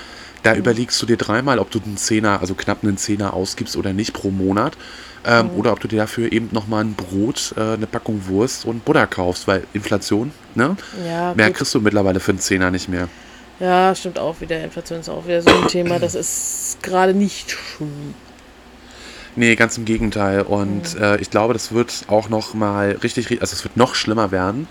Da 0.44 0.52
Hm. 0.52 0.60
überlegst 0.60 1.02
du 1.02 1.06
dir 1.06 1.18
dreimal, 1.18 1.58
ob 1.60 1.72
du 1.72 1.80
einen 1.84 1.98
Zehner, 1.98 2.40
also 2.42 2.54
knapp 2.54 2.84
einen 2.84 2.98
Zehner 2.98 3.34
ausgibst 3.34 3.76
oder 3.78 3.94
nicht 3.94 4.14
pro 4.14 4.30
Monat. 4.32 4.78
Ähm, 5.26 5.50
Hm. 5.50 5.58
Oder 5.58 5.72
ob 5.74 5.80
du 5.80 5.88
dir 5.88 5.98
dafür 5.98 6.32
eben 6.32 6.50
nochmal 6.52 6.84
ein 6.84 6.94
Brot, 6.94 7.54
äh, 7.58 7.62
eine 7.74 7.88
Packung 7.88 8.28
Wurst 8.28 8.66
und 8.66 8.86
Butter 8.86 9.08
kaufst, 9.08 9.48
weil 9.48 9.64
Inflation, 9.74 10.32
ne? 10.54 10.78
Ja, 11.08 11.34
Mehr 11.36 11.48
gut. 11.48 11.56
kriegst 11.58 11.74
du 11.74 11.82
mittlerweile 11.82 12.20
für 12.20 12.32
einen 12.32 12.40
Zehner 12.40 12.70
nicht 12.70 12.90
mehr. 12.90 13.08
ja, 13.60 13.96
stimmt 13.96 14.20
auch 14.20 14.40
wieder. 14.42 14.64
Inflation 14.64 15.00
ist 15.00 15.10
auch 15.10 15.26
wieder 15.26 15.42
so 15.42 15.50
ein 15.50 15.68
Thema, 15.68 15.98
das 15.98 16.14
ist 16.14 16.78
gerade 16.84 17.14
nicht 17.16 17.52
schön. 17.52 18.14
Nee, 19.36 19.56
ganz 19.56 19.78
im 19.78 19.86
Gegenteil. 19.86 20.42
Und 20.44 20.96
äh, 21.00 21.18
ich 21.18 21.30
glaube, 21.30 21.54
das 21.54 21.72
wird 21.74 22.06
auch 22.08 22.30
noch 22.30 22.54
mal 22.54 22.92
richtig, 23.04 23.28
ri- 23.28 23.42
also 23.42 23.54
es 23.54 23.64
wird 23.64 23.76
noch 23.78 23.96
schlimmer 23.96 24.32
werden. 24.32 24.68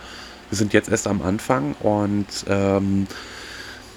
Wir 0.54 0.58
sind 0.58 0.72
jetzt 0.72 0.88
erst 0.88 1.08
am 1.08 1.20
Anfang 1.20 1.74
und 1.80 2.26
ähm, 2.48 3.08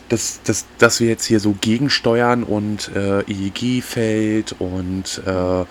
dass, 0.10 0.42
dass, 0.44 0.66
dass 0.80 1.00
wir 1.00 1.08
jetzt 1.08 1.26
hier 1.26 1.40
so 1.40 1.54
gegensteuern 1.62 2.42
und 2.42 2.90
äh, 2.96 3.20
EEG 3.32 3.84
fällt 3.84 4.56
und 4.58 5.22
äh, 5.28 5.66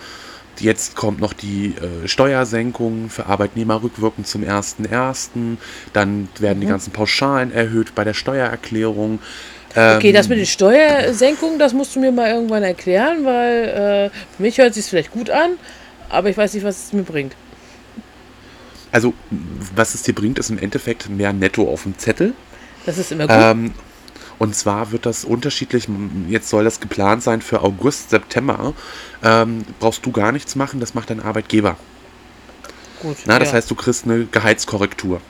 jetzt 0.63 0.95
kommt 0.95 1.19
noch 1.19 1.33
die 1.33 1.73
äh, 1.75 2.07
Steuersenkung 2.07 3.09
für 3.09 3.25
Arbeitnehmer 3.25 3.83
rückwirkend 3.83 4.27
zum 4.27 4.43
1.1. 4.43 5.57
Dann 5.91 6.29
werden 6.39 6.61
die 6.61 6.67
ganzen 6.67 6.93
Pauschalen 6.93 7.51
erhöht 7.51 7.93
bei 7.93 8.05
der 8.05 8.13
Steuererklärung. 8.13 9.19
Okay, 9.71 10.07
Ähm, 10.07 10.13
das 10.13 10.29
mit 10.29 10.37
den 10.37 10.45
Steuersenkungen, 10.45 11.59
das 11.59 11.73
musst 11.73 11.97
du 11.97 11.99
mir 11.99 12.13
mal 12.13 12.29
irgendwann 12.29 12.63
erklären, 12.63 13.25
weil 13.25 14.09
äh, 14.13 14.35
für 14.37 14.41
mich 14.41 14.57
hört 14.57 14.69
es 14.69 14.75
sich 14.75 14.85
vielleicht 14.85 15.11
gut 15.11 15.29
an, 15.31 15.57
aber 16.07 16.29
ich 16.29 16.37
weiß 16.37 16.53
nicht, 16.53 16.63
was 16.63 16.85
es 16.85 16.93
mir 16.93 17.03
bringt. 17.03 17.35
Also, 18.97 19.13
was 19.75 19.93
es 19.93 20.01
dir 20.01 20.15
bringt, 20.15 20.39
ist 20.39 20.49
im 20.49 20.57
Endeffekt 20.57 21.07
mehr 21.07 21.31
Netto 21.31 21.71
auf 21.71 21.83
dem 21.83 21.95
Zettel. 21.99 22.33
Das 22.87 22.97
ist 22.97 23.11
immer 23.11 23.27
gut. 23.27 23.35
Ähm, 23.37 23.71
und 24.39 24.55
zwar 24.55 24.91
wird 24.91 25.05
das 25.05 25.23
unterschiedlich, 25.23 25.87
jetzt 26.29 26.49
soll 26.49 26.63
das 26.63 26.79
geplant 26.79 27.21
sein 27.21 27.43
für 27.43 27.61
August, 27.61 28.09
September. 28.09 28.73
Ähm, 29.23 29.65
brauchst 29.79 30.03
du 30.03 30.11
gar 30.11 30.31
nichts 30.31 30.55
machen, 30.55 30.79
das 30.79 30.95
macht 30.95 31.11
dein 31.11 31.19
Arbeitgeber. 31.19 31.77
gut. 33.03 33.17
Na, 33.27 33.37
das 33.37 33.49
ja. 33.49 33.53
heißt, 33.57 33.69
du 33.69 33.75
kriegst 33.75 34.05
eine 34.05 34.25
Gehaltskorrektur. 34.25 35.21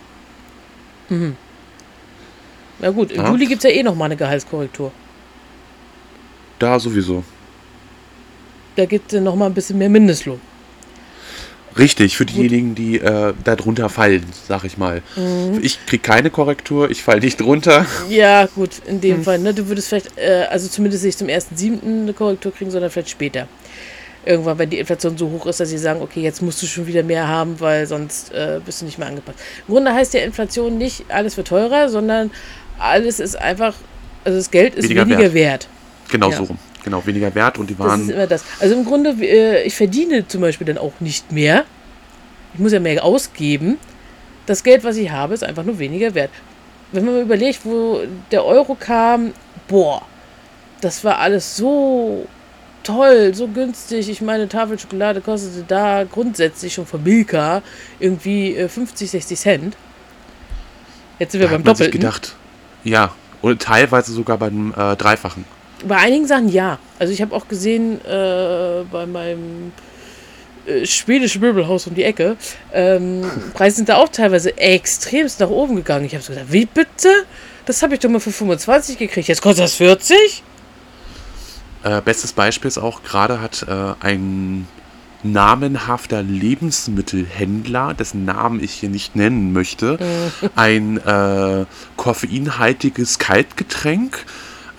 Na 2.79 2.89
gut, 2.91 3.11
im 3.11 3.21
Ja. 3.21 3.29
Juli 3.31 3.47
gibt 3.47 3.65
es 3.65 3.69
ja 3.69 3.77
eh 3.77 3.83
nochmal 3.83 4.05
eine 4.05 4.15
Gehaltskorrektur. 4.15 4.93
Da 6.57 6.79
sowieso. 6.79 7.21
Da 8.77 8.85
gibt 8.85 9.11
es 9.11 9.21
nochmal 9.21 9.49
ein 9.49 9.53
bisschen 9.53 9.77
mehr 9.77 9.89
Mindestlohn. 9.89 10.39
Richtig, 11.77 12.17
für 12.17 12.25
diejenigen, 12.25 12.75
die 12.75 12.99
äh, 12.99 13.33
da 13.43 13.55
drunter 13.55 13.89
fallen, 13.89 14.25
sag 14.47 14.63
ich 14.63 14.77
mal. 14.77 15.01
Mhm. 15.15 15.59
Ich 15.61 15.85
krieg 15.85 16.01
keine 16.03 16.29
Korrektur, 16.29 16.89
ich 16.89 17.03
fall 17.03 17.19
nicht 17.19 17.39
drunter. 17.41 17.85
Ja, 18.09 18.45
gut, 18.47 18.71
in 18.87 19.01
dem 19.01 19.23
Fall. 19.23 19.39
Ne, 19.39 19.53
du 19.53 19.67
würdest 19.67 19.89
vielleicht, 19.89 20.17
äh, 20.17 20.45
also 20.49 20.67
zumindest 20.67 21.03
nicht 21.03 21.17
zum 21.17 21.27
1.7. 21.27 21.81
eine 21.83 22.13
Korrektur 22.13 22.53
kriegen, 22.53 22.71
sondern 22.71 22.89
vielleicht 22.89 23.09
später. 23.09 23.47
Irgendwann, 24.25 24.57
wenn 24.57 24.69
die 24.69 24.79
Inflation 24.79 25.17
so 25.17 25.29
hoch 25.29 25.45
ist, 25.45 25.59
dass 25.59 25.69
sie 25.69 25.77
sagen, 25.77 26.01
okay, 26.01 26.21
jetzt 26.21 26.41
musst 26.41 26.61
du 26.61 26.65
schon 26.65 26.85
wieder 26.87 27.01
mehr 27.03 27.27
haben, 27.27 27.59
weil 27.59 27.85
sonst 27.87 28.31
äh, 28.33 28.59
bist 28.65 28.81
du 28.81 28.85
nicht 28.85 28.97
mehr 28.97 29.07
angepasst. 29.07 29.37
Im 29.67 29.73
Grunde 29.73 29.93
heißt 29.93 30.13
ja 30.15 30.21
Inflation 30.21 30.77
nicht, 30.77 31.05
alles 31.09 31.37
wird 31.37 31.47
teurer, 31.47 31.87
sondern 31.87 32.31
alles 32.79 33.19
ist 33.21 33.37
einfach, 33.39 33.73
also 34.25 34.37
das 34.37 34.51
Geld 34.51 34.75
ist 34.75 34.83
Weniger 34.85 35.05
weniger, 35.05 35.19
wert. 35.21 35.33
wert. 35.33 35.67
Genau 36.09 36.29
Ja. 36.31 36.37
so 36.37 36.43
rum. 36.43 36.57
Genau, 36.87 37.05
weniger 37.05 37.35
Wert 37.35 37.57
und 37.57 37.69
die 37.69 37.75
Das 37.75 37.85
ist 37.85 37.89
waren. 37.91 38.09
immer 38.09 38.27
das. 38.27 38.43
Also 38.61 38.75
im 38.75 38.85
Grunde, 38.85 39.09
äh, 39.19 39.63
ich 39.63 39.75
verdiene 39.75 40.25
zum 40.27 40.39
Beispiel 40.41 40.65
dann 40.65 40.77
auch 40.77 40.93
nicht 41.01 41.31
mehr. 41.33 41.65
Ich 42.53 42.59
muss 42.61 42.71
ja 42.71 42.79
mehr 42.79 43.03
ausgeben. 43.03 43.77
Das 44.45 44.63
Geld, 44.63 44.85
was 44.85 44.95
ich 44.95 45.11
habe, 45.11 45.33
ist 45.33 45.43
einfach 45.43 45.63
nur 45.65 45.79
weniger 45.79 46.15
wert. 46.15 46.29
Wenn 46.93 47.03
man 47.03 47.15
mal 47.15 47.23
überlegt, 47.23 47.65
wo 47.65 47.99
der 48.31 48.45
Euro 48.45 48.75
kam, 48.75 49.33
boah, 49.67 50.01
das 50.79 51.03
war 51.03 51.19
alles 51.19 51.57
so 51.57 52.25
toll, 52.83 53.33
so 53.35 53.49
günstig. 53.49 54.07
Ich 54.09 54.21
meine, 54.21 54.47
Tafel 54.47 54.79
Schokolade 54.79 55.19
kostete 55.19 55.65
da 55.67 56.05
grundsätzlich 56.05 56.73
schon 56.73 56.85
von 56.85 57.03
Milka 57.03 57.61
irgendwie 57.99 58.55
äh, 58.55 58.69
50, 58.69 59.11
60 59.11 59.37
Cent. 59.39 59.77
Jetzt 61.19 61.33
sind 61.33 61.41
wir 61.41 61.47
Da 61.47 61.51
beim 61.55 61.59
hat 61.61 61.65
man 61.65 61.75
sich 61.75 61.87
Doppelten. 61.87 61.99
gedacht, 61.99 62.35
ja, 62.85 63.11
und 63.41 63.61
teilweise 63.61 64.13
sogar 64.13 64.37
beim 64.37 64.73
äh, 64.77 64.95
Dreifachen. 64.95 65.43
Bei 65.85 65.97
einigen 65.97 66.27
Sachen 66.27 66.49
ja. 66.49 66.79
Also 66.99 67.13
ich 67.13 67.21
habe 67.21 67.35
auch 67.35 67.47
gesehen, 67.47 68.03
äh, 68.05 68.83
bei 68.91 69.05
meinem 69.05 69.71
äh, 70.65 70.85
schwedischen 70.85 71.41
Möbelhaus 71.41 71.87
um 71.87 71.95
die 71.95 72.03
Ecke, 72.03 72.35
ähm, 72.73 73.23
Preise 73.53 73.77
sind 73.77 73.89
da 73.89 73.97
auch 73.97 74.09
teilweise 74.09 74.57
extremst 74.57 75.39
nach 75.39 75.49
oben 75.49 75.75
gegangen. 75.75 76.05
Ich 76.05 76.13
habe 76.13 76.23
so 76.23 76.33
gedacht, 76.33 76.51
wie 76.51 76.65
bitte? 76.65 77.09
Das 77.65 77.83
habe 77.83 77.93
ich 77.93 77.99
doch 77.99 78.09
mal 78.09 78.19
für 78.19 78.31
25 78.31 78.97
gekriegt. 78.97 79.27
Jetzt 79.27 79.41
kostet 79.41 79.65
das 79.65 79.75
40? 79.75 80.43
Äh, 81.83 82.01
bestes 82.01 82.33
Beispiel 82.33 82.67
ist 82.67 82.77
auch, 82.77 83.03
gerade 83.03 83.39
hat 83.39 83.65
äh, 83.67 83.93
ein 83.99 84.67
namenhafter 85.23 86.23
Lebensmittelhändler, 86.23 87.93
dessen 87.93 88.25
Namen 88.25 88.63
ich 88.63 88.73
hier 88.73 88.89
nicht 88.89 89.15
nennen 89.15 89.51
möchte, 89.51 89.97
ein 90.55 90.97
äh, 90.97 91.65
koffeinhaltiges 91.95 93.19
Kaltgetränk 93.19 94.25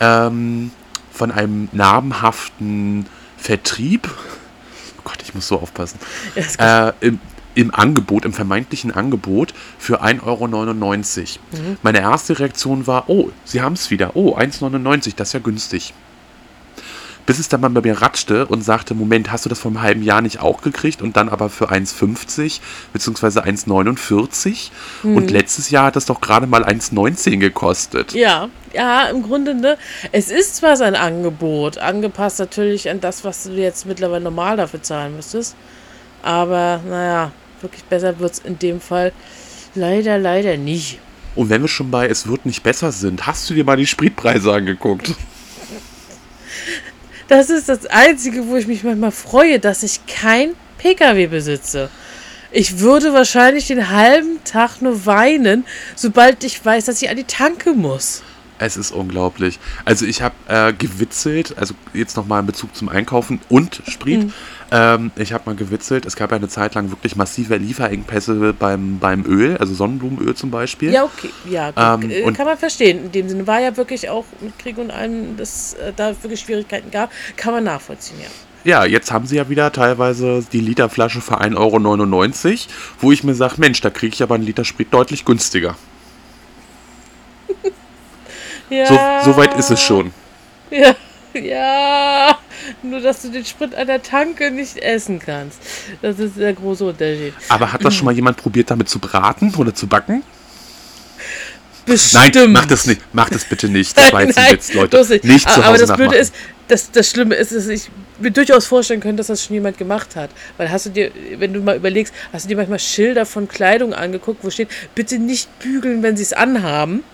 ähm, 0.00 0.70
von 1.18 1.30
einem 1.32 1.68
namhaften 1.72 3.06
Vertrieb. 3.36 4.08
Oh 4.98 5.00
Gott, 5.04 5.18
ich 5.22 5.34
muss 5.34 5.48
so 5.48 5.58
aufpassen. 5.60 5.98
Ja, 6.58 6.90
Äh, 6.90 6.92
im, 7.00 7.20
Im 7.54 7.74
Angebot, 7.74 8.24
im 8.24 8.32
vermeintlichen 8.32 8.92
Angebot 8.92 9.52
für 9.78 10.02
1,99 10.02 10.22
Euro. 10.22 11.76
Meine 11.82 11.98
erste 12.00 12.38
Reaktion 12.38 12.86
war, 12.86 13.08
oh, 13.08 13.30
sie 13.44 13.60
haben 13.60 13.72
es 13.72 13.90
wieder. 13.90 14.14
Oh, 14.14 14.36
1,99, 14.36 15.14
das 15.16 15.30
ist 15.30 15.32
ja 15.34 15.40
günstig. 15.40 15.92
Bis 17.28 17.38
es 17.38 17.50
dann 17.50 17.60
mal 17.60 17.68
bei 17.68 17.82
mir 17.82 18.00
ratschte 18.00 18.46
und 18.46 18.62
sagte, 18.62 18.94
Moment, 18.94 19.30
hast 19.30 19.44
du 19.44 19.50
das 19.50 19.58
vor 19.58 19.70
einem 19.70 19.82
halben 19.82 20.02
Jahr 20.02 20.22
nicht 20.22 20.40
auch 20.40 20.62
gekriegt? 20.62 21.02
Und 21.02 21.18
dann 21.18 21.28
aber 21.28 21.50
für 21.50 21.70
1,50 21.70 22.60
beziehungsweise 22.94 23.44
1,49. 23.44 24.70
Und 25.02 25.30
letztes 25.30 25.68
Jahr 25.68 25.84
hat 25.84 25.96
das 25.96 26.06
doch 26.06 26.22
gerade 26.22 26.46
mal 26.46 26.64
1,19 26.64 27.36
gekostet. 27.36 28.14
Ja, 28.14 28.48
ja, 28.72 29.10
im 29.10 29.22
Grunde, 29.22 29.54
ne? 29.54 29.76
Es 30.10 30.30
ist 30.30 30.56
zwar 30.56 30.78
sein 30.78 30.94
Angebot, 30.94 31.76
angepasst 31.76 32.38
natürlich 32.38 32.88
an 32.88 33.02
das, 33.02 33.24
was 33.24 33.42
du 33.42 33.50
jetzt 33.50 33.84
mittlerweile 33.84 34.24
normal 34.24 34.56
dafür 34.56 34.82
zahlen 34.82 35.14
müsstest. 35.14 35.54
Aber, 36.22 36.80
naja, 36.88 37.30
wirklich 37.60 37.84
besser 37.84 38.18
wird 38.20 38.32
es 38.32 38.38
in 38.38 38.58
dem 38.58 38.80
Fall 38.80 39.12
leider, 39.74 40.16
leider 40.16 40.56
nicht. 40.56 40.98
Und 41.34 41.50
wenn 41.50 41.60
wir 41.60 41.68
schon 41.68 41.90
bei 41.90 42.08
Es 42.08 42.26
wird 42.26 42.46
nicht 42.46 42.62
besser 42.62 42.90
sind, 42.90 43.26
hast 43.26 43.50
du 43.50 43.54
dir 43.54 43.64
mal 43.64 43.76
die 43.76 43.86
Spritpreise 43.86 44.50
angeguckt? 44.50 45.14
Das 47.28 47.50
ist 47.50 47.68
das 47.68 47.84
Einzige, 47.86 48.48
wo 48.48 48.56
ich 48.56 48.66
mich 48.66 48.82
manchmal 48.84 49.10
freue, 49.10 49.60
dass 49.60 49.82
ich 49.82 50.06
kein 50.06 50.54
Pkw 50.78 51.26
besitze. 51.26 51.90
Ich 52.50 52.78
würde 52.78 53.12
wahrscheinlich 53.12 53.66
den 53.66 53.90
halben 53.90 54.42
Tag 54.44 54.80
nur 54.80 55.04
weinen, 55.04 55.66
sobald 55.94 56.42
ich 56.42 56.64
weiß, 56.64 56.86
dass 56.86 57.02
ich 57.02 57.10
an 57.10 57.16
die 57.16 57.24
Tanke 57.24 57.74
muss. 57.74 58.22
Es 58.58 58.76
ist 58.76 58.90
unglaublich. 58.92 59.58
Also 59.84 60.04
ich 60.06 60.22
habe 60.22 60.34
äh, 60.48 60.72
gewitzelt, 60.72 61.54
also 61.58 61.74
jetzt 61.94 62.16
nochmal 62.16 62.40
in 62.40 62.46
Bezug 62.46 62.74
zum 62.74 62.88
Einkaufen 62.88 63.40
und 63.48 63.82
Sprit. 63.86 64.30
Ähm, 64.70 65.10
ich 65.16 65.32
habe 65.32 65.44
mal 65.46 65.54
gewitzelt, 65.56 66.04
es 66.06 66.16
gab 66.16 66.30
ja 66.30 66.36
eine 66.36 66.48
Zeit 66.48 66.74
lang 66.74 66.90
wirklich 66.90 67.16
massive 67.16 67.56
Lieferengpässe 67.56 68.52
beim, 68.58 68.98
beim 68.98 69.24
Öl, 69.24 69.56
also 69.56 69.72
Sonnenblumenöl 69.74 70.34
zum 70.34 70.50
Beispiel. 70.50 70.92
Ja, 70.92 71.04
okay. 71.04 71.30
Ja, 71.48 71.72
Ähm, 71.76 72.10
äh, 72.10 72.22
und- 72.22 72.34
kann 72.34 72.46
man 72.46 72.58
verstehen. 72.58 73.04
In 73.06 73.12
dem 73.12 73.28
Sinne 73.28 73.46
war 73.46 73.60
ja 73.60 73.76
wirklich 73.76 74.10
auch 74.10 74.24
mit 74.40 74.58
Krieg 74.58 74.76
und 74.78 74.90
allem, 74.90 75.36
dass 75.36 75.74
äh, 75.74 75.92
da 75.96 76.10
wirklich 76.22 76.40
Schwierigkeiten 76.40 76.90
gab. 76.90 77.10
Kann 77.36 77.54
man 77.54 77.64
nachvollziehen, 77.64 78.18
ja. 78.20 78.28
Ja, 78.64 78.84
jetzt 78.84 79.12
haben 79.12 79.26
sie 79.26 79.36
ja 79.36 79.48
wieder 79.48 79.72
teilweise 79.72 80.44
die 80.52 80.60
Literflasche 80.60 81.20
für 81.20 81.40
1,99 81.40 81.56
Euro, 81.56 82.58
wo 83.00 83.12
ich 83.12 83.22
mir 83.24 83.34
sage, 83.34 83.54
Mensch, 83.58 83.80
da 83.80 83.88
kriege 83.88 84.12
ich 84.12 84.22
aber 84.22 84.34
einen 84.34 84.44
Liter 84.44 84.64
Sprit 84.64 84.88
deutlich 84.92 85.24
günstiger. 85.24 85.76
Ja. 88.70 89.22
So, 89.24 89.32
so 89.32 89.36
weit 89.36 89.54
ist 89.58 89.70
es 89.70 89.80
schon. 89.80 90.12
Ja, 90.70 90.94
ja. 91.34 92.38
Nur, 92.82 93.00
dass 93.00 93.22
du 93.22 93.30
den 93.30 93.44
Sprit 93.44 93.74
an 93.74 93.86
der 93.86 94.02
Tanke 94.02 94.50
nicht 94.50 94.76
essen 94.78 95.18
kannst. 95.18 95.58
Das 96.02 96.18
ist 96.18 96.36
der 96.36 96.52
große 96.52 96.84
Unterschied. 96.84 97.32
Aber 97.48 97.72
hat 97.72 97.84
das 97.84 97.94
schon 97.94 98.04
mal 98.04 98.14
jemand 98.14 98.36
probiert, 98.36 98.70
damit 98.70 98.88
zu 98.88 98.98
braten 98.98 99.54
oder 99.54 99.74
zu 99.74 99.86
backen? 99.86 100.22
Bestimmt. 101.86 102.34
Nein, 102.34 102.52
mach 102.52 102.66
das 102.66 102.86
nicht. 102.86 103.00
Mach 103.12 103.30
das 103.30 103.44
bitte 103.44 103.68
nicht. 103.68 103.96
Das 103.96 104.12
war 104.12 104.22
jetzt 104.22 104.36
ein 104.36 104.52
Witz, 104.52 104.74
Leute. 104.74 104.96
lustig. 104.98 105.24
Nicht 105.24 105.48
zu 105.48 105.56
aber, 105.56 105.68
Hause 105.68 105.84
aber 105.84 105.86
das. 105.86 105.96
Blöde 105.96 106.16
ist, 106.16 106.34
das, 106.68 106.90
das 106.90 107.08
Schlimme 107.08 107.34
ist, 107.34 107.52
dass 107.52 107.66
ich 107.66 107.90
mir 108.18 108.30
durchaus 108.30 108.66
vorstellen 108.66 109.00
könnte, 109.00 109.16
dass 109.16 109.28
das 109.28 109.44
schon 109.44 109.54
jemand 109.54 109.78
gemacht 109.78 110.14
hat. 110.14 110.30
Weil 110.58 110.70
hast 110.70 110.86
du 110.86 110.90
dir, 110.90 111.10
wenn 111.38 111.54
du 111.54 111.60
mal 111.60 111.76
überlegst, 111.76 112.12
hast 112.32 112.44
du 112.44 112.48
dir 112.50 112.56
manchmal 112.56 112.78
Schilder 112.78 113.24
von 113.24 113.48
Kleidung 113.48 113.94
angeguckt, 113.94 114.44
wo 114.44 114.50
steht, 114.50 114.68
bitte 114.94 115.18
nicht 115.18 115.48
bügeln, 115.60 116.02
wenn 116.02 116.16
sie 116.16 116.24
es 116.24 116.34
anhaben. 116.34 117.04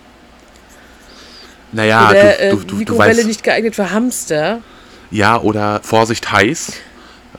Naja, 1.75 2.09
Oder 2.09 2.21
du, 2.21 2.39
äh, 2.39 2.49
du, 2.51 2.55
du, 2.57 2.63
du 2.65 2.75
Mikrowelle 2.77 3.17
weißt, 3.17 3.27
nicht 3.27 3.43
geeignet 3.43 3.75
für 3.75 3.91
Hamster. 3.91 4.61
Ja, 5.11 5.39
oder 5.39 5.81
Vorsicht 5.83 6.31
heiß 6.31 6.73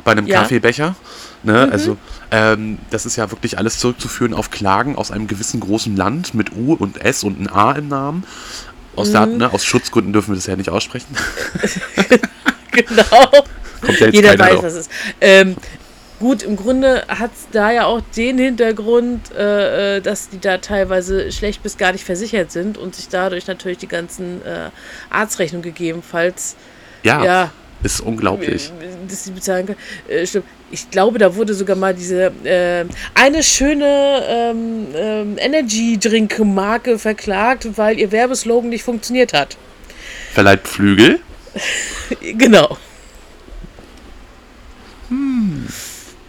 bei 0.04 0.12
einem 0.12 0.26
Ja. 0.26 0.38
Mhm. 0.38 0.42
Kaffeebecher. 0.42 0.94
Ne? 1.42 1.68
Also, 1.72 1.96
ähm, 2.30 2.78
das 2.90 3.06
ist 3.06 3.16
ja 3.16 3.30
wirklich 3.30 3.56
alles 3.56 3.78
zurückzuführen 3.78 4.34
auf 4.34 4.50
Klagen 4.50 4.96
aus 4.96 5.10
einem 5.10 5.26
gewissen 5.26 5.60
großen 5.60 5.96
Land 5.96 6.34
mit 6.34 6.52
U 6.54 6.74
und 6.74 7.00
S 7.02 7.24
und 7.24 7.40
ein 7.40 7.48
A 7.48 7.72
im 7.72 7.88
Namen. 7.88 8.24
Aus, 8.94 9.08
Mhm. 9.08 9.12
der, 9.12 9.26
ne, 9.26 9.52
aus 9.52 9.64
Schutzgründen 9.64 10.12
dürfen 10.12 10.30
wir 10.32 10.36
das 10.36 10.46
ja 10.46 10.56
nicht 10.56 10.70
aussprechen. 10.70 11.16
genau. 12.72 13.26
Kommt 13.80 14.00
ja 14.00 14.06
jetzt 14.06 14.14
Jeder 14.14 14.38
weiß, 14.38 14.62
was 14.62 14.72
es 14.72 14.78
ist. 14.80 14.90
Ähm, 15.20 15.56
gut, 16.18 16.42
im 16.42 16.56
Grunde 16.56 17.04
hat 17.08 17.30
es 17.34 17.46
da 17.52 17.70
ja 17.70 17.86
auch 17.86 18.00
den 18.16 18.38
Hintergrund, 18.38 19.32
äh, 19.34 19.96
äh, 19.96 20.00
dass 20.00 20.28
die 20.28 20.40
da 20.40 20.58
teilweise 20.58 21.30
schlecht 21.32 21.62
bis 21.62 21.76
gar 21.76 21.92
nicht 21.92 22.04
versichert 22.04 22.50
sind 22.52 22.78
und 22.78 22.94
sich 22.94 23.08
dadurch 23.08 23.46
natürlich 23.46 23.78
die 23.78 23.88
ganzen 23.88 24.44
äh, 24.44 24.70
Arztrechnungen 25.10 25.62
gegebenenfalls, 25.62 26.56
Ja, 27.02 27.24
ja, 27.24 27.50
ist 27.82 28.00
unglaublich. 28.00 28.72
äh, 28.80 29.08
dass 29.08 29.24
sie 29.24 29.30
bezahlen 29.32 29.66
können. 29.66 29.78
Äh, 30.08 30.26
stimmt. 30.26 30.46
Ich 30.72 30.90
glaube, 30.90 31.18
da 31.18 31.36
wurde 31.36 31.54
sogar 31.54 31.76
mal 31.76 31.94
diese 31.94 32.32
äh, 32.44 32.84
eine 33.14 33.42
schöne 33.44 34.22
ähm, 34.28 34.86
ähm, 34.94 35.36
Energy-Drink-Marke 35.38 36.98
verklagt, 36.98 37.68
weil 37.76 38.00
ihr 38.00 38.10
Werbeslogan 38.10 38.70
nicht 38.70 38.82
funktioniert 38.82 39.32
hat. 39.32 39.56
Verleiht 40.32 40.66
Flügel. 40.66 41.20
Genau. 42.20 42.76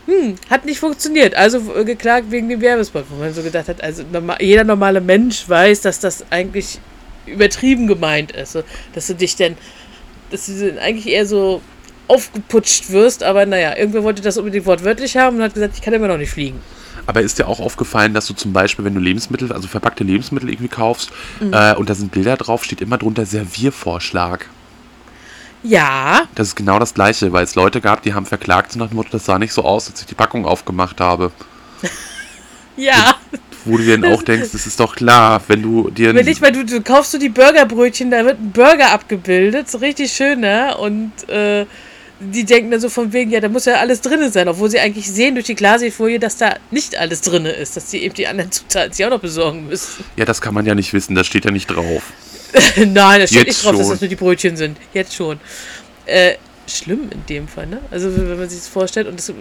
Hm, 0.07 0.35
hat 0.49 0.65
nicht 0.65 0.79
funktioniert. 0.79 1.35
Also 1.35 1.59
äh, 1.75 1.83
geklagt 1.83 2.31
wegen 2.31 2.49
dem 2.49 2.61
Werbespot, 2.61 3.05
wo 3.09 3.17
man 3.17 3.33
so 3.33 3.43
gedacht 3.43 3.67
hat, 3.67 3.83
also 3.83 4.03
norma 4.11 4.37
jeder 4.39 4.63
normale 4.63 5.01
Mensch 5.01 5.47
weiß, 5.47 5.81
dass 5.81 5.99
das 5.99 6.25
eigentlich 6.31 6.79
übertrieben 7.25 7.87
gemeint 7.87 8.31
ist. 8.31 8.57
Dass 8.93 9.07
du 9.07 9.13
dich 9.15 9.35
denn, 9.35 9.57
dass 10.31 10.45
du 10.45 10.79
eigentlich 10.81 11.07
eher 11.07 11.25
so 11.25 11.61
aufgeputscht 12.07 12.89
wirst, 12.91 13.21
aber 13.21 13.45
naja, 13.45 13.75
irgendwer 13.77 14.01
wollte 14.03 14.21
das 14.21 14.37
unbedingt 14.37 14.65
wortwörtlich 14.65 15.17
haben 15.17 15.37
und 15.37 15.43
hat 15.43 15.53
gesagt, 15.53 15.73
ich 15.75 15.81
kann 15.81 15.93
immer 15.93 16.07
noch 16.07 16.17
nicht 16.17 16.31
fliegen. 16.31 16.61
Aber 17.05 17.21
ist 17.21 17.37
dir 17.37 17.47
auch 17.47 17.59
aufgefallen, 17.59 18.13
dass 18.13 18.27
du 18.27 18.33
zum 18.33 18.53
Beispiel, 18.53 18.83
wenn 18.85 18.93
du 18.95 19.01
Lebensmittel, 19.01 19.51
also 19.51 19.67
verpackte 19.67 20.03
Lebensmittel 20.05 20.49
irgendwie 20.49 20.69
kaufst 20.69 21.09
Mhm. 21.41 21.53
äh, 21.53 21.73
und 21.75 21.89
da 21.89 21.95
sind 21.95 22.11
Bilder 22.11 22.37
drauf, 22.37 22.63
steht 22.63 22.79
immer 22.81 22.97
drunter 22.97 23.25
Serviervorschlag. 23.25 24.47
Ja, 25.63 26.27
Das 26.35 26.49
ist 26.49 26.55
genau 26.55 26.79
das 26.79 26.93
Gleiche, 26.93 27.31
weil 27.33 27.43
es 27.43 27.55
Leute 27.55 27.81
gab, 27.81 28.03
die 28.03 28.13
haben 28.13 28.25
verklagt 28.25 28.71
so 28.71 28.79
nach 28.79 28.89
dem 28.89 28.95
Motto, 28.95 29.09
das 29.11 29.25
sah 29.25 29.39
nicht 29.39 29.53
so 29.53 29.63
aus, 29.63 29.89
als 29.89 30.01
ich 30.01 30.05
die 30.05 30.15
Packung 30.15 30.45
aufgemacht 30.45 31.01
habe. 31.01 31.31
ja. 32.77 33.15
Wo 33.65 33.77
du 33.77 33.83
dir 33.83 33.97
dann 33.97 34.13
auch 34.13 34.23
denkst, 34.23 34.49
das 34.53 34.67
ist 34.67 34.79
doch 34.79 34.95
klar, 34.95 35.41
wenn 35.47 35.61
du 35.61 35.89
dir... 35.89 36.11
Überleg 36.11 36.39
mal, 36.39 36.51
du, 36.51 36.63
du 36.63 36.81
kaufst 36.81 37.13
du 37.13 37.17
die 37.17 37.29
Burgerbrötchen, 37.29 38.11
da 38.11 38.23
wird 38.23 38.39
ein 38.39 38.51
Burger 38.51 38.91
abgebildet, 38.91 39.69
so 39.69 39.79
richtig 39.79 40.11
schön, 40.11 40.39
ne? 40.39 40.77
Und 40.77 41.11
äh, 41.27 41.65
die 42.19 42.45
denken 42.45 42.71
dann 42.71 42.79
so 42.79 42.89
von 42.89 43.13
wegen, 43.13 43.31
ja, 43.31 43.39
da 43.39 43.49
muss 43.49 43.65
ja 43.65 43.75
alles 43.75 44.01
drin 44.01 44.31
sein, 44.31 44.47
obwohl 44.47 44.69
sie 44.69 44.79
eigentlich 44.79 45.11
sehen 45.11 45.35
durch 45.35 45.45
die 45.47 45.55
Glasefolie, 45.55 46.19
dass 46.19 46.37
da 46.37 46.55
nicht 46.71 46.97
alles 46.97 47.21
drin 47.21 47.45
ist, 47.45 47.75
dass 47.75 47.91
sie 47.91 47.99
eben 47.99 48.15
die 48.15 48.27
anderen 48.27 48.51
Zutaten 48.51 48.93
sich 48.93 49.05
auch 49.05 49.09
noch 49.09 49.19
besorgen 49.19 49.67
müssen. 49.67 50.03
Ja, 50.15 50.25
das 50.25 50.41
kann 50.41 50.53
man 50.53 50.65
ja 50.65 50.73
nicht 50.73 50.93
wissen, 50.93 51.15
das 51.15 51.27
steht 51.27 51.45
ja 51.45 51.51
nicht 51.51 51.67
drauf. 51.67 52.03
Nein, 52.85 53.21
das 53.21 53.29
steht 53.29 53.47
nicht 53.47 53.63
drauf, 53.63 53.71
dass 53.71 53.81
schon. 53.81 53.91
das 53.91 54.01
nur 54.01 54.09
die 54.09 54.15
Brötchen 54.15 54.57
sind. 54.57 54.77
Jetzt 54.93 55.13
schon. 55.13 55.39
Äh, 56.05 56.35
schlimm 56.67 57.09
in 57.11 57.25
dem 57.27 57.47
Fall, 57.47 57.67
ne? 57.67 57.79
Also 57.91 58.15
wenn 58.15 58.37
man 58.37 58.49
sich 58.49 58.59
das 58.59 58.67
vorstellt 58.67 59.07
und 59.07 59.17
das 59.17 59.31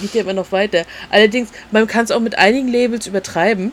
geht 0.00 0.14
ja 0.14 0.22
immer 0.22 0.32
noch 0.32 0.52
weiter. 0.52 0.84
Allerdings, 1.10 1.50
man 1.70 1.86
kann 1.86 2.04
es 2.04 2.10
auch 2.10 2.20
mit 2.20 2.36
einigen 2.38 2.68
Labels 2.68 3.06
übertreiben. 3.06 3.72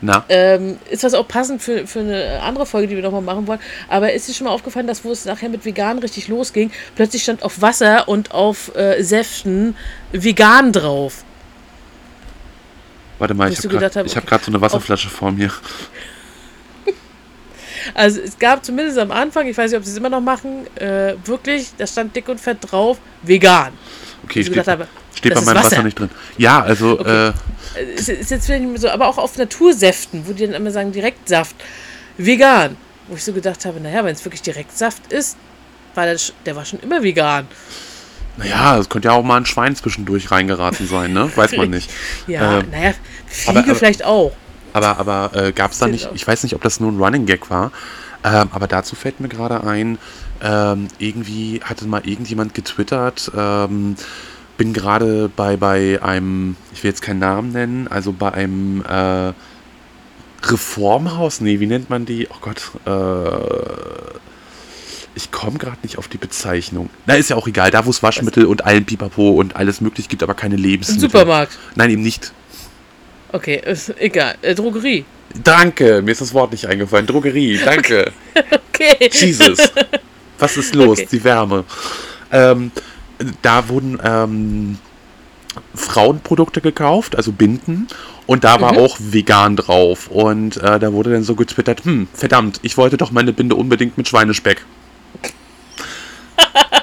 Na, 0.00 0.24
Ähm, 0.28 0.78
ist 0.90 1.02
das 1.02 1.14
auch 1.14 1.26
passend 1.26 1.60
für, 1.60 1.88
für 1.88 1.98
eine 1.98 2.40
andere 2.42 2.66
Folge, 2.66 2.86
die 2.86 2.94
wir 2.94 3.02
nochmal 3.02 3.20
machen 3.20 3.48
wollen. 3.48 3.58
Aber 3.88 4.12
ist 4.12 4.28
dir 4.28 4.32
schon 4.32 4.44
mal 4.44 4.52
aufgefallen, 4.52 4.86
dass 4.86 5.04
wo 5.04 5.10
es 5.10 5.24
nachher 5.24 5.48
mit 5.48 5.64
vegan 5.64 5.98
richtig 5.98 6.28
losging, 6.28 6.70
plötzlich 6.94 7.24
stand 7.24 7.42
auf 7.42 7.60
Wasser 7.60 8.08
und 8.08 8.30
auf 8.30 8.74
äh, 8.76 9.02
Säften 9.02 9.76
vegan 10.12 10.72
drauf. 10.72 11.24
warte 13.18 13.34
mal, 13.34 13.48
bis 13.48 13.58
ich 13.58 13.64
habe 13.64 13.78
gerade 13.78 13.98
hab 13.98 14.06
okay. 14.06 14.20
grad 14.24 14.44
so 14.44 14.52
eine 14.52 14.60
Wasserflasche 14.60 15.08
vor 15.08 15.32
mir. 15.32 15.50
Also 17.94 18.20
es 18.20 18.38
gab 18.38 18.64
zumindest 18.64 18.98
am 18.98 19.10
Anfang, 19.10 19.46
ich 19.46 19.56
weiß 19.56 19.70
nicht, 19.70 19.78
ob 19.78 19.84
sie 19.84 19.90
es 19.92 19.96
immer 19.96 20.08
noch 20.10 20.20
machen, 20.20 20.66
äh, 20.76 21.14
wirklich, 21.24 21.68
da 21.78 21.86
stand 21.86 22.14
dick 22.16 22.28
und 22.28 22.40
fett 22.40 22.58
drauf, 22.60 22.98
vegan. 23.22 23.72
Okay, 24.24 24.40
Also 24.40 24.52
steht, 24.52 24.66
habe, 24.68 24.86
steht 25.14 25.34
bei 25.34 25.40
ist 25.40 25.46
meinem 25.46 25.56
Wasser. 25.56 25.70
Wasser. 25.72 25.82
nicht 25.82 25.98
drin. 25.98 26.10
Ja, 26.36 26.62
also 26.62 26.98
Okay. 27.00 27.28
äh, 27.28 27.32
Äh, 27.80 27.94
Ist, 27.94 28.08
ist 28.08 28.30
jetzt 28.30 28.46
vielleicht 28.46 28.62
nicht 28.62 28.70
mehr 28.72 28.80
so, 28.80 28.88
aber 28.88 29.06
auch 29.08 29.18
auf 29.18 29.36
Natursäften, 29.36 30.26
wo 30.26 30.32
die 30.32 30.46
dann 30.46 30.54
immer 30.54 30.70
sagen, 30.70 30.90
Direktsaft, 30.92 31.54
vegan. 32.16 32.76
Wo 33.08 33.14
ich 33.16 33.24
so 33.24 33.32
gedacht 33.32 33.64
habe, 33.64 33.80
naja, 33.80 34.04
wenn 34.04 34.14
es 34.14 34.24
wirklich 34.24 34.42
Direktsaft 34.42 35.12
ist, 35.12 35.36
war 35.94 36.04
der, 36.06 36.16
der 36.46 36.56
war 36.56 36.64
schon 36.64 36.80
immer 36.80 37.02
vegan. 37.02 37.46
naja, 38.36 38.78
es 38.78 38.88
könnte 38.88 39.08
ja 39.08 39.14
auch 39.14 39.22
mal 39.24 39.36
ein 39.38 39.46
Schwein 39.46 39.74
zwischendurch 39.76 40.30
reingeraten 40.30 40.86
sein, 40.86 41.12
ne? 41.12 41.30
Weiß 41.34 41.56
man 41.56 41.70
nicht. 41.70 41.90
Ja, 42.26 42.58
Ähm, 42.60 42.70
naja, 42.70 42.94
Fliege 43.26 43.58
aber- 43.60 43.74
vielleicht 43.74 44.04
auch. 44.04 44.32
Aber, 44.78 44.98
aber 44.98 45.30
äh, 45.34 45.52
gab 45.52 45.72
es 45.72 45.78
da 45.78 45.88
nicht, 45.88 46.08
ich 46.14 46.26
weiß 46.26 46.44
nicht, 46.44 46.54
ob 46.54 46.62
das 46.62 46.78
nur 46.78 46.92
ein 46.92 47.02
Running 47.02 47.26
Gag 47.26 47.50
war, 47.50 47.72
ähm, 48.22 48.48
aber 48.52 48.68
dazu 48.68 48.94
fällt 48.94 49.18
mir 49.18 49.28
gerade 49.28 49.64
ein, 49.64 49.98
ähm, 50.40 50.86
irgendwie 50.98 51.60
hatte 51.64 51.84
mal 51.86 52.06
irgendjemand 52.06 52.54
getwittert, 52.54 53.30
ähm, 53.36 53.96
bin 54.56 54.72
gerade 54.72 55.28
bei, 55.34 55.56
bei 55.56 56.00
einem, 56.00 56.56
ich 56.72 56.84
will 56.84 56.90
jetzt 56.90 57.02
keinen 57.02 57.18
Namen 57.18 57.50
nennen, 57.50 57.88
also 57.88 58.12
bei 58.12 58.32
einem 58.32 58.84
äh, 58.84 59.32
Reformhaus, 60.46 61.40
nee, 61.40 61.58
wie 61.58 61.66
nennt 61.66 61.90
man 61.90 62.06
die? 62.06 62.28
Oh 62.30 62.38
Gott, 62.40 62.70
äh, 62.86 64.18
ich 65.16 65.32
komme 65.32 65.58
gerade 65.58 65.78
nicht 65.82 65.98
auf 65.98 66.06
die 66.06 66.18
Bezeichnung. 66.18 66.90
Na, 67.06 67.14
ist 67.14 67.30
ja 67.30 67.36
auch 67.36 67.48
egal, 67.48 67.72
da 67.72 67.84
wo 67.84 67.90
es 67.90 68.04
Waschmittel 68.04 68.46
und 68.46 68.64
allen 68.64 68.84
Pipapo 68.84 69.30
und 69.30 69.56
alles 69.56 69.80
möglich 69.80 70.08
gibt, 70.08 70.22
aber 70.22 70.34
keine 70.34 70.54
Im 70.54 70.62
Lebensmittel. 70.62 71.10
Supermarkt. 71.10 71.58
Nein, 71.74 71.90
eben 71.90 72.02
nicht. 72.02 72.32
Okay, 73.32 73.60
ist 73.64 73.94
egal. 74.00 74.36
Äh, 74.42 74.54
Drogerie. 74.54 75.04
Danke, 75.44 76.00
mir 76.02 76.12
ist 76.12 76.20
das 76.20 76.32
Wort 76.32 76.52
nicht 76.52 76.66
eingefallen. 76.66 77.06
Drogerie, 77.06 77.58
danke. 77.64 78.12
Okay. 78.80 79.10
Jesus. 79.10 79.58
Was 80.38 80.56
ist 80.56 80.76
los? 80.76 81.00
Okay. 81.00 81.08
Die 81.10 81.24
Wärme. 81.24 81.64
Ähm, 82.30 82.70
da 83.42 83.68
wurden 83.68 83.98
ähm, 84.04 84.78
Frauenprodukte 85.74 86.60
gekauft, 86.60 87.16
also 87.16 87.32
Binden. 87.32 87.88
Und 88.26 88.44
da 88.44 88.60
war 88.60 88.76
auch 88.76 88.96
vegan 89.00 89.56
drauf. 89.56 90.06
Und 90.08 90.58
äh, 90.58 90.78
da 90.78 90.92
wurde 90.92 91.10
dann 91.10 91.24
so 91.24 91.34
getwittert, 91.34 91.84
hm, 91.84 92.06
verdammt, 92.14 92.60
ich 92.62 92.76
wollte 92.76 92.96
doch 92.96 93.10
meine 93.10 93.32
Binde 93.32 93.56
unbedingt 93.56 93.98
mit 93.98 94.06
Schweinespeck. 94.06 94.64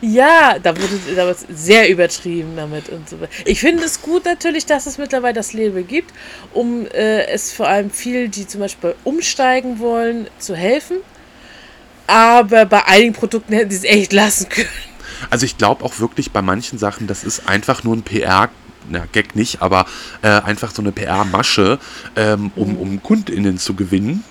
Ja, 0.00 0.58
da 0.58 0.76
wurde 0.76 0.98
da 1.14 1.26
wird 1.26 1.38
sehr 1.52 1.90
übertrieben 1.90 2.56
damit 2.56 2.88
und 2.88 3.08
so 3.08 3.20
weiter. 3.20 3.32
Ich 3.44 3.60
finde 3.60 3.84
es 3.84 4.00
gut 4.00 4.24
natürlich, 4.24 4.64
dass 4.64 4.86
es 4.86 4.96
mittlerweile 4.96 5.34
das 5.34 5.52
Label 5.52 5.82
gibt, 5.82 6.12
um 6.54 6.86
äh, 6.86 7.26
es 7.26 7.52
vor 7.52 7.68
allem 7.68 7.90
viel, 7.90 8.28
die 8.28 8.46
zum 8.46 8.60
Beispiel 8.60 8.94
umsteigen 9.04 9.78
wollen, 9.78 10.28
zu 10.38 10.54
helfen. 10.54 10.98
Aber 12.06 12.64
bei 12.64 12.86
einigen 12.86 13.12
Produkten 13.12 13.52
hätten 13.52 13.70
sie 13.70 13.76
es 13.76 13.84
echt 13.84 14.12
lassen 14.12 14.48
können. 14.48 14.68
Also 15.28 15.44
ich 15.44 15.58
glaube 15.58 15.84
auch 15.84 15.98
wirklich 15.98 16.32
bei 16.32 16.40
manchen 16.40 16.78
Sachen, 16.78 17.06
das 17.06 17.24
ist 17.24 17.46
einfach 17.46 17.84
nur 17.84 17.94
ein 17.94 18.02
PR, 18.02 18.48
na, 18.88 19.06
Gag 19.12 19.36
nicht, 19.36 19.60
aber 19.60 19.84
äh, 20.22 20.28
einfach 20.28 20.72
so 20.72 20.80
eine 20.80 20.92
PR-Masche, 20.92 21.78
ähm, 22.16 22.50
um, 22.56 22.76
um 22.76 23.02
KundInnen 23.02 23.58
zu 23.58 23.74
gewinnen. 23.74 24.24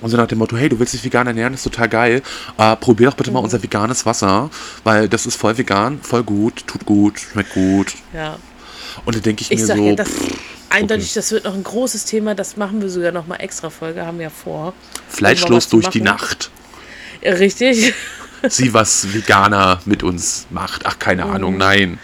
Und 0.00 0.10
so 0.10 0.16
nach 0.16 0.26
dem 0.26 0.38
Motto, 0.38 0.56
hey, 0.56 0.68
du 0.68 0.78
willst 0.78 0.94
dich 0.94 1.04
vegan 1.04 1.26
ernähren, 1.26 1.52
das 1.52 1.60
ist 1.60 1.72
total 1.72 1.88
geil. 1.88 2.22
Äh, 2.56 2.76
probier 2.76 3.08
doch 3.08 3.16
bitte 3.16 3.30
mal 3.30 3.40
unser 3.40 3.62
veganes 3.62 4.06
Wasser, 4.06 4.50
weil 4.84 5.08
das 5.08 5.26
ist 5.26 5.36
voll 5.36 5.58
vegan, 5.58 6.00
voll 6.00 6.22
gut, 6.22 6.66
tut 6.66 6.84
gut, 6.86 7.18
schmeckt 7.18 7.52
gut. 7.54 7.94
Ja. 8.14 8.36
Und 9.04 9.14
dann 9.14 9.22
denke 9.22 9.42
ich, 9.42 9.50
Ich 9.50 9.60
mir 9.60 9.66
so, 9.66 9.74
ja, 9.74 9.94
das 9.94 10.08
pff, 10.08 10.38
eindeutig, 10.70 11.14
das 11.14 11.30
wird 11.30 11.44
noch 11.44 11.54
ein 11.54 11.64
großes 11.64 12.04
Thema. 12.04 12.34
Das 12.34 12.56
machen 12.56 12.80
wir 12.80 12.88
sogar 12.88 13.12
noch 13.12 13.26
mal 13.26 13.36
extra 13.36 13.70
Folge, 13.70 14.04
haben 14.04 14.18
wir 14.18 14.24
ja 14.24 14.30
vor. 14.30 14.74
fleischlos 15.08 15.68
durch 15.68 15.88
die. 15.88 16.00
Nacht. 16.00 16.50
Richtig. 17.22 17.92
Sie, 18.48 18.72
was 18.72 19.12
Veganer 19.12 19.80
mit 19.84 20.04
uns 20.04 20.46
macht. 20.50 20.86
Ach, 20.86 20.98
keine 20.98 21.24
Ahnung, 21.26 21.56
nein. 21.56 21.98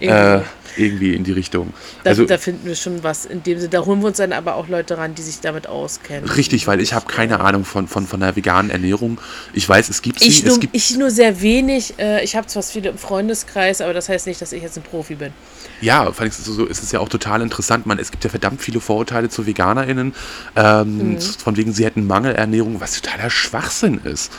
Äh, 0.00 0.40
Irgendwie. 0.78 1.14
in 1.14 1.24
die 1.24 1.32
Richtung. 1.32 1.72
da, 2.04 2.10
Also, 2.10 2.24
da 2.24 2.38
finden 2.38 2.66
wir 2.66 2.74
schon 2.74 3.02
was 3.02 3.24
in 3.26 3.42
dem 3.42 3.58
Sinne. 3.58 3.70
Da 3.70 3.84
holen 3.84 4.00
wir 4.00 4.08
uns 4.08 4.18
dann 4.18 4.32
aber 4.32 4.54
auch 4.56 4.68
Leute 4.68 4.96
ran, 4.98 5.14
die 5.14 5.22
sich 5.22 5.40
damit 5.40 5.66
auskennen. 5.66 6.28
Richtig, 6.28 6.66
weil 6.66 6.80
ich 6.80 6.92
habe 6.92 7.06
keine 7.06 7.40
Ahnung 7.40 7.64
von, 7.64 7.88
von, 7.88 8.06
von 8.06 8.20
der 8.20 8.36
veganen 8.36 8.70
Ernährung. 8.70 9.20
Ich 9.52 9.68
weiß, 9.68 9.88
es 9.88 10.02
gibt 10.02 10.20
sie. 10.20 10.28
Ich 10.28 10.38
es 10.38 10.44
nur, 10.44 10.60
gibt, 10.60 10.74
ich 10.76 10.96
nur 10.96 11.10
sehr 11.10 11.40
wenig. 11.42 11.94
Äh, 11.98 12.24
ich 12.24 12.36
habe 12.36 12.46
zwar 12.46 12.62
viele 12.62 12.90
im 12.90 12.98
Freundeskreis, 12.98 13.80
aber 13.80 13.92
das 13.92 14.08
heißt 14.08 14.26
nicht, 14.26 14.40
dass 14.40 14.52
ich 14.52 14.62
jetzt 14.62 14.76
ein 14.76 14.82
Profi 14.82 15.14
bin. 15.16 15.32
ja, 15.80 16.10
vor 16.12 16.20
allem 16.20 16.28
ist 16.30 16.38
es, 16.38 16.44
so, 16.44 16.64
ist 16.66 16.82
es 16.82 16.92
ja 16.92 17.00
auch 17.00 17.08
total 17.08 17.42
interessant. 17.42 17.86
Man, 17.86 17.98
es 17.98 18.10
gibt 18.10 18.24
ja 18.24 18.30
verdammt 18.30 18.60
viele 18.62 18.80
Vorurteile 18.80 19.28
zu 19.28 19.46
VeganerInnen. 19.46 20.14
Ähm, 20.56 20.98
Mhm. 20.98 21.20
Von 21.20 21.56
wegen, 21.56 21.72
sie 21.72 21.84
hätten 21.84 22.06
Mangelernährung, 22.06 22.80
was 22.80 23.00
totaler 23.00 23.30
Schwachsinn 23.30 24.00
ist. 24.04 24.32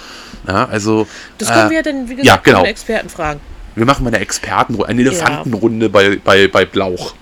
Ja, 0.47 0.65
also, 0.65 1.07
Das 1.37 1.49
können 1.49 1.67
äh, 1.67 1.69
wir 1.69 1.77
ja 1.77 1.83
dann, 1.83 2.09
wie 2.09 2.15
gesagt, 2.15 2.25
ja, 2.25 2.35
genau. 2.37 2.65
Experten 2.65 3.09
fragen. 3.09 3.39
Wir 3.75 3.85
machen 3.85 4.03
mal 4.03 4.09
eine 4.13 4.19
Expertenrunde, 4.19 4.87
eine 4.89 5.01
Elefantenrunde 5.01 5.89
bei, 5.89 6.17
bei, 6.23 6.47
bei 6.47 6.65
Blauch. 6.65 7.13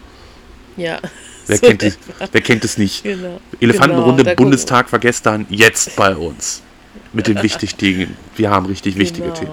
Ja. 0.76 1.00
Wer, 1.48 1.58
So 1.58 1.68
kennt 1.68 1.84
es, 1.84 1.98
wer 2.32 2.42
kennt 2.42 2.66
es 2.66 2.78
nicht? 2.78 3.04
Genau. 3.04 3.40
Elefantenrunde, 3.60 4.24
Genau, 4.24 4.32
gucken- 4.34 4.36
Bundestag 4.36 4.92
war 4.92 5.00
gestern, 5.00 5.46
jetzt 5.50 5.96
bei 5.96 6.16
uns. 6.16 6.62
Mit 7.14 7.28
den 7.28 7.42
wichtigen 7.42 7.78
Dingen. 7.78 8.18
Wir 8.36 8.50
haben 8.50 8.66
richtig 8.66 8.98
wichtige 8.98 9.28
Genau. 9.28 9.40
Themen. 9.40 9.52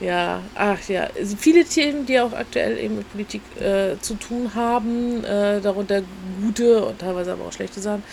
Ja, 0.00 0.40
ach 0.54 0.78
ja. 0.88 1.08
Also 1.18 1.36
viele 1.36 1.64
Themen, 1.64 2.06
die 2.06 2.20
auch 2.20 2.32
aktuell 2.32 2.78
eben 2.78 2.98
mit 2.98 3.10
Politik 3.10 3.42
äh, 3.60 3.96
zu 4.00 4.14
tun 4.14 4.52
haben, 4.54 5.24
äh, 5.24 5.60
darunter 5.60 6.02
gute 6.40 6.84
und 6.84 7.00
teilweise 7.00 7.32
aber 7.32 7.46
auch 7.46 7.52
schlechte 7.52 7.80
Sachen. 7.80 8.04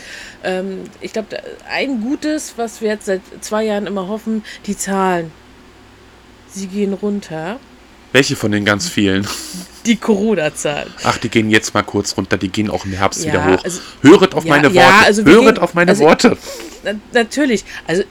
Ähm, 0.44 0.80
ich 1.02 1.14
glaube, 1.14 1.28
ein 1.70 2.02
gutes, 2.02 2.56
was 2.58 2.82
wir 2.82 2.90
jetzt 2.90 3.06
seit 3.06 3.22
zwei 3.42 3.66
Jahren 3.66 3.86
immer 3.86 4.08
hoffen, 4.08 4.44
die 4.66 4.76
Zahlen. 4.76 5.32
Sie 6.56 6.68
gehen 6.68 6.94
runter. 6.94 7.60
Welche 8.14 8.36
von 8.38 8.52
den 8.52 8.64
ganz 8.64 8.88
vielen? 8.88 9.28
Die 9.86 9.98
Corona-Zahlen. 9.98 10.92
Ach, 11.04 11.18
die 11.18 11.28
gehen 11.30 11.50
jetzt 11.50 11.74
mal 11.74 11.84
kurz 11.84 12.16
runter, 12.16 12.38
die 12.38 12.48
gehen 12.48 12.70
auch 12.70 12.86
im 12.86 12.94
Herbst 12.94 13.24
Ja, 13.26 13.32
wieder 13.34 13.46
hoch. 13.58 13.64
also- 13.64 13.82
Höret 14.02 14.34
auf 14.34 14.46
Ja, 14.46 14.50
meine 14.52 14.68
Worte. 14.74 14.78
ja, 14.78 15.02
also 15.06 15.26
Höret 15.26 15.56
gehen- 15.56 15.64
auf 15.64 15.74
meine 15.74 15.92
also- 15.92 16.04
Worte. 16.06 16.38
Na, 16.84 16.94
natürlich. 17.14 17.66
Also 17.86 18.04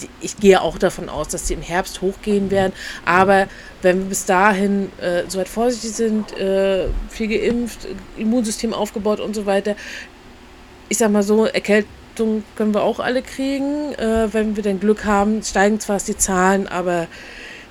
die- 0.00 0.08
ich 0.22 0.36
gehe 0.38 0.60
auch 0.62 0.78
davon 0.78 1.08
aus, 1.10 1.28
dass 1.28 1.46
sie 1.48 1.54
im 1.54 1.60
Herbst 1.62 2.00
hochgehen 2.00 2.50
werden. 2.50 2.72
Aber 3.04 3.46
wenn 3.82 3.98
wir 4.00 4.06
bis 4.06 4.24
dahin 4.24 4.90
äh, 5.00 5.24
so 5.28 5.38
weit 5.38 5.48
vorsichtig 5.48 5.92
sind, 5.92 6.32
äh, 6.38 6.86
viel 7.10 7.28
geimpft, 7.28 7.86
Immunsystem 8.16 8.72
aufgebaut 8.72 9.20
und 9.20 9.34
so 9.34 9.44
weiter, 9.44 9.76
ich 10.88 10.96
sag 10.98 11.10
mal 11.12 11.22
so, 11.22 11.44
Erkältung 11.44 12.42
können 12.56 12.72
wir 12.74 12.82
auch 12.82 13.00
alle 13.00 13.20
kriegen. 13.22 13.92
Äh, 13.94 14.28
wenn 14.32 14.56
wir 14.56 14.62
dann 14.62 14.80
Glück 14.80 15.04
haben, 15.04 15.42
steigen 15.42 15.78
zwar 15.78 15.98
die 15.98 16.16
Zahlen, 16.16 16.66
aber 16.68 17.06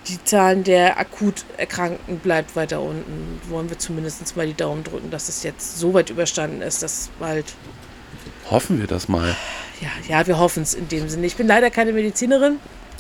die 0.08 0.24
Zahlen 0.24 0.64
der 0.64 1.00
akut 1.00 1.46
Erkrankten 1.58 2.20
bleibt 2.20 2.56
weiter 2.56 2.82
unten. 2.82 3.40
Wollen 3.50 3.70
wir 3.70 3.78
zumindest 3.80 4.36
mal 4.36 4.48
die 4.48 4.54
Daumen 4.54 4.84
drücken, 4.84 5.10
dass 5.10 5.30
es 5.30 5.44
jetzt 5.44 5.80
so 5.80 5.94
weit 5.94 6.10
überstanden 6.10 6.62
ist, 6.62 6.84
dass 6.84 7.10
bald 7.20 7.46
Hoffen 8.50 8.80
wir 8.80 8.88
das 8.88 9.08
mal. 9.08 9.36
ja, 9.82 9.90
ja, 10.08 10.28
wir 10.28 10.38
hoffen 10.38 10.64
es 10.64 10.74
in 10.76 10.88
dem 10.88 11.10
Sinne. 11.10 11.26
Ich 11.26 11.36
bin 11.36 11.48
leider 11.48 11.72
keine 11.72 11.94
Medizinerin. 11.94 12.60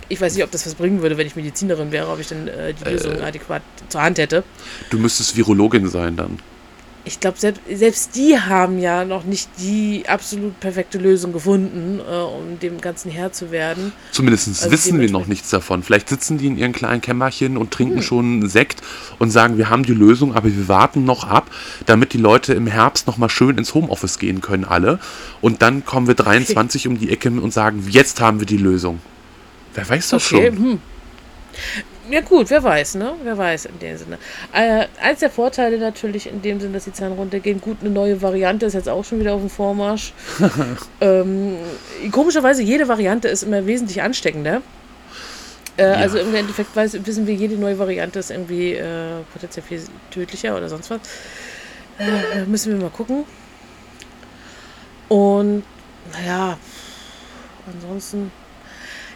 Ich 0.09 0.21
weiß 0.21 0.35
nicht, 0.35 0.43
ob 0.43 0.51
das 0.51 0.65
was 0.65 0.75
bringen 0.75 1.01
würde, 1.01 1.17
wenn 1.17 1.25
ich 1.25 1.35
Medizinerin 1.35 1.91
wäre, 1.91 2.09
ob 2.09 2.19
ich 2.19 2.27
dann 2.27 2.47
äh, 2.47 2.73
die 2.73 2.83
Lösung 2.89 3.21
adäquat 3.21 3.61
zur 3.89 4.01
Hand 4.01 4.17
hätte. 4.17 4.43
Du 4.89 4.99
müsstest 4.99 5.35
Virologin 5.35 5.87
sein 5.87 6.15
dann. 6.15 6.39
Ich 7.07 7.19
glaube, 7.19 7.37
selbst, 7.37 7.61
selbst 7.71 8.15
die 8.15 8.39
haben 8.39 8.79
ja 8.79 9.05
noch 9.05 9.25
nicht 9.25 9.47
die 9.59 10.05
absolut 10.07 10.59
perfekte 10.59 10.97
Lösung 10.97 11.33
gefunden, 11.33 11.99
äh, 11.99 12.17
um 12.17 12.57
dem 12.59 12.81
Ganzen 12.81 13.11
Herr 13.11 13.31
zu 13.31 13.51
werden. 13.51 13.91
Zumindest 14.11 14.47
Also 14.47 14.71
wissen 14.71 14.99
wir 14.99 15.11
noch 15.11 15.27
nichts 15.27 15.51
davon. 15.51 15.83
Vielleicht 15.83 16.09
sitzen 16.09 16.39
die 16.39 16.47
in 16.47 16.57
ihren 16.57 16.73
kleinen 16.73 17.01
Kämmerchen 17.01 17.57
und 17.57 17.65
Hm. 17.65 17.69
trinken 17.69 18.01
schon 18.01 18.49
Sekt 18.49 18.81
und 19.19 19.29
sagen, 19.29 19.59
wir 19.59 19.69
haben 19.69 19.83
die 19.83 19.93
Lösung, 19.93 20.33
aber 20.33 20.47
wir 20.49 20.67
warten 20.67 21.05
noch 21.05 21.25
ab, 21.25 21.51
damit 21.85 22.13
die 22.13 22.17
Leute 22.17 22.55
im 22.55 22.65
Herbst 22.65 23.05
noch 23.05 23.17
mal 23.17 23.29
schön 23.29 23.55
ins 23.59 23.75
Homeoffice 23.75 24.17
gehen 24.17 24.41
können, 24.41 24.65
alle. 24.65 24.97
Und 25.41 25.61
dann 25.61 25.85
kommen 25.85 26.07
wir 26.07 26.15
23 26.15 26.87
um 26.87 26.97
die 26.99 27.11
Ecke 27.11 27.29
und 27.29 27.53
sagen, 27.53 27.85
jetzt 27.87 28.19
haben 28.19 28.39
wir 28.39 28.47
die 28.47 28.57
Lösung. 28.57 28.99
Wer 29.75 29.87
weiß 29.87 30.09
das 30.09 30.25
Okay, 30.33 30.47
schon? 30.47 30.57
hm. 30.57 30.79
Ja 32.09 32.21
gut, 32.21 32.49
wer 32.49 32.63
weiß, 32.63 32.95
ne? 32.95 33.13
Wer 33.23 33.37
weiß 33.37 33.65
in 33.65 33.79
dem 33.79 33.97
Sinne. 33.97 34.17
Äh, 34.53 34.85
eins 35.01 35.19
der 35.19 35.29
Vorteile 35.29 35.77
natürlich 35.79 36.27
in 36.27 36.41
dem 36.41 36.59
Sinne, 36.59 36.73
dass 36.73 36.83
die 36.83 36.93
Zahlen 36.93 37.13
runtergehen. 37.13 37.59
Gut, 37.61 37.77
eine 37.81 37.89
neue 37.89 38.21
Variante 38.21 38.65
ist 38.67 38.73
jetzt 38.73 38.89
auch 38.89 39.03
schon 39.03 39.19
wieder 39.19 39.33
auf 39.33 39.41
dem 39.41 39.49
Vormarsch. 39.49 40.13
ähm, 41.01 41.57
komischerweise, 42.11 42.61
jede 42.61 42.87
Variante 42.87 43.27
ist 43.27 43.43
immer 43.43 43.65
wesentlich 43.65 44.01
ansteckender. 44.01 44.61
Äh, 45.77 45.85
Also 45.85 46.19
im 46.19 46.33
Endeffekt 46.35 46.75
weiß, 46.75 47.05
wissen 47.05 47.25
wir, 47.25 47.33
jede 47.33 47.55
neue 47.55 47.79
Variante 47.79 48.19
ist 48.19 48.29
irgendwie 48.29 48.73
äh, 48.73 49.21
potenziell 49.33 49.65
viel 49.65 49.81
tödlicher 50.11 50.55
oder 50.55 50.69
sonst 50.69 50.91
was. 50.91 50.99
Äh, 51.97 52.45
müssen 52.45 52.73
wir 52.73 52.81
mal 52.81 52.91
gucken. 52.91 53.25
Und 55.09 55.63
naja, 56.13 56.57
ansonsten 57.73 58.31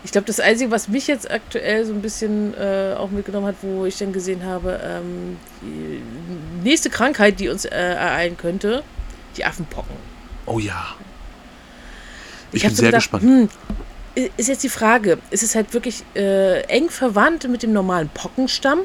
ich 0.03 0.11
glaube, 0.11 0.27
das 0.27 0.39
Einzige, 0.39 0.71
was 0.71 0.87
mich 0.87 1.07
jetzt 1.07 1.29
aktuell 1.29 1.85
so 1.85 1.93
ein 1.93 2.01
bisschen 2.01 2.53
äh, 2.55 2.95
auch 2.97 3.09
mitgenommen 3.11 3.47
hat, 3.47 3.55
wo 3.61 3.85
ich 3.85 3.97
dann 3.97 4.13
gesehen 4.13 4.45
habe, 4.45 4.79
ähm, 4.83 5.37
die 5.61 6.01
nächste 6.63 6.89
Krankheit, 6.89 7.39
die 7.39 7.49
uns 7.49 7.65
äh, 7.65 7.69
ereilen 7.75 8.37
könnte, 8.37 8.83
die 9.35 9.45
Affenpocken. 9.45 9.95
Oh 10.45 10.59
ja. 10.59 10.95
Ich, 12.51 12.63
Ich 12.63 12.63
bin 12.63 12.75
so 12.75 12.81
sehr 12.81 12.91
gedacht, 12.91 13.11
gespannt. 13.11 13.23
hm, 13.23 13.49
ist 14.37 14.47
jetzt 14.47 14.63
die 14.63 14.69
Frage, 14.69 15.19
ist 15.29 15.43
es 15.43 15.55
halt 15.55 15.73
wirklich 15.73 16.03
äh, 16.15 16.61
eng 16.63 16.89
verwandt 16.89 17.47
mit 17.49 17.63
dem 17.63 17.73
normalen 17.73 18.09
Pockenstamm? 18.09 18.79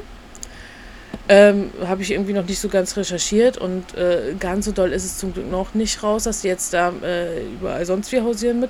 Ähm, 1.27 1.71
Habe 1.83 2.03
ich 2.03 2.11
irgendwie 2.11 2.33
noch 2.33 2.45
nicht 2.45 2.59
so 2.59 2.69
ganz 2.69 2.95
recherchiert 2.97 3.57
und 3.57 3.95
äh, 3.95 4.35
ganz 4.39 4.65
so 4.65 4.71
doll 4.71 4.91
ist 4.91 5.05
es 5.05 5.17
zum 5.17 5.33
Glück 5.33 5.49
noch 5.49 5.73
nicht 5.73 6.03
raus, 6.03 6.25
dass 6.25 6.41
die 6.41 6.47
jetzt 6.49 6.73
da 6.73 6.93
äh, 7.01 7.43
überall 7.43 7.83
sonst 7.85 8.11
wie 8.11 8.21
hausieren 8.21 8.59
mit. 8.59 8.69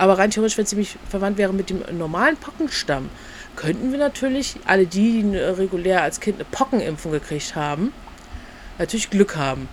Aber 0.00 0.16
rein 0.16 0.30
theoretisch, 0.30 0.56
wenn 0.56 0.64
es 0.64 0.70
ziemlich 0.70 0.96
verwandt 1.10 1.36
wäre 1.36 1.52
mit 1.52 1.68
dem 1.68 1.82
normalen 1.98 2.38
Pockenstamm, 2.38 3.10
könnten 3.54 3.92
wir 3.92 3.98
natürlich 3.98 4.56
alle 4.64 4.86
die, 4.86 5.20
die 5.20 5.28
eine- 5.28 5.58
regulär 5.58 6.02
als 6.02 6.20
Kind 6.20 6.36
eine 6.36 6.46
Pockenimpfung 6.50 7.12
gekriegt 7.12 7.54
haben, 7.54 7.92
natürlich 8.78 9.10
Glück 9.10 9.36
haben, 9.36 9.68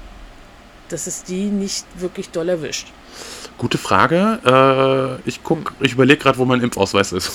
dass 0.90 1.08
es 1.08 1.24
die 1.24 1.46
nicht 1.46 1.86
wirklich 1.96 2.30
doll 2.32 2.50
erwischt. 2.50 2.92
Gute 3.58 3.78
Frage. 3.78 5.20
Äh, 5.24 5.30
ich 5.30 5.44
guck, 5.44 5.74
ich 5.80 5.94
überlege 5.94 6.20
gerade, 6.20 6.38
wo 6.38 6.44
mein 6.44 6.60
Impfausweis 6.60 7.14
ist. 7.14 7.32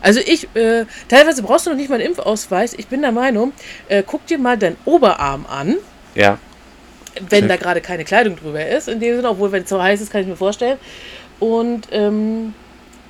Also 0.00 0.20
ich, 0.20 0.48
äh, 0.54 0.86
teilweise 1.08 1.42
brauchst 1.42 1.66
du 1.66 1.70
noch 1.70 1.76
nicht 1.76 1.90
mal 1.90 1.96
einen 1.96 2.06
Impfausweis. 2.06 2.72
Ich 2.72 2.86
bin 2.86 3.02
der 3.02 3.12
Meinung, 3.12 3.52
äh, 3.88 4.02
guck 4.06 4.24
dir 4.26 4.38
mal 4.38 4.56
deinen 4.56 4.78
Oberarm 4.86 5.44
an, 5.46 5.76
ja. 6.14 6.38
Wenn 7.28 7.48
da 7.48 7.56
gerade 7.56 7.80
keine 7.80 8.04
Kleidung 8.04 8.36
drüber 8.36 8.66
ist. 8.66 8.88
In 8.88 9.00
dem 9.00 9.16
Sinne, 9.16 9.30
obwohl 9.30 9.52
wenn 9.52 9.62
es 9.62 9.68
so 9.68 9.82
heiß 9.82 10.00
ist, 10.00 10.10
kann 10.10 10.22
ich 10.22 10.26
mir 10.26 10.36
vorstellen. 10.36 10.78
Und 11.40 11.88
ähm, 11.92 12.54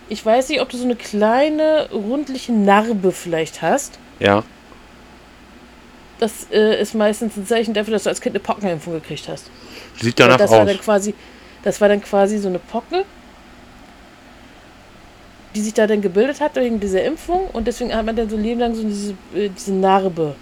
ich 0.08 0.24
weiß 0.24 0.48
nicht, 0.48 0.60
ob 0.60 0.68
du 0.68 0.76
so 0.76 0.84
eine 0.84 0.96
kleine 0.96 1.88
rundliche 1.92 2.52
Narbe 2.52 3.12
vielleicht 3.12 3.62
hast. 3.62 3.98
Ja. 4.20 4.42
Das 6.18 6.48
äh, 6.50 6.80
ist 6.80 6.94
meistens 6.94 7.36
ein 7.36 7.46
Zeichen 7.46 7.74
dafür, 7.74 7.92
dass 7.92 8.04
du 8.04 8.08
als 8.08 8.20
Kind 8.20 8.34
eine 8.34 8.40
Pockenimpfung 8.40 8.94
gekriegt 8.94 9.28
hast. 9.28 9.50
Sieht 10.00 10.18
danach 10.18 10.36
das 10.36 10.50
war 10.50 10.62
aus. 10.62 10.66
dann 10.66 10.78
quasi, 10.78 11.14
das 11.62 11.80
war 11.80 11.88
dann 11.88 12.02
quasi 12.02 12.38
so 12.38 12.48
eine 12.48 12.58
Pocke, 12.58 13.04
die 15.54 15.60
sich 15.60 15.74
da 15.74 15.86
dann 15.86 16.02
gebildet 16.02 16.40
hat 16.40 16.56
wegen 16.56 16.80
dieser 16.80 17.04
Impfung 17.04 17.46
und 17.52 17.66
deswegen 17.66 17.94
hat 17.94 18.04
man 18.04 18.16
dann 18.16 18.28
so 18.28 18.36
ein 18.36 18.42
Leben 18.42 18.60
lang 18.60 18.74
so 18.74 18.82
diese, 18.82 19.12
äh, 19.34 19.48
diese 19.48 19.72
Narbe. 19.72 20.34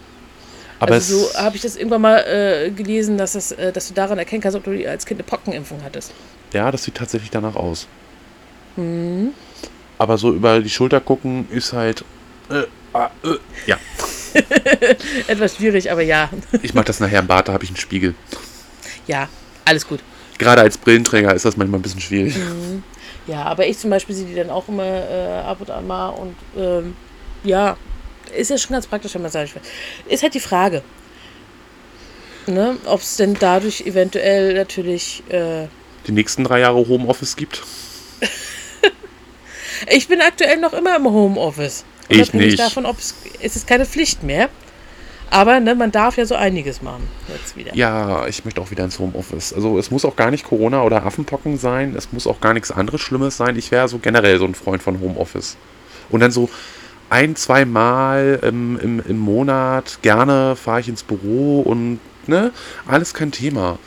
Aber 0.79 0.95
also 0.95 1.19
so 1.19 1.39
habe 1.39 1.57
ich 1.57 1.63
das 1.63 1.77
irgendwann 1.77 2.03
mal 2.03 2.19
äh, 2.19 2.71
gelesen, 2.71 3.17
dass, 3.17 3.33
das, 3.33 3.53
äh, 3.53 3.73
dass 3.73 3.89
du 3.89 3.95
daran 3.95 4.19
erkennen 4.19 4.43
kannst, 4.43 4.57
ob 4.57 4.65
du 4.65 4.89
als 4.89 5.07
Kind 5.07 5.21
eine 5.21 5.27
Pockenimpfung 5.27 5.83
hattest. 5.83 6.13
ja, 6.53 6.71
das 6.71 6.85
sieht 6.85 6.97
tatsächlich 6.97 7.31
danach 7.31 7.57
aus. 7.57 7.87
Mhm. 8.77 9.33
Aber 9.99 10.19
so 10.19 10.33
über 10.33 10.61
die 10.61 10.71
Schulter 10.71 11.01
gucken 11.01 11.49
ist 11.51 11.73
halt. 11.73 12.05
Äh, 12.51 12.65
ah, 12.93 13.11
äh, 13.25 13.37
ja. 13.67 13.79
Etwas 15.27 15.57
schwierig, 15.57 15.91
aber 15.91 16.03
ja. 16.03 16.29
Ich 16.63 16.75
mache 16.75 16.85
das 16.85 17.01
nachher 17.01 17.21
im 17.21 17.27
Bad, 17.27 17.49
da 17.49 17.55
habe 17.55 17.65
ich 17.65 17.71
einen 17.71 17.79
Spiegel. 17.79 18.15
ja, 19.07 19.29
alles 19.65 19.87
gut. 19.87 20.01
Gerade 20.39 20.61
als 20.61 20.77
Brillenträger 20.77 21.35
ist 21.35 21.47
das 21.47 21.57
manchmal 21.57 21.81
ein 21.81 21.83
bisschen 21.83 22.01
schwierig. 22.01 22.35
Ja, 23.27 23.45
aber 23.45 23.67
ich 23.67 23.79
zum 23.79 23.91
Beispiel 23.91 24.15
sehe 24.15 24.27
die 24.27 24.35
dann 24.35 24.51
auch 24.51 24.69
immer 24.69 24.85
äh, 24.85 25.41
ab 25.45 25.61
und 25.61 25.71
an 25.71 25.87
mal 25.87 26.11
und 26.11 26.37
ähm, 26.57 26.95
ja, 27.43 27.77
ist 28.31 28.51
ja 28.51 28.59
schon 28.59 28.73
ganz 28.73 28.87
praktisch, 28.87 29.15
wenn 29.15 29.23
man 29.23 29.31
sagt, 29.31 29.53
ist 30.09 30.23
halt 30.23 30.35
die 30.35 30.41
Frage, 30.41 30.83
ne, 32.47 32.77
ob 32.87 33.01
es 33.01 33.17
denn 33.17 33.35
dadurch 33.39 33.83
eventuell 33.83 34.55
natürlich, 34.55 35.23
äh, 35.29 35.69
Die 36.07 36.13
nächsten 36.13 36.45
drei 36.45 36.61
Jahre 36.61 36.87
Homeoffice 36.87 37.37
gibt. 37.37 37.63
ich 39.91 40.09
bin 40.09 40.21
aktuell 40.21 40.59
noch 40.59 40.73
immer 40.73 40.97
im 40.97 41.07
Homeoffice. 41.07 41.85
Ich 42.09 42.19
Unabhängig 42.19 42.47
nicht. 42.47 42.61
davon, 42.61 42.87
ob 42.87 42.99
es, 42.99 43.15
es 43.43 43.57
ist 43.57 43.67
keine 43.67 43.85
Pflicht 43.85 44.23
mehr, 44.23 44.49
aber 45.31 45.59
ne, 45.59 45.75
man 45.75 45.91
darf 45.91 46.17
ja 46.17 46.25
so 46.25 46.37
einiges 46.37 46.83
machen 46.83 47.09
jetzt 47.29 47.57
wieder. 47.57 47.75
Ja, 47.75 48.27
ich 48.29 48.45
möchte 48.45 48.61
auch 48.61 48.71
wieder 48.71 48.85
ins 48.85 48.99
Homeoffice. 48.99 49.53
Also 49.53 49.79
es 49.79 49.91
muss 49.91 50.05
auch 50.05 50.15
gar 50.15 50.31
nicht 50.31 50.45
Corona 50.45 50.83
oder 50.83 51.05
Affenpocken 51.05 51.59
sein. 51.59 51.95
Es 51.97 52.13
muss 52.13 52.27
auch 52.29 52.41
gar 52.41 52.55
nichts 52.55 52.71
anderes 52.71 53.01
Schlimmes 53.01 53.37
sein. 53.37 53.57
Ich 53.57 53.73
wäre 53.73 53.89
so 53.89 53.99
generell 53.99 54.39
so 54.39 54.45
ein 54.45 54.55
Freund 54.55 54.83
von 54.83 55.01
Homeoffice. 55.01 55.57
Und 56.11 56.21
dann 56.21 56.31
so 56.31 56.49
ein, 57.11 57.37
zwei 57.37 57.65
Mal 57.65 58.41
im, 58.43 58.79
im, 58.79 59.03
im 59.07 59.19
Monat 59.19 59.99
gerne 60.03 60.57
fahre 60.57 60.81
ich 60.81 60.89
ins 60.89 61.03
Büro 61.03 61.61
und 61.61 62.01
ne, 62.27 62.53
alles 62.87 63.15
kein 63.15 63.33
Thema. 63.33 63.79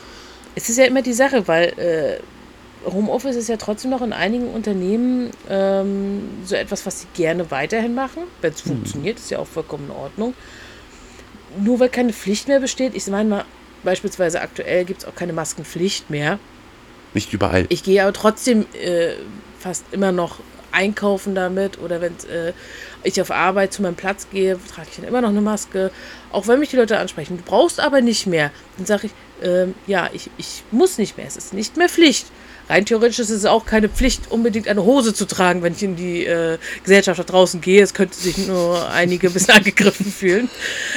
Es 0.55 0.69
ist 0.69 0.77
ja 0.77 0.85
immer 0.85 1.01
die 1.01 1.13
Sache, 1.13 1.47
weil 1.47 1.67
äh, 1.77 2.89
Homeoffice 2.89 3.35
ist 3.35 3.49
ja 3.49 3.57
trotzdem 3.57 3.91
noch 3.91 4.01
in 4.01 4.13
einigen 4.13 4.47
Unternehmen 4.47 5.31
ähm, 5.49 6.21
so 6.45 6.55
etwas, 6.55 6.85
was 6.85 7.01
sie 7.01 7.07
gerne 7.13 7.51
weiterhin 7.51 7.93
machen. 7.93 8.23
Wenn 8.41 8.53
es 8.53 8.61
funktioniert, 8.61 9.19
ist 9.19 9.31
ja 9.31 9.39
auch 9.39 9.47
vollkommen 9.47 9.85
in 9.85 9.91
Ordnung. 9.91 10.33
Nur 11.57 11.79
weil 11.79 11.89
keine 11.89 12.13
Pflicht 12.13 12.47
mehr 12.47 12.59
besteht, 12.59 12.95
ich 12.95 13.07
meine 13.07 13.29
mal, 13.29 13.45
beispielsweise 13.83 14.41
aktuell 14.41 14.85
gibt 14.85 15.01
es 15.01 15.07
auch 15.07 15.15
keine 15.15 15.33
Maskenpflicht 15.33 16.09
mehr. 16.09 16.39
Nicht 17.13 17.33
überall. 17.33 17.65
Ich 17.69 17.83
gehe 17.83 18.01
aber 18.03 18.13
trotzdem 18.13 18.65
äh, 18.73 19.13
fast 19.59 19.85
immer 19.91 20.11
noch 20.11 20.39
einkaufen 20.71 21.35
damit 21.35 21.79
oder 21.79 22.01
wenn 22.01 22.13
äh, 22.29 22.53
ich 23.03 23.21
auf 23.21 23.31
Arbeit 23.31 23.73
zu 23.73 23.81
meinem 23.81 23.95
Platz 23.95 24.27
gehe, 24.31 24.59
trage 24.73 24.87
ich 24.91 24.97
dann 24.97 25.07
immer 25.07 25.21
noch 25.21 25.29
eine 25.29 25.41
Maske, 25.41 25.91
auch 26.31 26.47
wenn 26.47 26.59
mich 26.59 26.69
die 26.69 26.75
Leute 26.75 26.97
ansprechen. 26.97 27.37
Du 27.37 27.43
brauchst 27.43 27.79
aber 27.79 28.01
nicht 28.01 28.27
mehr. 28.27 28.51
Dann 28.77 28.85
sage 28.85 29.07
ich, 29.07 29.11
ähm, 29.45 29.73
ja, 29.87 30.09
ich, 30.13 30.29
ich 30.37 30.63
muss 30.71 30.97
nicht 30.97 31.17
mehr. 31.17 31.27
Es 31.27 31.37
ist 31.37 31.53
nicht 31.53 31.77
mehr 31.77 31.89
Pflicht. 31.89 32.27
Rein 32.69 32.85
theoretisch 32.85 33.17
ist 33.17 33.31
es 33.31 33.45
auch 33.45 33.65
keine 33.65 33.89
Pflicht, 33.89 34.31
unbedingt 34.31 34.67
eine 34.67 34.83
Hose 34.83 35.13
zu 35.13 35.25
tragen, 35.25 35.63
wenn 35.63 35.73
ich 35.73 35.81
in 35.81 35.95
die 35.95 36.25
äh, 36.25 36.59
Gesellschaft 36.83 37.19
da 37.19 37.23
draußen 37.23 37.61
gehe. 37.61 37.81
Es 37.81 37.95
könnte 37.95 38.15
sich 38.15 38.37
nur 38.37 38.91
einige 38.91 39.27
ein 39.27 39.33
bisschen 39.33 39.53
angegriffen 39.57 40.11
fühlen. 40.11 40.49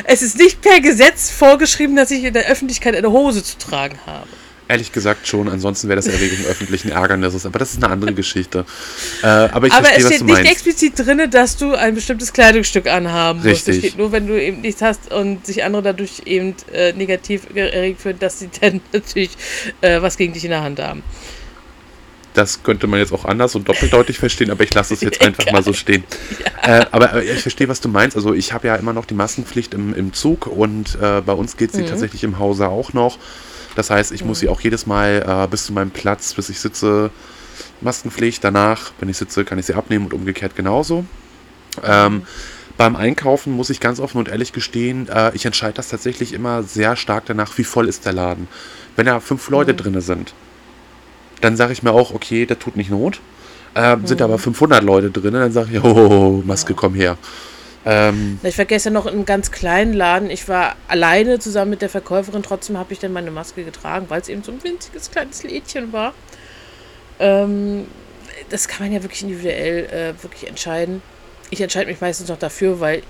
Es 0.05 0.21
ist 0.21 0.37
nicht 0.37 0.61
per 0.61 0.81
Gesetz 0.81 1.31
vorgeschrieben, 1.31 1.97
dass 1.97 2.11
ich 2.11 2.25
in 2.25 2.35
der 2.35 2.47
Öffentlichkeit 2.47 2.95
eine 2.95 3.11
Hose 3.11 3.43
zu 3.43 3.57
tragen 3.57 3.99
habe. 4.05 4.29
Ehrlich 4.73 4.91
gesagt 4.91 5.27
schon. 5.27 5.51
Ansonsten 5.51 5.89
wäre 5.89 5.97
das 5.97 6.07
Erregung 6.07 6.47
öffentlichen 6.47 6.89
Ärgernisses. 6.89 7.45
Aber 7.45 7.59
das 7.59 7.75
ist 7.75 7.85
eine 7.85 7.93
andere 7.93 8.15
Geschichte. 8.15 8.65
Äh, 9.23 9.27
aber 9.27 9.67
ich 9.67 9.73
Aber 9.75 9.85
verstehe, 9.85 10.07
es 10.07 10.15
steht 10.15 10.27
nicht 10.27 10.51
explizit 10.51 10.99
drin, 10.99 11.31
dass 11.31 11.59
du 11.59 11.75
ein 11.75 11.95
bestimmtes 11.95 12.33
Kleidungsstück 12.33 12.87
anhaben 12.87 13.41
musst. 13.41 13.69
Es 13.69 13.69
Richtig. 13.69 13.91
steht 13.91 13.99
nur, 13.99 14.13
wenn 14.13 14.27
du 14.27 14.43
eben 14.43 14.63
nichts 14.63 14.81
hast 14.81 15.13
und 15.13 15.45
sich 15.45 15.63
andere 15.63 15.83
dadurch 15.83 16.23
eben 16.25 16.55
äh, 16.73 16.95
negativ 16.95 17.55
erregt 17.55 18.01
fühlen, 18.01 18.19
dass 18.19 18.39
sie 18.39 18.49
dann 18.63 18.81
natürlich 18.95 19.33
äh, 19.83 20.01
was 20.01 20.17
gegen 20.17 20.33
dich 20.33 20.45
in 20.45 20.51
der 20.51 20.63
Hand 20.63 20.81
haben. 20.81 21.03
Das 22.33 22.63
könnte 22.63 22.87
man 22.87 22.99
jetzt 22.99 23.13
auch 23.13 23.27
anders 23.27 23.55
und 23.55 23.69
doppeldeutig 23.69 24.19
verstehen, 24.19 24.51
aber 24.51 24.65
ich 24.65 24.73
lasse 24.73 24.95
es 24.95 25.03
jetzt 25.03 25.21
einfach 25.27 25.53
mal 25.53 25.63
so 25.63 25.75
stehen. 25.75 26.03
Äh, 26.63 26.87
aber, 26.91 27.23
ich 27.23 27.43
verstehe, 27.43 27.69
was 27.69 27.83
du 27.83 27.91
meinst. 27.91 28.17
Also 28.17 28.33
ich 28.33 28.55
habe 28.55 28.69
ja 28.69 28.77
immer 28.77 28.95
noch 28.95 29.05
die 29.05 29.13
Maskenpflicht 29.13 29.75
im, 29.75 29.93
im 29.93 30.15
Zug 30.15 30.47
und 30.47 30.97
äh, 30.99 31.21
bei 31.21 31.35
uns 31.35 31.59
geht 31.59 31.73
sie 31.73 31.85
tatsächlich 31.85 32.25
im 32.25 32.39
Hause 32.39 32.69
auch 32.69 32.95
noch. 32.95 33.19
Das 33.75 33.91
heißt, 33.91 34.13
ich 34.13 34.25
muss 34.25 34.41
sie 34.41 34.49
auch 34.49 34.61
jedes 34.61 34.87
Mal 34.87 35.25
äh, 35.27 35.49
bis 35.49 35.67
zu 35.67 35.73
meinem 35.73 35.91
Platz, 35.91 36.35
bis 36.35 36.49
ich 36.49 36.61
sitze, 36.61 37.11
Maskenpflicht. 37.81 38.43
Danach, 38.45 38.93
wenn 39.01 39.09
ich 39.09 39.17
sitze, 39.17 39.45
kann 39.45 39.59
ich 39.59 39.67
sie 39.67 39.75
abnehmen 39.75 40.07
und 40.07 40.15
umgekehrt 40.15 40.57
genauso. 40.57 41.05
Ähm, 41.83 42.23
beim 42.77 42.97
Einkaufen 42.97 43.53
muss 43.53 43.71
ich 43.71 43.81
ganz 43.81 44.01
offen 44.01 44.19
und 44.19 44.29
ehrlich 44.29 44.53
gestehen, 44.53 45.09
äh, 45.09 45.35
ich 45.35 45.47
entscheide 45.47 45.75
das 45.75 45.89
tatsächlich 45.89 46.33
immer 46.33 46.63
sehr 46.63 46.97
stark 46.97 47.25
danach, 47.27 47.57
wie 47.59 47.65
voll 47.65 47.89
ist 47.89 48.07
der 48.07 48.13
Laden. 48.13 48.49
Wenn 48.97 49.07
da 49.07 49.21
fünf 49.21 49.49
Leute 49.51 49.75
drinne 49.75 50.01
sind, 50.01 50.35
dann 51.41 51.57
sage 51.57 51.73
ich 51.73 51.83
mir 51.83 51.93
auch, 51.93 52.15
okay, 52.15 52.47
das 52.47 52.59
tut 52.59 52.77
nicht 52.77 52.91
Not. 52.91 53.21
Ähm, 53.75 54.07
Sind 54.07 54.21
aber 54.21 54.39
500 54.39 54.83
Leute 54.83 55.11
drin, 55.11 55.33
dann 55.33 55.53
sage 55.53 55.77
ich, 55.77 55.85
oh, 55.85 56.43
Maske, 56.45 56.75
komm 56.75 56.95
her. 56.95 57.17
Ähm, 57.85 58.39
Ich 58.43 58.55
vergesse 58.55 58.91
noch 58.91 59.07
in 59.07 59.15
einem 59.15 59.25
ganz 59.25 59.51
kleinen 59.51 59.93
Laden, 59.93 60.31
ich 60.31 60.49
war 60.49 60.77
alleine 60.89 61.39
zusammen 61.39 61.71
mit 61.71 61.83
der 61.83 61.89
Verkäuferin, 61.89 62.43
trotzdem 62.43 62.79
habe 62.79 62.93
ich 62.93 62.99
dann 63.01 63.13
meine 63.13 63.31
Maske 63.31 63.65
getragen, 63.65 64.07
weil 64.09 64.21
es 64.21 64.29
eben 64.29 64.43
so 64.43 64.53
ein 64.53 64.63
winziges 64.63 65.11
kleines 65.11 65.43
Lädchen 65.43 65.93
war. 65.93 66.15
Ähm, 67.19 67.87
das 68.51 68.69
kann 68.69 68.87
man 68.87 68.93
ja 68.93 69.03
wirklich 69.03 69.23
individuell 69.23 69.87
äh, 69.87 70.23
wirklich 70.23 70.49
entscheiden. 70.49 71.03
Ich 71.51 71.61
entscheide 71.61 71.91
mich 71.91 72.01
meistens 72.01 72.29
noch 72.29 72.39
dafür, 72.39 72.81
weil, 72.81 73.03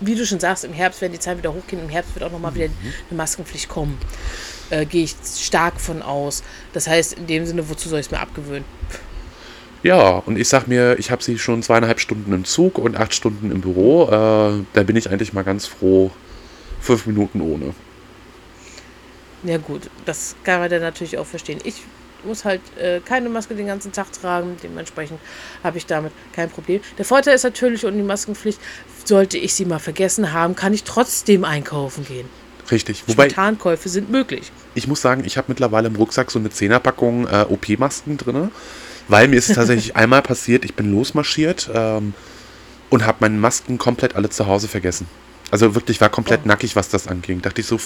wie 0.00 0.14
du 0.14 0.24
schon 0.26 0.40
sagst, 0.40 0.64
im 0.64 0.72
Herbst 0.72 1.00
werden 1.00 1.12
die 1.12 1.18
Zahlen 1.18 1.38
wieder 1.38 1.52
hochgehen, 1.54 1.82
im 1.82 1.88
Herbst 1.88 2.14
wird 2.14 2.24
auch 2.24 2.30
nochmal 2.30 2.54
wieder 2.54 2.66
eine 2.66 3.16
Maskenpflicht 3.16 3.68
kommen. 3.68 3.98
Äh, 4.70 4.86
Gehe 4.86 5.04
ich 5.04 5.14
stark 5.38 5.80
von 5.80 6.02
aus. 6.02 6.42
Das 6.72 6.86
heißt, 6.86 7.14
in 7.14 7.26
dem 7.26 7.46
Sinne, 7.46 7.68
wozu 7.68 7.88
soll 7.88 8.00
ich 8.00 8.06
es 8.06 8.12
mir 8.12 8.20
abgewöhnen? 8.20 8.64
Ja, 9.84 10.22
und 10.24 10.38
ich 10.38 10.48
sag 10.48 10.66
mir, 10.66 10.98
ich 10.98 11.10
habe 11.10 11.22
sie 11.22 11.38
schon 11.38 11.62
zweieinhalb 11.62 12.00
Stunden 12.00 12.32
im 12.32 12.44
Zug 12.44 12.78
und 12.78 12.96
acht 12.96 13.14
Stunden 13.14 13.52
im 13.52 13.60
Büro. 13.60 14.06
Äh, 14.06 14.64
da 14.72 14.82
bin 14.82 14.96
ich 14.96 15.10
eigentlich 15.10 15.32
mal 15.34 15.44
ganz 15.44 15.66
froh. 15.66 16.10
Fünf 16.80 17.06
Minuten 17.06 17.40
ohne. 17.40 17.74
Ja 19.42 19.58
gut, 19.58 19.82
das 20.06 20.36
kann 20.42 20.60
man 20.60 20.70
dann 20.70 20.80
natürlich 20.80 21.18
auch 21.18 21.26
verstehen. 21.26 21.60
Ich 21.64 21.82
muss 22.24 22.46
halt 22.46 22.62
äh, 22.78 23.00
keine 23.00 23.28
Maske 23.28 23.54
den 23.54 23.66
ganzen 23.66 23.92
Tag 23.92 24.10
tragen, 24.12 24.56
dementsprechend 24.62 25.20
habe 25.62 25.76
ich 25.76 25.84
damit 25.84 26.12
kein 26.32 26.48
Problem. 26.48 26.80
Der 26.96 27.04
Vorteil 27.04 27.34
ist 27.34 27.42
natürlich, 27.42 27.84
und 27.84 27.94
die 27.94 28.02
Maskenpflicht, 28.02 28.58
sollte 29.04 29.36
ich 29.36 29.52
sie 29.52 29.66
mal 29.66 29.78
vergessen 29.78 30.32
haben, 30.32 30.56
kann 30.56 30.72
ich 30.72 30.84
trotzdem 30.84 31.44
einkaufen 31.44 32.06
gehen. 32.06 32.28
Richtig. 32.70 33.04
Wobei, 33.06 33.28
Spontankäufe 33.28 33.90
sind 33.90 34.10
möglich. 34.10 34.50
ich 34.74 34.88
muss 34.88 35.02
sagen, 35.02 35.24
ich 35.26 35.36
habe 35.36 35.46
mittlerweile 35.48 35.88
im 35.88 35.96
Rucksack 35.96 36.30
so 36.30 36.38
eine 36.38 36.48
Zehnerpackung 36.48 37.26
äh, 37.26 37.44
OP-Masken 37.46 38.16
drin. 38.16 38.50
Weil 39.08 39.28
mir 39.28 39.36
ist 39.36 39.50
es 39.50 39.56
tatsächlich 39.56 39.96
einmal 39.96 40.22
passiert, 40.22 40.64
ich 40.64 40.74
bin 40.74 40.90
losmarschiert 40.92 41.70
ähm, 41.74 42.14
und 42.90 43.04
habe 43.06 43.18
meine 43.20 43.36
Masken 43.38 43.78
komplett 43.78 44.16
alle 44.16 44.30
zu 44.30 44.46
Hause 44.46 44.68
vergessen. 44.68 45.06
Also 45.50 45.74
wirklich 45.74 46.00
war 46.00 46.08
komplett 46.08 46.40
Oh. 46.44 46.48
nackig, 46.48 46.74
was 46.74 46.88
das 46.88 47.06
anging. 47.06 47.42
Dachte 47.42 47.60
ich 47.60 47.66
so, 47.66 47.78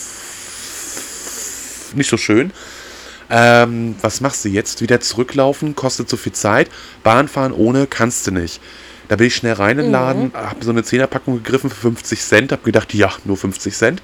nicht 1.95 2.09
so 2.11 2.17
schön. 2.17 2.53
Ähm, 3.31 3.97
was 4.01 4.21
machst 4.21 4.45
du 4.45 4.49
jetzt? 4.49 4.81
Wieder 4.81 5.01
zurücklaufen, 5.01 5.75
kostet 5.75 6.09
so 6.09 6.17
viel 6.17 6.33
Zeit. 6.33 6.71
Bahn 7.03 7.29
fahren 7.29 7.53
ohne 7.53 7.87
kannst 7.87 8.27
du 8.27 8.31
nicht. 8.31 8.61
Da 9.09 9.17
bin 9.17 9.27
ich 9.27 9.35
schnell 9.37 9.55
rein 9.55 9.79
in 9.79 9.87
den 9.87 9.93
Laden, 9.93 10.33
habe 10.35 10.65
so 10.65 10.71
eine 10.71 10.83
Zehnerpackung 10.85 11.43
gegriffen 11.43 11.71
für 11.71 11.77
50 11.93 12.21
Cent, 12.21 12.53
habe 12.53 12.63
gedacht, 12.63 12.93
ja, 12.95 13.11
nur 13.25 13.37
50 13.37 13.75
Cent. 13.75 14.03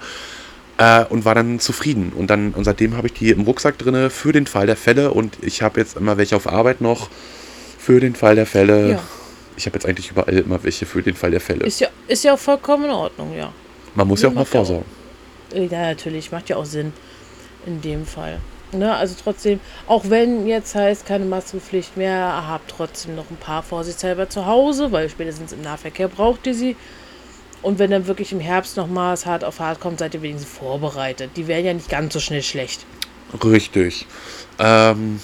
Äh, 0.79 1.05
und 1.05 1.25
war 1.25 1.35
dann 1.35 1.61
zufrieden. 1.61 2.12
Und 2.16 2.29
dann 2.31 2.53
und 2.53 2.64
seitdem 2.64 2.97
habe 2.97 3.07
ich 3.07 3.12
die 3.12 3.31
im 3.31 3.43
Rucksack 3.43 3.79
drinne 3.79 4.11
für 4.11 4.33
den 4.33 4.47
Fall 4.47 4.66
der 4.66 4.77
Fälle. 4.77 5.12
Und 5.12 5.37
ich 5.43 5.62
habe 5.62 5.81
jetzt 5.81 5.97
immer 5.97 6.16
welche 6.16 6.35
auf 6.37 6.49
Arbeit 6.49 6.81
noch 6.81 7.09
für 7.79 8.01
den 8.01 8.14
Fall 8.14 8.35
der 8.35 8.47
Fälle. 8.47 8.93
Ja. 8.93 9.03
Ich 9.57 9.66
habe 9.66 9.77
jetzt 9.77 9.87
eigentlich 9.87 10.11
überall 10.11 10.35
immer 10.37 10.62
welche 10.64 10.85
für 10.85 11.01
den 11.03 11.14
Fall 11.14 11.31
der 11.31 11.41
Fälle. 11.41 11.64
Ist 11.64 11.81
ja, 11.81 11.89
ist 12.09 12.25
ja 12.25 12.35
auch 12.35 12.39
vollkommen 12.39 12.87
in 12.87 12.91
Ordnung, 12.91 13.37
ja. 13.37 13.53
Man 13.95 14.09
muss 14.09 14.22
ja 14.22 14.29
auch 14.29 14.33
mal 14.35 14.41
macht 14.41 14.53
ja 14.55 14.61
auch- 14.61 14.66
vorsorgen. 14.66 15.70
Ja, 15.70 15.83
natürlich, 15.83 16.33
macht 16.33 16.49
ja 16.49 16.57
auch 16.57 16.64
Sinn 16.64 16.93
in 17.66 17.81
dem 17.81 18.05
Fall. 18.05 18.41
Ne, 18.72 18.93
also 18.93 19.14
trotzdem, 19.22 19.61
auch 19.87 20.03
wenn 20.09 20.49
jetzt 20.49 20.75
heißt 20.75 21.07
keine 21.07 21.25
Maskenpflicht 21.27 21.97
mehr, 21.97 22.45
habt 22.49 22.68
trotzdem 22.77 23.14
noch 23.14 23.31
ein 23.31 23.37
paar 23.37 23.62
vorsichtshalber 23.62 24.29
zu 24.29 24.47
Hause, 24.47 24.91
weil 24.91 25.09
spätestens 25.09 25.53
im 25.53 25.62
Nahverkehr 25.62 26.09
braucht 26.09 26.45
ihr 26.49 26.55
sie. 26.55 26.75
Und 27.64 27.78
wenn 27.78 27.90
dann 27.90 28.06
wirklich 28.06 28.30
im 28.32 28.40
Herbst 28.40 28.76
nochmal 28.76 29.14
es 29.14 29.26
hart 29.26 29.42
auf 29.42 29.58
hart 29.58 29.80
kommt, 29.80 29.98
seid 29.98 30.14
ihr 30.14 30.22
wenigstens 30.22 30.52
vorbereitet. 30.52 31.30
Die 31.36 31.48
werden 31.48 31.64
ja 31.64 31.72
nicht 31.74 31.88
ganz 31.88 32.12
so 32.12 32.20
schnell 32.20 32.42
schlecht. 32.42 32.84
Richtig. 33.42 34.06
Ähm, 34.58 35.18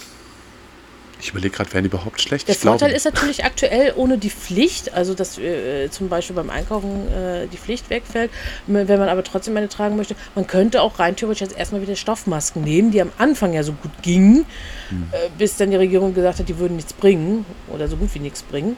ich 1.21 1.29
überlege 1.31 1.55
gerade, 1.55 1.71
wären 1.75 1.85
die 1.85 1.89
überhaupt 1.91 2.21
schlecht? 2.23 2.49
Der 2.49 2.55
ich 2.55 2.63
glaube 2.63 2.79
Vorteil 2.79 2.95
nicht. 2.95 3.05
ist 3.05 3.13
natürlich 3.13 3.45
aktuell 3.45 3.93
ohne 3.95 4.17
die 4.17 4.31
Pflicht, 4.31 4.95
also 4.95 5.13
dass 5.13 5.37
äh, 5.39 5.91
zum 5.91 6.09
Beispiel 6.09 6.35
beim 6.35 6.49
Einkaufen 6.49 7.09
äh, 7.13 7.47
die 7.47 7.59
Pflicht 7.59 7.91
wegfällt, 7.91 8.31
wenn 8.67 8.87
man 8.99 9.09
aber 9.11 9.23
trotzdem 9.23 9.55
eine 9.59 9.69
tragen 9.69 9.97
möchte, 9.97 10.17
man 10.35 10.47
könnte 10.47 10.81
auch 10.81 10.99
rein 10.99 11.15
theoretisch 11.17 11.43
jetzt 11.43 11.59
erstmal 11.59 11.83
wieder 11.83 11.95
Stoffmasken 11.95 12.63
nehmen, 12.65 12.91
die 12.91 13.03
am 13.03 13.13
Anfang 13.19 13.53
ja 13.53 13.63
so 13.63 13.73
gut 13.73 13.93
gingen, 14.03 14.47
Hm. 14.89 15.09
äh, 15.13 15.29
bis 15.37 15.57
dann 15.59 15.71
die 15.71 15.77
Regierung 15.77 16.15
gesagt 16.15 16.39
hat, 16.39 16.49
die 16.49 16.59
würden 16.59 16.77
nichts 16.77 16.95
bringen 16.95 17.45
oder 17.69 17.87
so 17.87 17.97
gut 17.97 18.15
wie 18.15 18.19
nichts 18.21 18.43
bringen. 18.43 18.77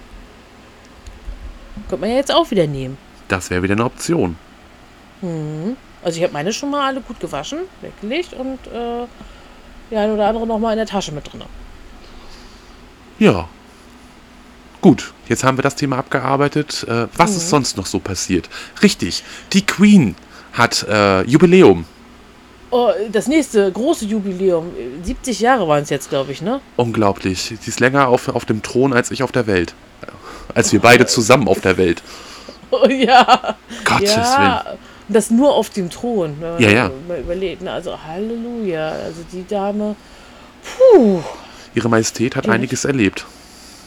Könnte 1.89 2.01
man 2.01 2.11
ja 2.11 2.17
jetzt 2.17 2.35
auch 2.35 2.51
wieder 2.51 2.67
nehmen. 2.67 2.99
Das 3.33 3.49
wäre 3.49 3.63
wieder 3.63 3.73
eine 3.73 3.87
Option. 3.87 4.37
Also 6.03 6.19
ich 6.19 6.23
habe 6.23 6.35
meine 6.35 6.53
schon 6.53 6.71
mal 6.71 6.87
alle 6.87 7.01
gut 7.01 7.19
gewaschen, 7.19 7.61
weggelegt 7.81 8.35
und 8.35 8.59
äh, 8.67 9.07
die 9.91 9.97
eine 9.97 10.13
oder 10.13 10.27
andere 10.29 10.47
nochmal 10.47 10.73
in 10.75 10.77
der 10.77 10.87
Tasche 10.87 11.13
mit 11.13 11.33
drin. 11.33 11.43
Ja. 13.19 13.49
Gut, 14.83 15.15
jetzt 15.31 15.45
haben 15.45 15.57
wir 15.57 15.63
das 15.63 15.77
Thema 15.77 15.97
abgearbeitet. 15.97 16.85
Äh, 16.87 17.07
was 17.17 17.31
Mhm. 17.31 17.37
ist 17.39 17.49
sonst 17.49 17.77
noch 17.79 17.87
so 17.87 18.01
passiert? 18.01 18.51
Richtig, 18.83 19.25
die 19.55 19.65
Queen 19.65 20.15
hat 20.53 20.83
äh, 20.87 21.23
Jubiläum. 21.23 21.87
Oh, 22.71 22.91
das 23.11 23.29
nächste 23.29 23.73
große 23.73 24.05
Jubiläum, 24.05 24.73
70 25.05 25.41
Jahre 25.41 25.67
waren 25.69 25.85
es 25.85 25.89
jetzt, 25.91 26.11
glaube 26.11 26.33
ich, 26.33 26.43
ne? 26.43 26.61
Unglaublich. 26.77 27.41
Sie 27.59 27.71
ist 27.71 27.81
länger 27.81 28.09
auf, 28.09 28.29
auf 28.29 28.45
dem 28.45 28.63
Thron 28.63 28.93
als 28.93 29.11
ich 29.11 29.23
auf 29.23 29.33
der 29.33 29.47
Welt. 29.47 29.75
Als 30.55 30.71
wir 30.71 30.81
beide 30.81 31.07
zusammen 31.07 31.49
auf 31.49 31.61
der 31.63 31.79
Welt. 31.79 32.03
Oh, 32.73 32.87
ja. 32.89 33.57
Gottes 33.85 34.01
Willen. 34.17 34.17
ja. 34.17 34.65
Und 35.09 35.15
Das 35.15 35.31
nur 35.31 35.55
auf 35.55 35.71
dem 35.71 35.91
Thron. 35.91 36.37
Wenn 36.41 36.51
man 36.53 36.61
Ja, 36.63 36.71
ja. 36.71 36.91
Mal 37.07 37.21
überlegt. 37.21 37.63
Ne? 37.63 37.71
Also 37.73 37.97
Halleluja. 38.03 38.89
Also 38.91 39.21
die 39.33 39.47
Dame. 39.47 39.95
Puh. 40.65 41.21
Ihre 41.75 41.89
Majestät 41.89 42.35
hat 42.37 42.47
Ja. 42.47 42.53
einiges 42.53 42.85
erlebt. 42.85 43.25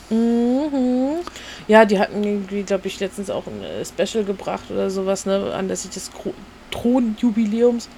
Mhm. 0.09 1.17
Ja, 1.67 1.85
die 1.85 1.97
hatten 1.99 2.23
irgendwie, 2.23 2.61
glaube 2.63 2.87
ich, 2.87 2.99
letztens 2.99 3.29
auch 3.31 3.45
ein 3.47 3.63
äh, 3.63 3.83
Special 3.83 4.23
gebracht 4.23 4.65
oder 4.69 4.89
sowas, 4.91 5.25
ne? 5.25 5.51
Anlässlich 5.53 5.93
des 5.93 6.11
Thronjubiläums. 6.71 7.89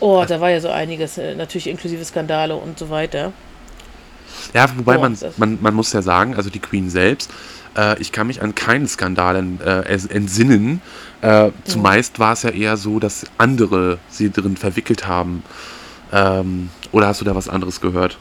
Oh, 0.00 0.24
da 0.26 0.40
war 0.40 0.50
ja 0.50 0.60
so 0.60 0.68
einiges, 0.70 1.18
äh, 1.18 1.36
natürlich 1.36 1.68
inklusive 1.68 2.04
Skandale 2.04 2.56
und 2.56 2.78
so 2.78 2.90
weiter. 2.90 3.32
Ja, 4.52 4.66
wobei 4.76 4.98
man, 4.98 5.16
man, 5.36 5.58
man 5.60 5.74
muss 5.74 5.92
ja 5.92 6.02
sagen, 6.02 6.34
also 6.34 6.50
die 6.50 6.58
Queen 6.58 6.90
selbst, 6.90 7.30
äh, 7.76 8.00
ich 8.00 8.12
kann 8.12 8.26
mich 8.26 8.42
an 8.42 8.54
keinen 8.54 8.86
Skandal 8.86 9.36
äh, 9.64 9.98
entsinnen. 10.08 10.82
Äh, 11.22 11.50
zumeist 11.64 12.18
war 12.18 12.34
es 12.34 12.42
ja 12.42 12.50
eher 12.50 12.76
so, 12.76 12.98
dass 12.98 13.24
andere 13.38 13.98
sie 14.08 14.30
drin 14.30 14.56
verwickelt 14.56 15.06
haben. 15.06 15.42
Ähm, 16.12 16.68
oder 16.90 17.06
hast 17.06 17.20
du 17.20 17.24
da 17.24 17.34
was 17.34 17.48
anderes 17.48 17.80
gehört? 17.80 18.18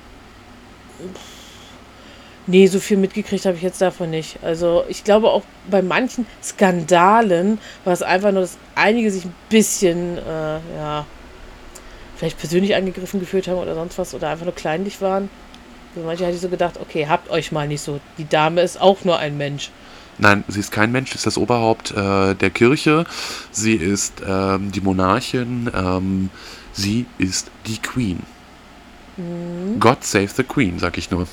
Nee, 2.48 2.68
so 2.68 2.80
viel 2.80 2.98
mitgekriegt 2.98 3.46
habe 3.46 3.56
ich 3.56 3.62
jetzt 3.62 3.82
davon 3.82 4.10
nicht. 4.10 4.40
Also 4.42 4.84
ich 4.88 5.04
glaube 5.04 5.30
auch 5.30 5.44
bei 5.70 5.82
manchen 5.82 6.26
Skandalen 6.42 7.60
war 7.86 7.94
es 7.94 8.02
einfach 8.02 8.32
nur, 8.32 8.42
dass 8.42 8.58
einige 8.76 9.12
sich 9.12 9.26
ein 9.26 9.36
bisschen, 9.50 10.18
äh, 10.18 10.60
ja, 10.76 11.06
vielleicht 12.16 12.40
persönlich 12.40 12.76
angegriffen 12.76 13.20
gefühlt 13.20 13.48
haben 13.48 13.58
oder 13.58 13.76
sonst 13.76 13.98
was 13.98 14.14
oder 14.14 14.30
einfach 14.30 14.46
nur 14.46 14.56
kleinlich 14.56 15.02
waren. 15.02 15.30
Also 15.96 16.06
manche 16.06 16.26
hatte 16.26 16.36
ich 16.36 16.42
so 16.42 16.50
gedacht, 16.50 16.80
okay, 16.82 17.08
habt 17.08 17.30
euch 17.30 17.52
mal 17.52 17.68
nicht 17.68 17.82
so. 17.82 18.00
Die 18.18 18.28
Dame 18.28 18.62
ist 18.62 18.80
auch 18.80 19.04
nur 19.04 19.18
ein 19.18 19.38
Mensch. 19.38 19.72
Nein, 20.18 20.44
sie 20.48 20.60
ist 20.60 20.72
kein 20.72 20.92
Mensch, 20.92 21.12
sie 21.12 21.16
ist 21.16 21.26
das 21.26 21.38
Oberhaupt 21.38 21.92
äh, 21.92 22.36
der 22.36 22.50
Kirche. 22.50 23.06
Sie 23.52 23.76
ist 23.76 24.22
ähm, 24.26 24.72
die 24.72 24.82
Monarchin. 24.82 25.70
Ähm, 25.74 26.30
sie 26.74 27.06
ist 27.18 27.50
die 27.66 27.78
Queen. 27.78 28.22
God 29.80 30.04
save 30.04 30.30
the 30.30 30.44
Queen, 30.44 30.80
sag 30.80 30.98
ich 30.98 31.12
nur. 31.12 31.28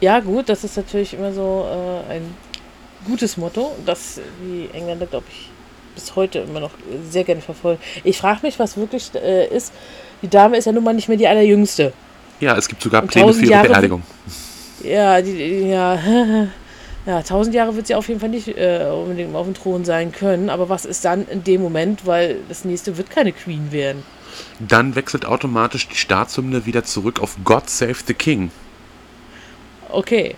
Ja, 0.00 0.20
gut, 0.20 0.48
das 0.48 0.64
ist 0.64 0.76
natürlich 0.76 1.14
immer 1.14 1.32
so 1.32 1.66
äh, 1.68 2.14
ein 2.14 2.34
gutes 3.06 3.36
Motto, 3.36 3.74
das 3.84 4.20
die 4.40 4.68
Engländer, 4.72 5.06
glaube 5.06 5.26
ich, 5.30 5.50
bis 5.94 6.14
heute 6.14 6.40
immer 6.40 6.60
noch 6.60 6.70
sehr 7.10 7.24
gerne 7.24 7.40
verfolgen. 7.40 7.80
Ich 8.04 8.18
frage 8.18 8.40
mich, 8.42 8.58
was 8.58 8.76
wirklich 8.76 9.10
äh, 9.14 9.46
ist. 9.48 9.72
Die 10.22 10.28
Dame 10.28 10.56
ist 10.56 10.66
ja 10.66 10.72
nun 10.72 10.84
mal 10.84 10.94
nicht 10.94 11.08
mehr 11.08 11.16
die 11.16 11.26
allerjüngste. 11.26 11.92
Ja, 12.40 12.56
es 12.56 12.68
gibt 12.68 12.82
sogar 12.82 13.02
Und 13.02 13.08
Pläne 13.08 13.32
für 13.32 13.42
ihre 13.42 13.50
Jahre 13.50 13.68
Beerdigung. 13.68 14.02
Ja, 14.82 15.20
die, 15.20 15.68
ja, 15.68 15.98
ja, 17.06 17.22
tausend 17.22 17.54
Jahre 17.54 17.74
wird 17.74 17.86
sie 17.88 17.94
auf 17.94 18.08
jeden 18.08 18.20
Fall 18.20 18.28
nicht 18.28 18.48
äh, 18.48 18.86
unbedingt 18.92 19.34
auf 19.34 19.46
dem 19.46 19.54
Thron 19.54 19.84
sein 19.84 20.12
können. 20.12 20.50
Aber 20.50 20.68
was 20.68 20.84
ist 20.84 21.04
dann 21.04 21.26
in 21.28 21.42
dem 21.44 21.60
Moment, 21.62 22.06
weil 22.06 22.36
das 22.48 22.64
nächste 22.64 22.96
wird 22.96 23.10
keine 23.10 23.32
Queen 23.32 23.72
werden. 23.72 24.02
Dann 24.60 24.94
wechselt 24.94 25.24
automatisch 25.26 25.88
die 25.88 25.96
Staatshymne 25.96 26.64
wieder 26.64 26.84
zurück 26.84 27.20
auf 27.20 27.36
God 27.44 27.68
save 27.68 27.96
the 28.06 28.14
King. 28.14 28.50
Okay, 29.88 30.36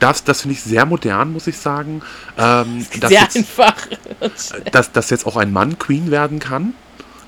Das, 0.00 0.22
das 0.22 0.42
finde 0.42 0.54
ich 0.54 0.62
sehr 0.62 0.84
modern, 0.86 1.32
muss 1.32 1.46
ich 1.46 1.56
sagen. 1.58 2.02
Ähm, 2.38 2.86
dass, 3.00 3.10
sehr 3.10 3.22
jetzt, 3.22 3.36
einfach. 3.36 3.74
dass, 4.70 4.92
dass 4.92 5.10
jetzt 5.10 5.26
auch 5.26 5.36
ein 5.36 5.52
Mann 5.52 5.78
Queen 5.78 6.10
werden 6.10 6.38
kann. 6.38 6.74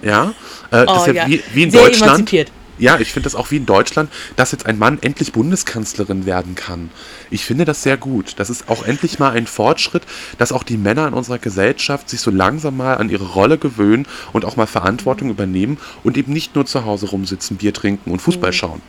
Ja, 0.02 0.34
äh, 0.70 0.84
das 0.84 0.88
Oh, 0.88 1.00
ist 1.00 1.06
ja, 1.08 1.12
ja. 1.14 1.26
Wie, 1.28 1.42
wie 1.52 1.62
in 1.64 1.70
Sehr 1.70 1.82
Deutschland. 1.82 2.10
emanzipiert. 2.12 2.52
Ja, 2.82 2.98
ich 2.98 3.12
finde 3.12 3.26
das 3.26 3.36
auch 3.36 3.52
wie 3.52 3.58
in 3.58 3.64
Deutschland, 3.66 4.10
dass 4.34 4.50
jetzt 4.50 4.66
ein 4.66 4.76
Mann 4.76 4.98
endlich 5.02 5.30
Bundeskanzlerin 5.32 6.26
werden 6.26 6.56
kann. 6.56 6.90
Ich 7.30 7.44
finde 7.44 7.64
das 7.64 7.84
sehr 7.84 7.96
gut. 7.96 8.34
Das 8.40 8.50
ist 8.50 8.68
auch 8.68 8.84
endlich 8.84 9.20
mal 9.20 9.30
ein 9.30 9.46
Fortschritt, 9.46 10.02
dass 10.36 10.50
auch 10.50 10.64
die 10.64 10.76
Männer 10.76 11.06
in 11.06 11.14
unserer 11.14 11.38
Gesellschaft 11.38 12.10
sich 12.10 12.18
so 12.18 12.32
langsam 12.32 12.76
mal 12.76 12.96
an 12.96 13.08
ihre 13.08 13.34
Rolle 13.34 13.56
gewöhnen 13.56 14.04
und 14.32 14.44
auch 14.44 14.56
mal 14.56 14.66
Verantwortung 14.66 15.30
übernehmen 15.30 15.78
und 16.02 16.16
eben 16.16 16.32
nicht 16.32 16.56
nur 16.56 16.66
zu 16.66 16.84
Hause 16.84 17.06
rumsitzen, 17.10 17.56
Bier 17.56 17.72
trinken 17.72 18.10
und 18.10 18.20
Fußball 18.20 18.50
Mhm. 18.50 18.54
schauen. 18.54 18.82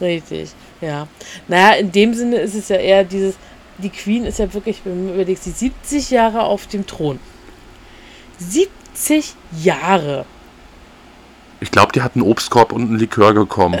Richtig, 0.00 0.50
ja. 0.80 1.08
Naja, 1.48 1.72
in 1.74 1.90
dem 1.90 2.14
Sinne 2.14 2.36
ist 2.36 2.54
es 2.54 2.68
ja 2.68 2.76
eher 2.76 3.02
dieses, 3.02 3.34
die 3.78 3.90
Queen 3.90 4.24
ist 4.24 4.38
ja 4.38 4.54
wirklich, 4.54 4.82
wenn 4.84 5.06
man 5.06 5.14
überlegt, 5.14 5.42
sie 5.42 5.50
70 5.50 6.10
Jahre 6.10 6.44
auf 6.44 6.68
dem 6.68 6.86
Thron. 6.86 7.18
70 8.38 9.34
Jahre. 9.64 10.26
Ich 11.64 11.70
glaube, 11.70 11.92
die 11.92 12.02
hat 12.02 12.14
einen 12.14 12.24
Obstkorb 12.24 12.72
und 12.72 12.82
einen 12.82 12.98
Likör 12.98 13.32
bekommen. 13.32 13.80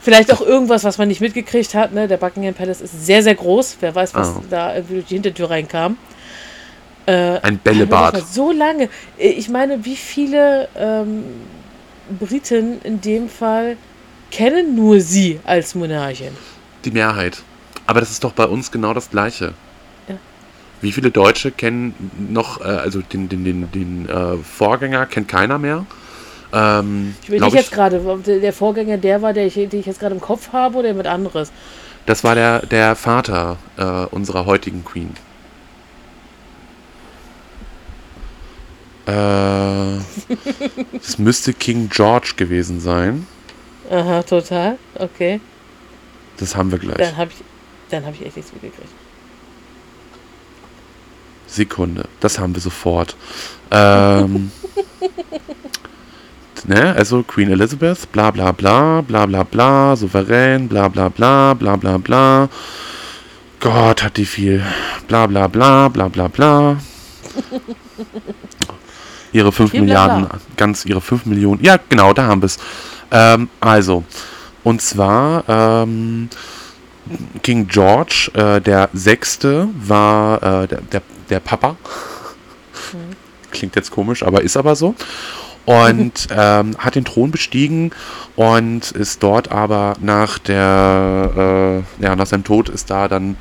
Vielleicht 0.00 0.32
auch 0.32 0.40
irgendwas, 0.40 0.82
was 0.82 0.96
man 0.96 1.08
nicht 1.08 1.20
mitgekriegt 1.20 1.74
hat. 1.74 1.92
Ne? 1.92 2.08
Der 2.08 2.16
Buckingham 2.16 2.54
Palace 2.54 2.80
ist 2.80 3.04
sehr, 3.04 3.22
sehr 3.22 3.34
groß. 3.34 3.76
Wer 3.80 3.94
weiß, 3.94 4.14
was 4.14 4.28
Ah. 4.28 4.40
da 4.48 4.80
durch 4.80 5.04
die 5.04 5.14
Hintertür 5.16 5.50
reinkam. 5.50 5.98
Äh, 7.04 7.38
Ein 7.40 7.58
Bällebad. 7.58 8.26
So 8.26 8.50
lange. 8.50 8.88
Äh, 9.18 9.28
Ich 9.28 9.50
meine, 9.50 9.84
wie 9.84 9.96
viele 9.96 10.68
ähm, 10.74 11.24
Briten 12.18 12.80
in 12.82 13.02
dem 13.02 13.28
Fall 13.28 13.76
kennen 14.30 14.74
nur 14.74 15.00
sie 15.00 15.38
als 15.44 15.74
Monarchin? 15.74 16.34
Die 16.86 16.90
Mehrheit. 16.92 17.42
Aber 17.86 18.00
das 18.00 18.10
ist 18.10 18.24
doch 18.24 18.32
bei 18.32 18.46
uns 18.46 18.70
genau 18.70 18.94
das 18.94 19.10
Gleiche. 19.10 19.52
Wie 20.84 20.92
viele 20.92 21.10
Deutsche 21.10 21.50
kennen 21.50 21.94
noch, 22.28 22.60
äh, 22.60 22.64
also 22.64 23.00
den, 23.00 23.30
den, 23.30 23.42
den, 23.42 23.72
den 23.72 24.06
äh, 24.06 24.36
Vorgänger 24.36 25.06
kennt 25.06 25.28
keiner 25.28 25.58
mehr. 25.58 25.86
Ähm, 26.52 27.16
Ich 27.22 27.30
will 27.30 27.40
nicht 27.40 27.54
jetzt 27.54 27.72
gerade, 27.72 28.04
ob 28.06 28.22
der 28.22 28.52
Vorgänger 28.52 28.98
der 28.98 29.22
war, 29.22 29.32
der 29.32 29.46
ich, 29.46 29.54
den 29.54 29.70
ich 29.72 29.86
jetzt 29.86 29.98
gerade 29.98 30.14
im 30.14 30.20
Kopf 30.20 30.52
habe 30.52 30.76
oder 30.76 30.88
jemand 30.88 31.06
anderes. 31.06 31.52
Das 32.04 32.22
war 32.22 32.34
der, 32.34 32.66
der 32.66 32.96
Vater 32.96 33.56
äh, 33.78 34.04
unserer 34.14 34.44
heutigen 34.44 34.84
Queen. 34.84 35.14
Äh, 39.06 39.96
es 41.00 41.18
müsste 41.18 41.54
King 41.54 41.88
George 41.88 42.34
gewesen 42.36 42.78
sein. 42.78 43.26
Aha, 43.90 44.22
total. 44.22 44.76
Okay. 44.96 45.40
Das 46.36 46.54
haben 46.54 46.70
wir 46.70 46.78
gleich. 46.78 46.98
Dann 46.98 47.16
habe 47.16 47.30
ich, 47.30 47.42
dann 47.88 48.04
habe 48.04 48.16
ich 48.16 48.26
echt 48.26 48.36
nichts 48.36 48.52
mitgekriegt. 48.52 48.92
Sekunde, 51.54 52.04
das 52.20 52.38
haben 52.38 52.54
wir 52.54 52.60
sofort. 52.60 53.16
Ähm, 53.70 54.50
ne, 56.66 56.94
also 56.94 57.22
Queen 57.22 57.50
Elizabeth, 57.50 58.10
bla 58.12 58.30
bla 58.30 58.52
bla, 58.52 59.00
bla 59.00 59.26
bla 59.26 59.42
bla, 59.44 59.96
souverän, 59.96 60.68
bla 60.68 60.88
bla 60.88 61.08
bla, 61.08 61.54
bla 61.54 61.76
bla 61.76 61.98
bla. 61.98 62.48
Gott, 63.60 64.02
hat 64.02 64.16
die 64.16 64.26
viel. 64.26 64.62
Bla 65.08 65.26
bla 65.26 65.48
bla, 65.48 65.88
bla 65.88 66.08
bla 66.08 66.28
bla. 66.28 66.76
ihre 69.34 69.52
5 69.52 69.70
Viel 69.70 69.80
bla, 69.80 69.86
Milliarden, 69.86 70.28
bla. 70.28 70.38
ganz 70.56 70.84
ihre 70.84 71.00
5 71.00 71.26
Millionen. 71.26 71.62
Ja, 71.62 71.78
genau, 71.88 72.12
da 72.12 72.26
haben 72.26 72.42
wir 72.42 72.46
es. 72.46 72.58
Ähm, 73.10 73.48
also, 73.60 74.04
und 74.62 74.80
zwar 74.80 75.44
ähm, 75.48 76.28
King 77.42 77.66
George, 77.66 78.30
äh, 78.34 78.60
der 78.60 78.88
Sechste, 78.92 79.68
war 79.74 80.42
äh, 80.42 80.68
der, 80.68 80.80
der, 80.80 81.02
der 81.30 81.40
Papa. 81.40 81.76
Klingt 83.50 83.76
jetzt 83.76 83.90
komisch, 83.90 84.22
aber 84.22 84.42
ist 84.42 84.56
aber 84.56 84.76
so. 84.76 84.94
Und 85.64 86.28
ähm, 86.30 86.76
hat 86.78 86.94
den 86.94 87.04
Thron 87.04 87.30
bestiegen 87.30 87.92
und 88.36 88.90
ist 88.92 89.22
dort 89.22 89.50
aber 89.50 89.94
nach 90.00 90.38
der, 90.38 91.84
äh, 92.00 92.02
ja, 92.04 92.16
nach 92.16 92.26
seinem 92.26 92.44
Tod 92.44 92.68
ist 92.68 92.90
da 92.90 93.08
dann 93.08 93.36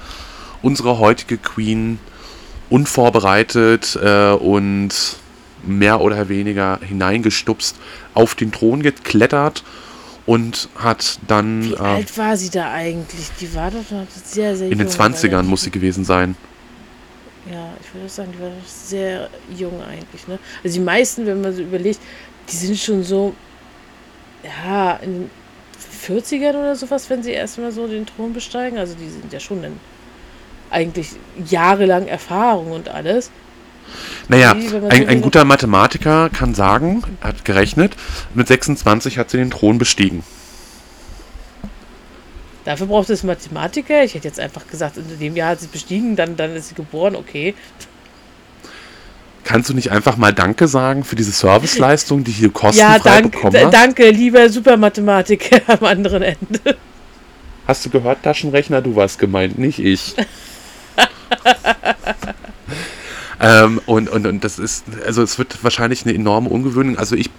unsere 0.61 0.99
heutige 0.99 1.37
Queen 1.37 1.99
unvorbereitet 2.69 3.99
äh, 4.01 4.31
und 4.31 5.17
mehr 5.65 6.01
oder 6.01 6.29
weniger 6.29 6.79
hineingestupst 6.81 7.75
auf 8.13 8.35
den 8.35 8.51
Thron 8.51 8.81
geklettert 8.81 9.63
und 10.25 10.69
hat 10.75 11.19
dann 11.27 11.63
Wie 11.63 11.73
äh, 11.73 11.77
alt 11.77 12.17
war 12.17 12.37
sie 12.37 12.49
da 12.49 12.71
eigentlich? 12.71 13.29
Die 13.41 13.53
war 13.55 13.71
doch 13.71 13.91
noch 13.91 14.07
sehr, 14.25 14.55
sehr 14.55 14.71
in 14.71 14.77
den 14.77 14.87
jung, 14.87 14.97
war 14.97 15.07
20ern 15.07 15.29
ja- 15.31 15.43
muss 15.43 15.63
sie 15.63 15.71
gewesen 15.71 16.05
sein. 16.05 16.35
Ja, 17.51 17.73
ich 17.81 17.93
würde 17.93 18.09
sagen, 18.09 18.31
die 18.35 18.41
war 18.41 18.49
doch 18.49 18.67
sehr 18.67 19.29
jung 19.55 19.81
eigentlich. 19.83 20.27
Ne? 20.27 20.39
Also 20.63 20.79
die 20.79 20.83
meisten, 20.83 21.25
wenn 21.25 21.41
man 21.41 21.53
so 21.53 21.61
überlegt, 21.61 21.99
die 22.49 22.55
sind 22.55 22.77
schon 22.77 23.03
so, 23.03 23.33
ja, 24.43 24.93
in 24.97 25.13
den 25.13 25.29
40ern 26.07 26.51
oder 26.51 26.75
sowas, 26.75 27.09
wenn 27.09 27.23
sie 27.23 27.31
erstmal 27.31 27.71
so 27.71 27.87
den 27.87 28.05
Thron 28.05 28.33
besteigen. 28.33 28.77
Also 28.77 28.95
die 28.95 29.09
sind 29.09 29.31
ja 29.31 29.39
schon 29.39 29.63
in 29.63 29.79
eigentlich 30.69 31.09
jahrelang 31.45 32.07
Erfahrung 32.07 32.71
und 32.71 32.89
alles. 32.89 33.29
Naja, 34.27 34.55
ein, 34.89 35.07
ein 35.07 35.21
guter 35.21 35.45
Mathematiker 35.45 36.29
kann 36.29 36.55
sagen, 36.55 37.03
hat 37.21 37.45
gerechnet, 37.45 37.95
mit 38.33 38.47
26 38.47 39.17
hat 39.17 39.29
sie 39.29 39.37
den 39.37 39.51
Thron 39.51 39.77
bestiegen. 39.77 40.23
Dafür 42.65 42.87
braucht 42.87 43.09
es 43.09 43.23
Mathematiker. 43.23 44.03
Ich 44.03 44.13
hätte 44.15 44.27
jetzt 44.27 44.39
einfach 44.39 44.67
gesagt, 44.67 44.97
in 44.97 45.19
dem 45.19 45.35
Jahr 45.35 45.49
hat 45.49 45.59
sie 45.59 45.67
bestiegen, 45.67 46.15
dann, 46.15 46.37
dann 46.37 46.55
ist 46.55 46.69
sie 46.69 46.75
geboren, 46.75 47.15
okay. 47.15 47.55
Kannst 49.43 49.69
du 49.69 49.73
nicht 49.73 49.91
einfach 49.91 50.15
mal 50.15 50.31
Danke 50.33 50.67
sagen 50.69 51.03
für 51.03 51.17
diese 51.17 51.31
Serviceleistung, 51.31 52.23
die 52.23 52.31
hier 52.31 52.47
Ja, 52.47 52.53
kostenfrei 52.53 52.99
dank, 53.03 53.33
bekommen 53.33 53.57
hast? 53.65 53.73
danke, 53.73 54.09
lieber 54.09 54.47
Supermathematiker 54.49 55.61
am 55.79 55.85
anderen 55.85 56.21
Ende. 56.21 56.77
Hast 57.67 57.85
du 57.85 57.89
gehört, 57.89 58.23
Taschenrechner, 58.23 58.81
du 58.81 58.95
warst 58.95 59.19
gemeint, 59.19 59.57
nicht 59.59 59.79
ich. 59.79 60.15
ähm, 63.43 63.81
und, 63.85 64.09
und, 64.09 64.25
und 64.25 64.43
das 64.43 64.57
ist, 64.57 64.85
also 65.05 65.21
es 65.21 65.37
wird 65.37 65.63
wahrscheinlich 65.63 66.05
eine 66.05 66.15
enorme 66.15 66.49
Ungewöhnung. 66.49 66.97
Also 66.97 67.15
ich 67.15 67.29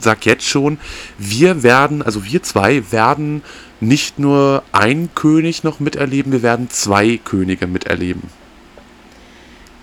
sag 0.00 0.26
jetzt 0.26 0.46
schon, 0.46 0.78
wir 1.18 1.62
werden, 1.62 2.02
also 2.02 2.24
wir 2.24 2.42
zwei 2.42 2.90
werden 2.90 3.42
nicht 3.80 4.18
nur 4.18 4.62
einen 4.72 5.14
König 5.14 5.62
noch 5.64 5.80
miterleben, 5.80 6.32
wir 6.32 6.42
werden 6.42 6.68
zwei 6.70 7.18
Könige 7.22 7.66
miterleben. 7.66 8.22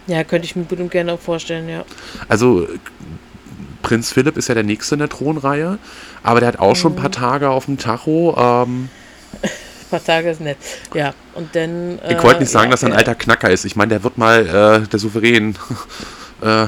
Ja, 0.07 0.23
könnte 0.23 0.45
ich 0.45 0.55
mir 0.55 0.63
gut 0.63 0.79
und 0.79 0.91
gerne 0.91 1.13
auch 1.13 1.19
vorstellen, 1.19 1.67
ja. 1.69 1.83
Also 2.27 2.67
Prinz 3.81 4.11
Philipp 4.11 4.37
ist 4.37 4.47
ja 4.49 4.55
der 4.55 4.63
nächste 4.63 4.95
in 4.95 4.99
der 4.99 5.09
Thronreihe, 5.09 5.79
aber 6.23 6.39
der 6.39 6.47
hat 6.47 6.59
auch 6.59 6.75
schon 6.75 6.93
ein 6.93 6.95
Mhm. 6.95 7.01
paar 7.01 7.11
Tage 7.11 7.49
auf 7.49 7.65
dem 7.65 7.77
Tacho. 7.77 8.35
Ähm, 8.37 8.89
paar 9.91 10.03
Tage 10.03 10.29
ist 10.29 10.41
nett. 10.41 10.57
Ja, 10.93 11.13
und 11.35 11.55
dann. 11.55 11.99
ich 12.09 12.21
wollte 12.23 12.41
nicht 12.41 12.51
sagen, 12.51 12.65
ja, 12.67 12.71
dass 12.71 12.83
er 12.83 12.89
ein 12.89 12.93
äh, 12.93 12.97
alter 12.97 13.15
Knacker 13.15 13.49
ist. 13.49 13.65
Ich 13.65 13.75
meine, 13.75 13.89
der 13.89 14.03
wird 14.03 14.17
mal 14.17 14.81
äh, 14.83 14.87
der 14.87 14.99
Souverän. 14.99 15.55
äh, 16.41 16.67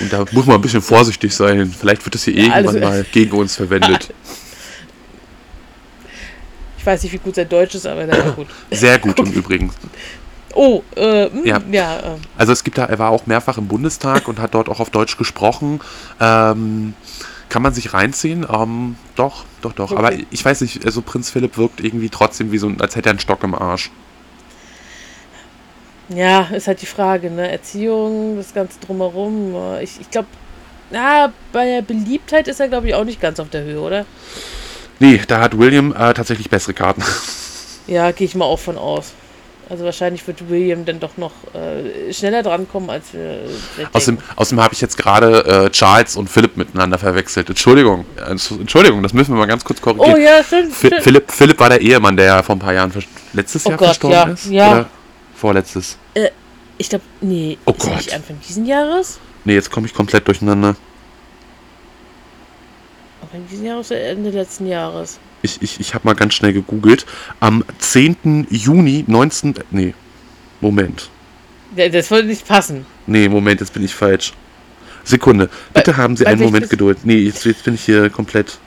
und 0.00 0.12
da 0.12 0.24
muss 0.32 0.46
man 0.46 0.56
ein 0.56 0.60
bisschen 0.62 0.82
vorsichtig 0.82 1.34
sein. 1.34 1.72
Vielleicht 1.78 2.04
wird 2.04 2.14
das 2.16 2.24
hier 2.24 2.34
Ja, 2.34 2.42
irgendwann 2.58 2.76
alles- 2.76 2.82
mal 2.82 3.06
gegen 3.12 3.36
uns 3.36 3.56
verwendet. 3.56 4.12
Ich 6.78 6.86
weiß 6.86 7.02
nicht, 7.02 7.12
wie 7.12 7.18
gut 7.18 7.34
sein 7.34 7.48
Deutsch 7.48 7.74
ist, 7.76 7.86
aber 7.86 8.04
na 8.06 8.14
gut. 8.32 8.46
Sehr 8.70 8.98
gut 8.98 9.18
im 9.18 9.32
Übrigen. 9.32 9.70
Oh, 10.52 10.82
äh, 10.96 11.30
mh, 11.30 11.46
Ja. 11.46 11.58
ja, 11.72 11.96
äh, 11.96 12.02
Also 12.36 12.52
es 12.52 12.62
gibt 12.62 12.76
da, 12.76 12.84
er 12.84 12.98
war 12.98 13.08
auch 13.08 13.24
mehrfach 13.26 13.56
im 13.56 13.68
Bundestag 13.68 14.28
und 14.28 14.38
hat 14.38 14.52
dort 14.52 14.68
auch 14.68 14.80
auf 14.80 14.90
Deutsch 14.90 15.16
gesprochen. 15.16 15.80
Ähm, 16.20 16.92
kann 17.54 17.62
man 17.62 17.72
sich 17.72 17.94
reinziehen? 17.94 18.44
Ähm, 18.52 18.96
doch, 19.14 19.44
doch, 19.62 19.72
doch. 19.72 19.92
Okay. 19.92 19.96
Aber 19.96 20.12
ich 20.12 20.44
weiß 20.44 20.60
nicht, 20.62 20.84
also 20.84 21.02
Prinz 21.02 21.30
Philipp 21.30 21.56
wirkt 21.56 21.78
irgendwie 21.78 22.08
trotzdem 22.08 22.50
wie 22.50 22.58
so, 22.58 22.68
als 22.80 22.96
hätte 22.96 23.10
er 23.10 23.10
einen 23.10 23.20
Stock 23.20 23.44
im 23.44 23.54
Arsch. 23.54 23.92
ja, 26.08 26.48
ist 26.52 26.66
halt 26.66 26.82
die 26.82 26.86
Frage, 26.86 27.30
ne? 27.30 27.48
Erziehung, 27.48 28.38
das 28.38 28.54
Ganze 28.54 28.80
drumherum. 28.80 29.54
Ich, 29.80 30.00
ich 30.00 30.10
glaube, 30.10 30.26
na, 30.90 31.32
bei 31.52 31.66
der 31.66 31.82
Beliebtheit 31.82 32.48
ist 32.48 32.58
er, 32.58 32.66
glaube 32.66 32.88
ich, 32.88 32.94
auch 32.96 33.04
nicht 33.04 33.20
ganz 33.20 33.38
auf 33.38 33.50
der 33.50 33.62
Höhe, 33.62 33.80
oder? 33.80 34.04
Nee, 34.98 35.20
da 35.24 35.38
hat 35.38 35.56
William 35.56 35.92
äh, 35.92 36.12
tatsächlich 36.12 36.50
bessere 36.50 36.74
Karten. 36.74 37.04
Ja, 37.86 38.10
gehe 38.10 38.26
ich 38.26 38.34
mal 38.34 38.46
auch 38.46 38.58
von 38.58 38.78
aus. 38.78 39.12
Also 39.70 39.84
wahrscheinlich 39.84 40.26
wird 40.26 40.48
William 40.50 40.84
dann 40.84 41.00
doch 41.00 41.16
noch 41.16 41.32
äh, 41.54 42.12
schneller 42.12 42.42
drankommen, 42.42 42.90
als 42.90 43.14
wir 43.14 43.40
vielleicht 43.74 43.94
Außerdem, 43.94 44.20
außerdem 44.36 44.62
habe 44.62 44.74
ich 44.74 44.80
jetzt 44.80 44.98
gerade 44.98 45.66
äh, 45.66 45.70
Charles 45.70 46.16
und 46.16 46.28
Philipp 46.28 46.56
miteinander 46.56 46.98
verwechselt. 46.98 47.48
Entschuldigung, 47.48 48.04
äh, 48.16 48.30
Entschuldigung, 48.32 49.02
das 49.02 49.14
müssen 49.14 49.32
wir 49.32 49.38
mal 49.38 49.46
ganz 49.46 49.64
kurz 49.64 49.80
korrigieren. 49.80 50.14
Oh 50.14 50.18
ja, 50.18 50.44
stimmt. 50.44 50.74
Stimmt. 50.74 51.02
Philipp, 51.02 51.30
Philipp 51.30 51.58
war 51.60 51.70
der 51.70 51.80
Ehemann, 51.80 52.16
der 52.16 52.42
vor 52.42 52.56
ein 52.56 52.58
paar 52.58 52.74
Jahren 52.74 52.92
letztes 53.32 53.64
Oh 53.64 53.70
Jahr 53.70 53.78
Gott, 53.78 53.86
verstorben 53.86 54.16
ja, 54.16 54.32
ist? 54.34 54.46
ja. 54.46 54.72
Oder 54.72 54.86
vorletztes? 55.34 55.96
Ich 56.76 56.88
glaube, 56.88 57.04
nee. 57.20 57.56
Oh 57.64 57.70
ist 57.70 57.78
Gott. 57.80 57.96
Nicht 57.96 58.14
Anfang 58.14 58.38
diesen 58.46 58.66
Jahres? 58.66 59.18
Nee, 59.44 59.54
jetzt 59.54 59.70
komme 59.70 59.86
ich 59.86 59.94
komplett 59.94 60.26
durcheinander. 60.26 60.76
Anfang 63.22 63.46
diesen 63.50 63.64
Jahres 63.64 63.90
oder 63.90 64.00
Ende 64.00 64.30
letzten 64.30 64.66
Jahres? 64.66 65.18
Ich, 65.44 65.60
ich, 65.60 65.78
ich 65.78 65.92
habe 65.94 66.06
mal 66.06 66.14
ganz 66.14 66.32
schnell 66.32 66.54
gegoogelt. 66.54 67.04
Am 67.38 67.62
10. 67.78 68.46
Juni 68.48 69.04
19... 69.06 69.54
Nee, 69.70 69.92
Moment. 70.62 71.10
Das 71.76 72.10
würde 72.10 72.28
nicht 72.28 72.48
passen. 72.48 72.86
Nee, 73.06 73.28
Moment, 73.28 73.60
jetzt 73.60 73.74
bin 73.74 73.84
ich 73.84 73.94
falsch. 73.94 74.32
Sekunde. 75.04 75.50
Bitte 75.74 75.98
haben 75.98 76.16
Sie 76.16 76.24
bei 76.24 76.30
einen 76.30 76.40
Moment 76.42 76.70
Geduld. 76.70 76.98
Nee, 77.04 77.18
jetzt, 77.18 77.44
jetzt 77.44 77.62
bin 77.62 77.74
ich 77.74 77.84
hier 77.84 78.08
komplett... 78.08 78.58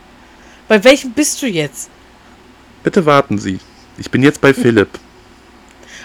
Bei 0.67 0.83
welchem 0.83 1.13
bist 1.13 1.41
du 1.41 1.47
jetzt? 1.47 1.89
Bitte 2.83 3.03
warten 3.07 3.39
Sie. 3.39 3.59
Ich 3.97 4.11
bin 4.11 4.21
jetzt 4.21 4.39
bei 4.39 4.53
Philipp. 4.53 4.89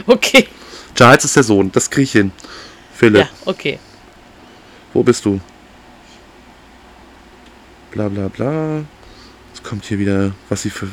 Okay. 0.07 0.47
Charles 0.95 1.27
ist 1.27 1.37
der 1.37 1.43
Sohn, 1.43 1.71
das 1.71 1.91
kriege 1.91 2.05
ich 2.05 2.13
hin. 2.13 2.33
Philipp, 2.95 3.27
Ja, 3.27 3.29
okay. 3.45 3.79
wo 4.95 5.03
bist 5.03 5.23
du? 5.27 5.39
Bla 7.91 8.09
bla 8.09 8.29
bla. 8.29 8.85
Kommt 9.63 9.85
hier 9.85 9.99
wieder, 9.99 10.33
was 10.49 10.63
sie 10.63 10.71
für. 10.71 10.89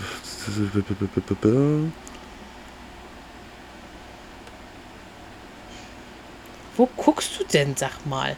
Wo 6.77 6.89
guckst 6.97 7.31
du 7.39 7.43
denn, 7.45 7.75
sag 7.75 8.05
mal? 8.05 8.35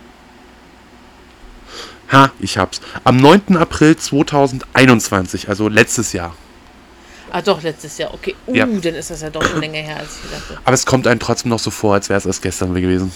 Ha, 2.12 2.32
ich 2.40 2.58
hab's. 2.58 2.82
Am 3.04 3.18
9. 3.18 3.56
April 3.58 3.96
2021, 3.96 5.48
also 5.48 5.70
letztes 5.70 6.12
Jahr. 6.14 6.36
Ah, 7.32 7.42
doch, 7.42 7.62
letztes 7.62 7.98
Jahr. 7.98 8.14
Okay. 8.14 8.36
Uh, 8.48 8.56
Ja. 8.56 8.66
dann 8.66 8.96
ist 8.96 9.10
das 9.10 9.22
ja 9.22 9.30
doch 9.30 9.44
schon 9.44 9.62
länger 9.62 9.80
her, 9.80 9.98
als 9.98 10.18
ich 10.18 10.24
gedacht 10.24 10.50
habe. 10.50 10.60
Aber 10.66 10.74
es 10.74 10.86
kommt 10.86 11.08
einem 11.08 11.20
trotzdem 11.20 11.50
noch 11.50 11.60
so 11.60 11.72
vor, 11.72 11.94
als 11.94 12.10
wäre 12.10 12.18
es 12.18 12.26
erst 12.26 12.42
gestern 12.42 12.74
gewesen. 12.74 13.14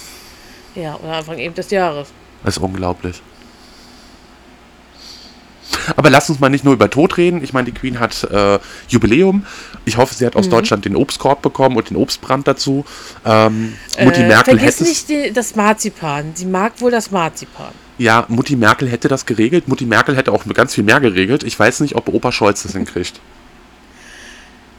Ja, 0.75 0.95
oder 0.95 1.13
Anfang 1.17 1.37
eben 1.37 1.53
des 1.53 1.69
Jahres. 1.71 2.09
Das 2.43 2.55
ist 2.55 2.63
unglaublich. 2.63 3.21
Aber 5.95 6.09
lass 6.09 6.29
uns 6.29 6.39
mal 6.39 6.49
nicht 6.49 6.63
nur 6.65 6.73
über 6.73 6.89
Tod 6.89 7.17
reden. 7.17 7.43
Ich 7.43 7.53
meine, 7.53 7.65
die 7.65 7.71
Queen 7.71 7.99
hat 7.99 8.23
äh, 8.25 8.59
Jubiläum. 8.87 9.45
Ich 9.85 9.97
hoffe, 9.97 10.13
sie 10.13 10.25
hat 10.25 10.35
aus 10.35 10.49
Deutschland 10.49 10.85
den 10.85 10.95
Obstkorb 10.95 11.41
bekommen 11.41 11.77
und 11.77 11.89
den 11.89 11.97
Obstbrand 11.97 12.47
dazu. 12.47 12.85
Ähm, 13.25 13.73
Mutti 14.01 14.21
äh, 14.21 14.27
Merkel 14.27 14.57
vergiss 14.57 14.79
hätte 14.79 14.89
nicht 14.89 15.09
die, 15.09 15.33
das 15.33 15.55
Marzipan. 15.55 16.31
Sie 16.35 16.45
mag 16.45 16.73
wohl 16.81 16.91
das 16.91 17.11
Marzipan. 17.11 17.71
Ja, 17.97 18.25
Mutti 18.27 18.55
Merkel 18.55 18.89
hätte 18.89 19.07
das 19.07 19.25
geregelt. 19.25 19.67
Mutti 19.67 19.85
Merkel 19.85 20.17
hätte 20.17 20.33
auch 20.33 20.43
ganz 20.53 20.73
viel 20.73 20.83
mehr 20.83 20.99
geregelt. 20.99 21.43
Ich 21.43 21.57
weiß 21.57 21.79
nicht, 21.79 21.95
ob 21.95 22.09
Opa 22.09 22.31
Scholz 22.31 22.63
das 22.63 22.73
hinkriegt. 22.73 23.21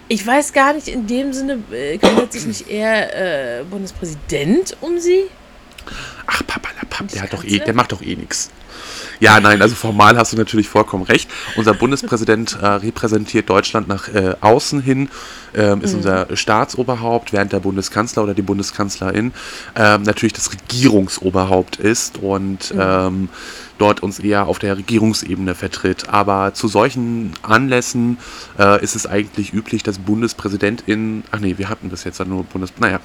Ich 0.08 0.24
weiß 0.24 0.52
gar 0.52 0.74
nicht, 0.74 0.86
in 0.86 1.06
dem 1.06 1.32
Sinne 1.32 1.58
äh, 1.72 1.98
kümmert 1.98 2.32
sich 2.32 2.46
nicht 2.46 2.68
eher 2.68 3.60
äh, 3.60 3.64
Bundespräsident 3.64 4.76
um 4.80 4.98
sie? 5.00 5.24
Ach, 6.26 6.42
Papalapap, 6.46 7.08
der, 7.08 7.22
hat 7.22 7.32
doch 7.32 7.44
eh, 7.44 7.58
der 7.58 7.74
macht 7.74 7.92
doch 7.92 8.02
eh 8.02 8.16
nichts. 8.16 8.50
Ja, 9.20 9.40
nein, 9.40 9.62
also 9.62 9.74
formal 9.74 10.16
hast 10.16 10.32
du 10.32 10.36
natürlich 10.36 10.68
vollkommen 10.68 11.04
recht. 11.04 11.30
Unser 11.56 11.74
Bundespräsident 11.74 12.58
äh, 12.60 12.66
repräsentiert 12.66 13.48
Deutschland 13.48 13.88
nach 13.88 14.08
äh, 14.08 14.34
außen 14.40 14.80
hin, 14.80 15.08
ähm, 15.54 15.80
ist 15.80 15.94
unser 15.94 16.36
Staatsoberhaupt, 16.36 17.32
während 17.32 17.52
der 17.52 17.60
Bundeskanzler 17.60 18.24
oder 18.24 18.34
die 18.34 18.42
Bundeskanzlerin 18.42 19.32
ähm, 19.74 20.02
natürlich 20.02 20.34
das 20.34 20.52
Regierungsoberhaupt 20.52 21.76
ist. 21.76 22.18
Und 22.18 22.74
ähm, 22.78 23.28
dort 23.78 24.02
uns 24.02 24.18
eher 24.18 24.46
auf 24.46 24.58
der 24.58 24.76
Regierungsebene 24.76 25.54
vertritt. 25.54 26.08
Aber 26.08 26.54
zu 26.54 26.68
solchen 26.68 27.32
Anlässen 27.42 28.18
äh, 28.58 28.82
ist 28.82 28.96
es 28.96 29.06
eigentlich 29.06 29.52
üblich, 29.52 29.82
dass 29.82 29.98
Bundespräsidentin, 29.98 31.24
ach 31.30 31.40
nee, 31.40 31.54
wir 31.58 31.68
hatten 31.68 31.88
bis 31.88 32.04
jetzt 32.04 32.24
nur 32.26 32.44
Bundes, 32.44 32.72
naja, 32.78 33.00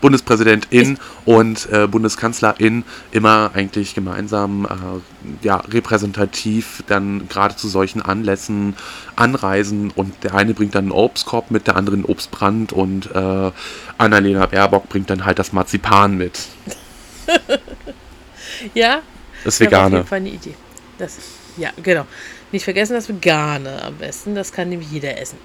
Bundespräsidentin 0.00 0.98
und 1.24 1.68
äh, 1.70 1.86
Bundeskanzlerin 1.86 2.84
immer 3.12 3.50
eigentlich 3.54 3.94
gemeinsam 3.94 4.66
äh, 4.66 5.46
ja, 5.46 5.56
repräsentativ 5.56 6.82
dann 6.86 7.28
gerade 7.28 7.56
zu 7.56 7.68
solchen 7.68 8.02
Anlässen 8.02 8.76
anreisen 9.16 9.90
und 9.94 10.12
der 10.24 10.34
eine 10.34 10.54
bringt 10.54 10.74
dann 10.74 10.84
einen 10.84 10.92
Obstkorb 10.92 11.50
mit, 11.50 11.66
der 11.66 11.76
andere 11.76 11.96
einen 11.96 12.04
Obstbrand 12.04 12.72
und 12.72 13.10
äh, 13.14 13.50
Annalena 13.98 14.46
Baerbock 14.46 14.88
bringt 14.88 15.10
dann 15.10 15.24
halt 15.24 15.38
das 15.38 15.52
Marzipan 15.52 16.16
mit. 16.16 16.40
ja. 18.74 19.02
Das 19.44 19.60
Vegane. 19.60 19.82
Das 19.82 19.86
ist 19.86 19.92
auf 19.92 19.92
jeden 19.92 20.06
Fall 20.06 20.18
eine 20.18 20.28
Idee. 20.30 20.54
Das, 20.98 21.16
ja, 21.56 21.70
genau. 21.82 22.06
Nicht 22.52 22.64
vergessen 22.64 22.94
das 22.94 23.08
Vegane 23.08 23.82
am 23.82 23.96
besten. 23.96 24.34
Das 24.34 24.52
kann 24.52 24.68
nämlich 24.68 24.90
jeder 24.90 25.18
essen. 25.20 25.38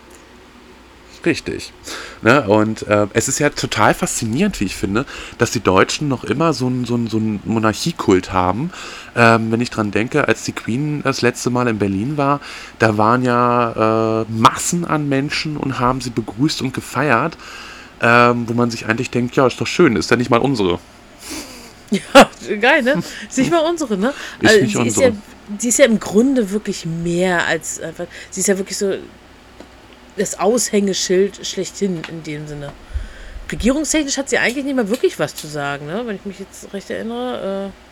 Richtig. 1.26 1.74
Ne? 2.22 2.48
Und 2.48 2.88
äh, 2.88 3.08
es 3.14 3.28
ist 3.28 3.40
ja 3.40 3.50
total 3.50 3.94
faszinierend, 3.94 4.60
wie 4.60 4.66
ich 4.66 4.76
finde, 4.76 5.06
dass 5.38 5.52
die 5.52 5.60
Deutschen 5.60 6.08
noch 6.08 6.24
immer 6.24 6.54
so 6.54 6.68
einen 6.68 6.86
so 6.86 6.98
so 7.08 7.18
ein 7.18 7.42
Monarchiekult 7.44 8.32
haben. 8.32 8.72
Ähm, 9.16 9.52
wenn 9.52 9.60
ich 9.60 9.70
dran 9.70 9.92
denke, 9.92 10.28
als 10.28 10.44
die 10.44 10.54
Queen 10.54 11.02
das 11.04 11.22
letzte 11.22 11.50
Mal 11.50 11.68
in 11.68 11.78
Berlin 11.78 12.16
war, 12.18 12.40
da 12.80 12.98
waren 12.98 13.24
ja 13.24 14.22
äh, 14.22 14.26
Massen 14.32 14.86
an 14.86 15.10
Menschen 15.10 15.58
und 15.58 15.80
haben 15.80 16.00
sie 16.00 16.10
begrüßt 16.10 16.62
und 16.62 16.74
gefeiert, 16.74 17.38
ähm, 18.02 18.48
wo 18.48 18.54
man 18.54 18.72
sich 18.72 18.86
eigentlich 18.86 19.10
denkt, 19.10 19.36
ja, 19.36 19.46
ist 19.48 19.60
doch 19.60 19.68
schön, 19.68 19.96
ist 19.98 20.12
ja 20.12 20.18
nicht 20.18 20.30
mal 20.30 20.40
unsere. 20.40 20.80
Ja, 22.48 22.56
geil, 22.56 22.84
ne? 22.84 23.02
Ist 23.28 23.38
nicht 23.38 23.52
mal 23.52 23.68
unsere, 23.68 23.98
ne? 23.98 24.14
Ist 24.42 24.50
also, 24.50 24.62
nicht 24.62 24.72
sie 24.72 24.78
unsere. 24.78 25.08
Ist 25.08 25.16
ja, 25.16 25.22
sie 25.58 25.70
ist 25.70 25.80
ja 25.80 25.86
im 25.86 26.00
Grunde 26.00 26.52
wirklich 26.52 26.86
mehr 26.86 27.46
als 27.48 27.80
einfach. 27.82 28.06
Sie 28.30 28.42
ist 28.42 28.48
ja 28.48 28.58
wirklich 28.58 28.78
so 28.78 28.96
das 30.18 30.40
Aushängeschild 30.40 31.46
schlechthin 31.46 32.02
in 32.10 32.24
dem 32.24 32.48
Sinne. 32.48 32.72
Regierungstechnisch 33.52 34.18
hat 34.18 34.30
sie 34.30 34.38
eigentlich 34.38 34.66
nicht 34.66 34.76
mehr 34.76 34.90
wirklich 34.90 35.18
was 35.18 35.34
zu 35.34 35.48
sagen, 35.48 35.88
ne? 35.88 36.04
wenn 36.06 36.16
ich 36.16 36.26
mich 36.26 36.40
jetzt 36.40 36.72
recht 36.74 36.90
erinnere. 36.90 37.72
Äh 37.72 37.90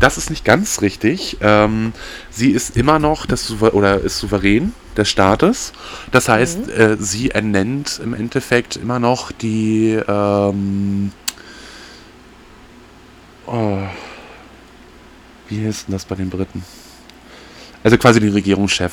das 0.00 0.16
ist 0.16 0.30
nicht 0.30 0.44
ganz 0.44 0.80
richtig. 0.80 1.36
Ähm, 1.40 1.92
sie 2.30 2.50
ist 2.50 2.76
immer 2.76 2.98
noch 2.98 3.26
das 3.26 3.46
Souver 3.46 3.74
oder 3.74 4.00
ist 4.00 4.18
souverän 4.18 4.72
des 4.96 5.08
Staates. 5.08 5.72
Das 6.10 6.28
heißt, 6.28 6.66
mhm. 6.66 6.72
äh, 6.72 6.96
sie 6.96 7.30
ernennt 7.30 8.00
im 8.02 8.14
Endeffekt 8.14 8.76
immer 8.76 8.98
noch 8.98 9.30
die 9.30 10.00
ähm, 10.08 11.12
oh, 13.50 13.78
wie 15.48 15.66
heißt 15.66 15.88
denn 15.88 15.92
das 15.92 16.04
bei 16.04 16.14
den 16.14 16.30
Briten? 16.30 16.64
Also 17.82 17.98
quasi 17.98 18.20
den 18.20 18.32
Regierungschef. 18.32 18.92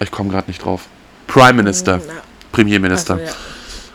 Ich 0.00 0.10
komme 0.10 0.30
gerade 0.30 0.48
nicht 0.48 0.64
drauf. 0.64 0.86
Prime 1.26 1.54
Minister. 1.54 2.00
Na. 2.06 2.14
Premierminister. 2.52 3.16
So, 3.16 3.22
ja. 3.22 3.30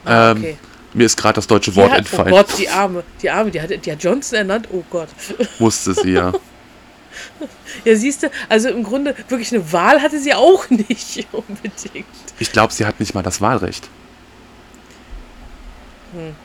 ah, 0.05 0.31
okay. 0.31 0.49
ähm, 0.51 0.57
mir 0.93 1.05
ist 1.05 1.17
gerade 1.17 1.35
das 1.35 1.47
deutsche 1.47 1.71
die 1.71 1.77
Wort 1.77 1.91
hat, 1.91 1.99
entfallen. 1.99 2.31
Oh 2.31 2.37
Gott, 2.37 2.57
die 2.57 2.69
Arme. 2.69 3.03
Die 3.21 3.29
Arme, 3.29 3.51
die 3.51 3.61
hat, 3.61 3.85
die 3.85 3.91
hat 3.91 4.01
Johnson 4.01 4.37
ernannt. 4.37 4.67
Oh 4.71 4.83
Gott. 4.89 5.09
Musste 5.59 5.93
sie, 5.93 6.11
ja. 6.11 6.31
ja, 7.83 7.95
siehst 7.95 8.23
du, 8.23 8.31
also 8.47 8.69
im 8.69 8.83
Grunde 8.83 9.15
wirklich 9.27 9.53
eine 9.53 9.71
Wahl 9.73 10.01
hatte 10.01 10.19
sie 10.19 10.33
auch 10.33 10.69
nicht 10.69 11.27
unbedingt. 11.31 12.05
Ich 12.39 12.51
glaube, 12.51 12.71
sie 12.71 12.85
hat 12.85 12.99
nicht 12.99 13.13
mal 13.13 13.23
das 13.23 13.41
Wahlrecht. 13.41 13.89
Hm. 16.13 16.35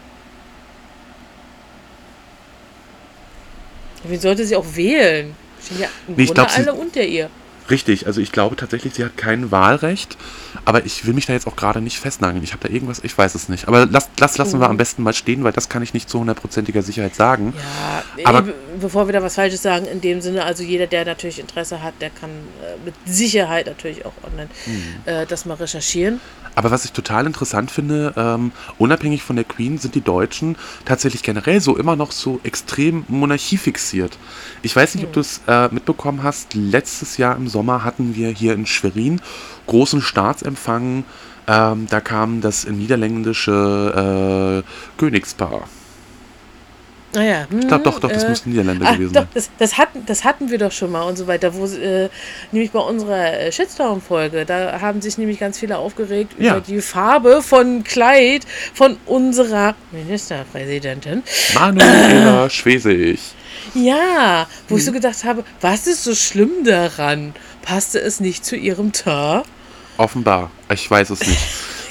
Wie 4.05 4.17
sollte 4.17 4.45
sie 4.45 4.57
auch 4.57 4.67
wählen? 4.75 5.35
Stehen 5.65 5.81
ja 5.81 5.89
im 6.09 6.15
nee, 6.15 6.27
Grunde 6.27 6.35
glaub, 6.35 6.59
alle 6.59 6.75
unter 6.75 7.03
ihr. 7.03 7.31
Richtig, 7.71 8.07
also 8.09 8.21
ich 8.21 8.33
glaube 8.33 8.57
tatsächlich, 8.57 8.95
sie 8.95 9.05
hat 9.05 9.17
kein 9.17 9.53
Wahlrecht, 9.53 10.17
aber 10.65 10.85
ich 10.85 11.07
will 11.07 11.15
mich 11.15 11.27
da 11.27 11.35
jetzt 11.35 11.47
auch 11.47 11.55
gerade 11.55 11.81
nicht 11.81 11.99
festnageln. 11.99 12.43
Ich 12.43 12.53
habe 12.53 12.67
da 12.67 12.75
irgendwas, 12.75 12.99
ich 13.05 13.17
weiß 13.17 13.37
es 13.37 13.49
nicht. 13.49 13.69
Aber 13.69 13.87
lass, 13.87 14.11
lass, 14.19 14.39
lassen 14.39 14.57
mhm. 14.57 14.63
wir 14.63 14.71
am 14.71 14.77
besten 14.77 15.05
mal 15.05 15.13
stehen, 15.13 15.45
weil 15.45 15.53
das 15.53 15.69
kann 15.69 15.81
ich 15.83 15.95
nicht 15.95 16.11
zu 16.11 16.19
hundertprozentiger 16.19 16.83
Sicherheit 16.83 17.15
sagen. 17.15 17.55
Ja, 18.17 18.25
aber 18.25 18.49
ey, 18.49 18.55
bevor 18.81 19.07
wir 19.07 19.13
da 19.13 19.23
was 19.23 19.37
Falsches 19.37 19.63
sagen, 19.63 19.87
in 19.87 20.01
dem 20.01 20.21
Sinne, 20.21 20.45
also 20.45 20.65
jeder, 20.65 20.89
der 20.89 21.05
natürlich 21.05 21.39
Interesse 21.39 21.81
hat, 21.81 21.95
der 22.01 22.11
kann 22.11 22.31
äh, 22.31 22.85
mit 22.85 22.95
Sicherheit 23.07 23.67
natürlich 23.67 24.05
auch 24.05 24.15
online 24.25 24.51
mhm. 24.67 24.83
äh, 25.05 25.27
das 25.27 25.45
mal 25.45 25.55
recherchieren. 25.55 26.21
Aber 26.61 26.73
was 26.73 26.85
ich 26.85 26.93
total 26.93 27.25
interessant 27.25 27.71
finde, 27.71 28.13
ähm, 28.19 28.53
unabhängig 28.77 29.23
von 29.23 29.35
der 29.35 29.47
Queen 29.47 29.79
sind 29.79 29.95
die 29.95 30.03
Deutschen 30.03 30.57
tatsächlich 30.85 31.23
generell 31.23 31.59
so 31.63 31.75
immer 31.75 31.97
noch 31.97 32.13
so 32.13 32.39
extrem 32.43 33.07
monarchiefixiert. 33.09 34.19
Ich 34.61 34.77
weiß 34.77 34.95
nicht, 34.95 35.07
ob 35.07 35.15
du 35.15 35.21
es 35.21 35.41
äh, 35.49 35.69
mitbekommen 35.73 36.23
hast. 36.23 36.53
Letztes 36.53 37.17
Jahr 37.17 37.35
im 37.35 37.49
Sommer 37.49 37.83
hatten 37.83 38.15
wir 38.15 38.29
hier 38.29 38.53
in 38.53 38.67
Schwerin 38.67 39.23
großen 39.69 40.03
Staatsempfang. 40.03 41.05
Ähm, 41.49 41.87
da 41.89 42.01
kam 42.03 42.43
das 42.43 42.67
niederländische 42.69 44.63
äh, 44.63 45.01
Königspaar. 45.01 45.63
Ah 47.17 47.23
ja. 47.23 47.47
Hm, 47.51 47.61
ich 47.61 47.69
glaube 47.69 47.85
doch, 47.85 47.99
doch, 47.99 48.11
das 48.11 48.25
äh, 48.25 48.29
muss 48.29 48.47
Niederländer 48.47 48.87
ach, 48.89 48.95
gewesen 48.95 49.15
doch, 49.15 49.27
Das, 49.35 49.51
das, 49.59 49.79
hatten, 49.79 50.07
das 50.07 50.25
hatten 50.25 50.51
wir 50.51 50.59
doch 50.59 50.71
schon 50.71 50.93
mal 50.93 51.03
und 51.03 51.17
so 51.17 51.27
weiter. 51.27 51.55
Wo, 51.55 51.67
äh, 51.67 52.09
nämlich 52.53 52.71
bei 52.71 52.79
unserer 52.79 53.41
äh, 53.41 53.53
Shitstorm-Folge, 53.53 54.45
da 54.45 54.81
haben 54.81 55.01
sich 55.01 55.19
nämlich 55.19 55.41
ganz 55.41 55.59
viele 55.59 55.79
aufgeregt 55.79 56.35
ja. 56.39 56.53
über 56.53 56.61
die 56.61 56.81
Farbe 56.81 57.43
von 57.43 57.83
Kleid 57.83 58.47
von 58.75 58.97
unserer 59.07 59.75
Ministerpräsidentin. 59.91 61.23
Manuela 61.55 62.47
äh, 62.47 62.51
Schwesig. 62.51 63.21
Ja, 63.75 64.47
wo 64.69 64.75
hm. 64.75 64.79
ich 64.79 64.85
so 64.85 64.93
gedacht 64.93 65.25
habe, 65.25 65.45
was 65.61 65.87
ist 65.87 66.05
so 66.05 66.15
schlimm 66.15 66.65
daran? 66.65 67.35
Passte 67.63 68.01
es 68.01 68.21
nicht 68.21 68.45
zu 68.45 68.57
ihrem 68.57 68.93
Teint? 68.93 69.45
Offenbar. 69.97 70.51
Ich 70.73 70.91
weiß 70.91 71.11
es 71.11 71.27
nicht. 71.27 71.41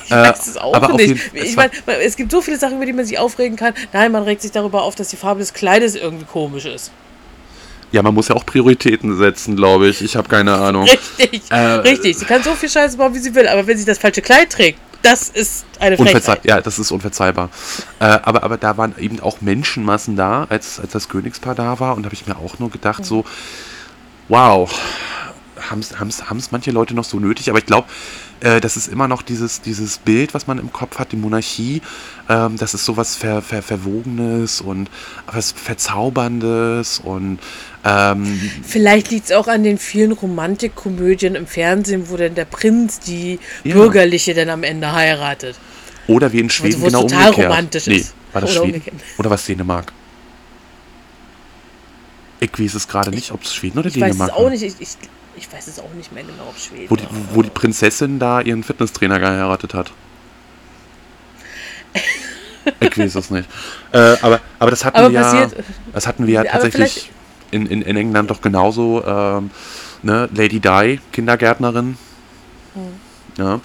Ich 0.10 0.16
weiß 0.16 0.48
es 0.48 0.58
auch 0.58 0.74
aber 0.74 0.94
nicht. 0.94 1.32
Ich 1.34 1.56
meine, 1.56 1.72
es 2.04 2.16
gibt 2.16 2.32
so 2.32 2.42
viele 2.42 2.58
Sachen, 2.58 2.78
über 2.78 2.86
die 2.86 2.94
man 2.94 3.06
sich 3.06 3.20
aufregen 3.20 3.58
kann. 3.58 3.74
Nein, 3.94 4.12
man 4.12 4.24
regt 4.24 4.42
sich 4.42 4.52
darüber 4.52 4.84
auf, 4.84 4.96
dass 4.96 5.10
die 5.10 5.18
Farbe 5.18 5.40
des 5.40 5.54
Kleides 5.54 5.96
irgendwie 5.96 6.26
komisch 6.26 6.66
ist. 6.66 6.92
Ja, 7.92 8.04
man 8.04 8.14
muss 8.14 8.28
ja 8.28 8.36
auch 8.36 8.46
Prioritäten 8.46 9.18
setzen, 9.18 9.56
glaube 9.56 9.88
ich. 9.88 10.02
Ich 10.02 10.16
habe 10.16 10.28
keine 10.28 10.54
Ahnung. 10.56 10.84
Richtig, 10.84 11.42
äh, 11.50 11.56
richtig. 11.56 12.18
Sie 12.18 12.26
kann 12.26 12.44
so 12.44 12.54
viel 12.54 12.70
Scheiße 12.70 12.98
bauen, 12.98 13.14
wie 13.14 13.20
sie 13.20 13.34
will, 13.34 13.48
aber 13.48 13.66
wenn 13.66 13.78
sie 13.78 13.86
das 13.86 13.98
falsche 13.98 14.22
Kleid 14.22 14.52
trägt, 14.52 14.80
das 15.02 15.30
ist 15.30 15.66
eine 15.80 15.98
Frechheit. 15.98 16.44
Ja, 16.44 16.62
das 16.62 16.78
ist 16.78 16.92
unverzeihbar. 16.92 17.50
Äh, 18.00 18.06
aber, 18.06 18.44
aber 18.44 18.58
da 18.58 18.78
waren 18.78 18.94
eben 19.00 19.20
auch 19.22 19.42
Menschenmassen 19.42 20.16
da, 20.16 20.46
als, 20.50 20.80
als 20.80 20.92
das 20.92 21.10
Königspaar 21.10 21.56
da 21.56 21.80
war. 21.80 21.96
Und 21.96 22.04
da 22.04 22.08
habe 22.08 22.16
ich 22.16 22.28
mir 22.28 22.38
auch 22.38 22.60
nur 22.60 22.70
gedacht, 22.70 23.00
mhm. 23.00 23.06
so, 23.06 23.26
wow, 24.28 24.72
haben 25.70 25.80
es 25.80 26.52
manche 26.52 26.72
Leute 26.72 26.94
noch 26.94 27.06
so 27.06 27.20
nötig? 27.20 27.50
Aber 27.50 27.60
ich 27.60 27.66
glaube, 27.66 27.88
äh, 28.42 28.62
das 28.62 28.78
ist 28.78 28.88
immer 28.88 29.08
noch 29.08 29.22
dieses, 29.22 29.62
dieses 29.62 29.98
Bild, 29.98 30.34
was 30.34 30.48
man 30.48 30.60
im 30.60 30.72
Kopf 30.72 31.00
hat, 31.00 31.12
die 31.12 31.18
Monarchie. 31.18 31.82
Ähm, 32.30 32.58
das 32.58 32.74
ist 32.74 32.86
sowas 32.86 33.16
Ver, 33.16 33.42
Ver, 33.42 33.62
Verwogenes 33.62 34.62
und 34.62 34.90
was 35.28 35.52
Verzauberndes 35.52 37.00
und 37.00 37.40
ähm, 37.86 38.52
Vielleicht 38.64 39.10
liegt 39.12 39.26
es 39.26 39.32
auch 39.32 39.48
an 39.48 39.64
den 39.64 39.78
vielen 39.78 40.12
Romantikkomödien 40.12 41.36
im 41.36 41.48
Fernsehen, 41.48 42.10
wo 42.10 42.18
dann 42.18 42.36
der 42.36 42.46
Prinz 42.46 43.00
die 43.00 43.40
ja. 43.64 43.74
Bürgerliche 43.74 44.34
dann 44.34 44.50
am 44.50 44.64
Ende 44.64 44.92
heiratet. 44.92 45.58
Oder 46.08 46.32
wie 46.34 46.40
in 46.40 46.50
Schweden 46.50 46.84
also, 46.84 46.86
genau 46.86 47.02
total 47.04 47.30
umgekehrt. 47.30 47.50
romantisch 47.50 47.88
nee, 47.88 48.06
War 48.34 48.42
das 48.42 48.52
oder 48.52 48.60
Schweden? 48.60 48.76
Umgekehrt. 48.76 48.96
Oder 49.18 49.30
was 49.30 49.46
Dänemark? 49.46 49.94
Ich 52.42 52.58
weiß 52.58 52.74
es 52.74 52.88
gerade 52.88 53.12
nicht, 53.12 53.32
ob 53.32 53.44
es 53.44 53.54
Schweden 53.54 53.80
oder 53.80 53.88
ich 53.88 53.94
Dänemark 53.94 54.20
weiß 54.20 54.28
es 54.28 54.34
auch 54.34 54.50
nicht. 54.50 54.64
Ich, 54.64 54.76
ich, 54.80 54.90
ich 55.40 55.52
weiß 55.52 55.68
es 55.68 55.80
auch 55.80 55.94
nicht 55.94 56.12
mehr 56.12 56.24
genau, 56.24 56.50
ob 56.50 56.58
Schweden. 56.58 56.90
Wo 56.90 56.96
die, 56.96 57.08
wo 57.34 57.42
die 57.42 57.50
Prinzessin 57.50 58.20
da 58.20 58.42
ihren 58.42 58.64
Fitnesstrainer 58.64 59.20
geheiratet 59.20 59.74
hat. 59.74 59.92
ich 62.80 62.98
weiß 62.98 63.16
es 63.16 63.32
nicht. 63.32 63.50
Äh, 63.92 64.18
aber, 64.22 64.42
aber 64.60 64.72
das 64.72 64.84
hatten 64.84 64.98
aber 64.98 65.12
wir 65.12 65.22
ja, 65.22 65.50
das 65.94 66.08
hatten 66.08 66.28
wir 66.28 66.34
ja 66.34 66.44
tatsächlich 66.44 67.10
in, 67.52 67.66
in, 67.66 67.82
in 67.82 67.96
England 67.96 68.30
doch 68.30 68.42
genauso. 68.42 69.04
Ähm, 69.06 69.50
ne? 70.04 70.30
Lady 70.36 70.60
Di, 70.60 71.00
Kindergärtnerin. 71.12 71.98
Hm. 72.74 72.82
Ja 73.38 73.60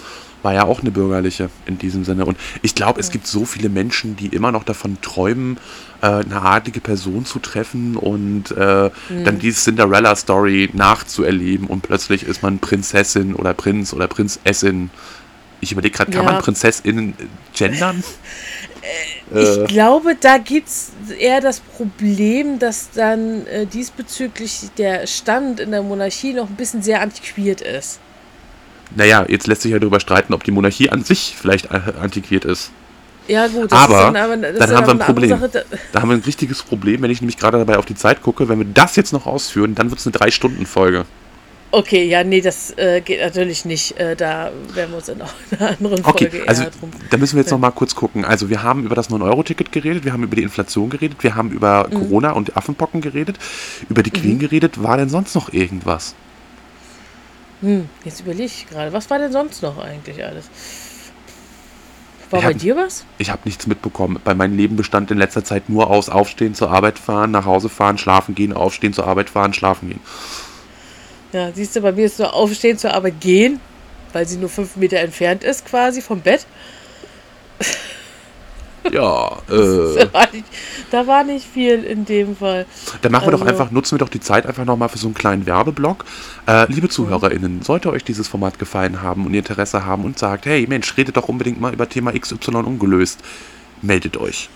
war 0.44 0.52
ja 0.52 0.64
auch 0.64 0.80
eine 0.80 0.90
bürgerliche 0.90 1.48
in 1.66 1.78
diesem 1.78 2.04
Sinne. 2.04 2.26
Und 2.26 2.36
ich 2.62 2.74
glaube, 2.74 3.00
es 3.00 3.10
gibt 3.10 3.26
so 3.26 3.44
viele 3.44 3.68
Menschen, 3.68 4.14
die 4.14 4.26
immer 4.26 4.52
noch 4.52 4.64
davon 4.64 4.98
träumen, 5.00 5.58
äh, 6.02 6.06
eine 6.06 6.42
adlige 6.42 6.80
Person 6.80 7.24
zu 7.24 7.38
treffen 7.38 7.96
und 7.96 8.50
äh, 8.50 8.90
mhm. 9.08 9.24
dann 9.24 9.38
diese 9.38 9.60
Cinderella-Story 9.60 10.70
nachzuerleben 10.74 11.66
und 11.66 11.82
plötzlich 11.82 12.24
ist 12.24 12.42
man 12.42 12.58
Prinzessin 12.58 13.34
oder 13.34 13.54
Prinz 13.54 13.92
oder 13.94 14.06
Prinzessin. 14.06 14.90
Ich 15.60 15.72
überlege 15.72 15.96
gerade, 15.96 16.12
kann 16.12 16.26
ja. 16.26 16.32
man 16.32 16.42
Prinzessinnen 16.42 17.14
gendern? 17.54 18.04
Äh, 19.34 19.42
ich 19.42 19.58
äh. 19.60 19.64
glaube, 19.64 20.14
da 20.14 20.36
gibt 20.36 20.68
es 20.68 20.92
eher 21.18 21.40
das 21.40 21.60
Problem, 21.60 22.58
dass 22.58 22.90
dann 22.90 23.46
äh, 23.46 23.64
diesbezüglich 23.64 24.68
der 24.76 25.06
Stand 25.06 25.58
in 25.58 25.70
der 25.70 25.82
Monarchie 25.82 26.34
noch 26.34 26.50
ein 26.50 26.56
bisschen 26.56 26.82
sehr 26.82 27.00
antiquiert 27.00 27.62
ist 27.62 27.98
naja, 28.96 29.24
jetzt 29.28 29.46
lässt 29.46 29.62
sich 29.62 29.72
ja 29.72 29.78
darüber 29.78 30.00
streiten, 30.00 30.32
ob 30.34 30.44
die 30.44 30.50
Monarchie 30.50 30.90
an 30.90 31.02
sich 31.04 31.34
vielleicht 31.38 31.70
antiquiert 31.70 32.44
ist. 32.44 32.70
Ja, 33.26 33.46
gut, 33.46 33.72
das 33.72 33.78
Aber, 33.78 33.94
ist 34.08 34.14
dann, 34.14 34.16
aber 34.16 34.36
dann 34.36 34.76
haben 34.76 34.86
wir 34.86 34.92
ein 34.92 34.98
Problem. 34.98 35.30
Sache, 35.30 35.48
da- 35.48 35.62
Da 35.92 36.02
haben 36.02 36.10
wir 36.10 36.16
ein 36.16 36.22
richtiges 36.22 36.62
Problem, 36.62 37.00
wenn 37.02 37.10
ich 37.10 37.22
nämlich 37.22 37.38
gerade 37.38 37.56
dabei 37.56 37.78
auf 37.78 37.86
die 37.86 37.94
Zeit 37.94 38.22
gucke. 38.22 38.48
Wenn 38.50 38.58
wir 38.58 38.66
das 38.66 38.96
jetzt 38.96 39.12
noch 39.14 39.26
ausführen, 39.26 39.74
dann 39.74 39.88
wird 39.90 39.98
es 40.00 40.06
eine 40.06 40.12
Drei-Stunden-Folge. 40.12 41.06
Okay, 41.70 42.04
ja, 42.04 42.22
nee, 42.22 42.40
das 42.40 42.72
äh, 42.76 43.00
geht 43.00 43.20
natürlich 43.20 43.64
nicht. 43.64 43.98
Äh, 43.98 44.14
da 44.14 44.52
werden 44.74 44.90
wir 44.90 44.98
uns 44.98 45.08
in 45.08 45.20
einer 45.20 45.30
anderen 45.70 46.04
Okay, 46.04 46.28
Folge 46.30 46.46
also 46.48 46.62
drum. 46.78 46.90
da 47.10 47.16
müssen 47.16 47.34
wir 47.36 47.40
jetzt 47.40 47.50
Ja. 47.50 47.56
noch 47.56 47.62
mal 47.62 47.70
kurz 47.72 47.94
gucken. 47.96 48.24
Also 48.24 48.48
wir 48.50 48.62
haben 48.62 48.84
über 48.84 48.94
das 48.94 49.10
9-Euro-Ticket 49.10 49.72
geredet, 49.72 50.04
wir 50.04 50.12
haben 50.12 50.22
über 50.22 50.36
die 50.36 50.42
Inflation 50.42 50.88
geredet, 50.90 51.16
wir 51.24 51.34
haben 51.34 51.50
über 51.50 51.88
Mhm. 51.90 51.94
Corona 51.94 52.30
und 52.32 52.56
Affenpocken 52.56 53.00
geredet, 53.00 53.38
über 53.88 54.02
die 54.04 54.10
Queen 54.10 54.38
geredet. 54.38 54.82
War 54.84 54.98
denn 54.98 55.08
sonst 55.08 55.34
noch 55.34 55.52
irgendwas? 55.52 56.14
Hm, 57.64 57.88
jetzt 58.04 58.20
überlege 58.20 58.44
ich 58.44 58.66
gerade, 58.68 58.92
was 58.92 59.08
war 59.08 59.18
denn 59.18 59.32
sonst 59.32 59.62
noch 59.62 59.78
eigentlich 59.78 60.22
alles? 60.22 60.50
War 62.28 62.40
Ich 62.40 62.44
bei 62.46 62.52
hab- 62.52 62.58
dir 62.60 62.76
was? 62.76 63.06
Ich 63.16 63.30
habe 63.30 63.40
nichts 63.46 63.66
mitbekommen. 63.66 64.20
Bei 64.22 64.34
meinem 64.34 64.54
Leben 64.56 64.76
bestand 64.76 65.10
in 65.10 65.16
letzter 65.16 65.44
Zeit 65.44 65.70
nur 65.70 65.88
aus 65.90 66.10
Aufstehen, 66.10 66.54
zur 66.54 66.70
Arbeit 66.70 66.98
fahren, 66.98 67.30
nach 67.30 67.46
Hause 67.46 67.70
fahren, 67.70 67.96
schlafen 67.96 68.34
gehen, 68.34 68.52
aufstehen, 68.52 68.92
zur 68.92 69.06
Arbeit 69.06 69.30
fahren, 69.30 69.54
schlafen 69.54 69.88
gehen. 69.88 70.00
Ja, 71.32 71.52
siehst 71.52 71.74
du, 71.74 71.80
bei 71.80 71.92
mir 71.92 72.04
ist 72.04 72.18
nur 72.18 72.34
aufstehen 72.34 72.76
zur 72.76 72.92
Arbeit 72.92 73.18
gehen, 73.20 73.60
weil 74.12 74.26
sie 74.26 74.36
nur 74.36 74.50
fünf 74.50 74.76
Meter 74.76 74.98
entfernt 74.98 75.42
ist 75.42 75.64
quasi 75.64 76.02
vom 76.02 76.20
Bett. 76.20 76.46
Ja, 78.92 79.38
äh, 79.50 80.06
Da 80.90 81.06
war 81.06 81.24
nicht, 81.24 81.46
viel 81.46 81.82
in 81.84 82.04
dem 82.04 82.36
Fall. 82.36 82.66
dann 83.02 83.12
machen 83.12 83.26
wir 83.26 83.32
doch 83.32 83.40
Also- 83.40 83.50
einfach, 83.52 83.70
nutzen 83.70 83.92
wir 83.92 83.98
doch 83.98 84.08
die 84.08 84.20
Zeit 84.20 84.46
einfach 84.46 84.64
nochmal 84.64 84.88
für 84.88 84.98
so 84.98 85.06
einen 85.06 85.14
kleinen 85.14 85.46
Werbeblock. 85.46 86.04
Äh, 86.46 86.70
liebe 86.72 86.88
ZuhörerInnen, 86.88 87.62
sollte 87.62 87.90
euch 87.90 88.04
dieses 88.04 88.28
Format 88.28 88.58
gefallen 88.58 89.02
haben 89.02 89.24
und 89.26 89.32
ihr 89.32 89.38
Interesse 89.40 89.84
haben 89.86 90.04
und 90.04 90.18
sagt, 90.18 90.46
hey 90.46 90.66
Mensch, 90.68 90.96
redet 90.96 91.16
doch 91.16 91.28
unbedingt 91.28 91.60
mal 91.60 91.72
über 91.72 91.88
Thema 91.88 92.12
XY 92.12 92.56
ungelöst, 92.56 93.20
meldet 93.82 94.16
euch. 94.16 94.48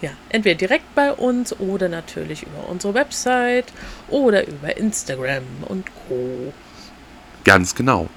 Ja, 0.00 0.10
entweder 0.30 0.56
direkt 0.56 0.92
bei 0.96 1.12
uns 1.12 1.58
oder 1.60 1.88
natürlich 1.88 2.42
über 2.42 2.68
unsere 2.68 2.92
Website 2.94 3.66
oder 4.08 4.46
über 4.48 4.76
Instagram 4.76 5.44
und 5.68 5.86
Co. 6.08 6.52
Ganz 7.44 7.74
genau. 7.76 8.08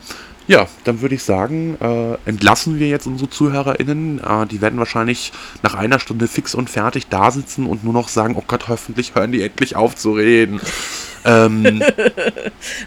Ja, 0.48 0.68
dann 0.84 1.02
würde 1.02 1.16
ich 1.16 1.24
sagen, 1.24 1.76
äh, 1.82 2.30
entlassen 2.30 2.78
wir 2.80 2.88
jetzt 2.88 3.08
unsere 3.08 3.30
ZuhörerInnen. 3.30 4.20
Äh, 4.20 4.46
die 4.46 4.62
werden 4.62 4.78
wahrscheinlich 4.78 5.32
nach 5.64 5.74
einer 5.74 6.00
Stunde 6.00 6.28
fix 6.28 6.54
und 6.54 6.70
fertig 6.70 7.08
da 7.08 7.32
sitzen 7.32 7.66
und 7.66 7.84
nur 7.84 7.94
noch 7.94 8.10
sagen, 8.10 8.36
oh 8.38 8.44
Gott, 8.46 8.68
hoffentlich 8.68 9.16
hören 9.16 9.32
die 9.32 9.42
endlich 9.42 9.76
auf 9.76 9.96
zu 9.96 10.12
reden. 10.14 10.62
ähm, 11.26 11.82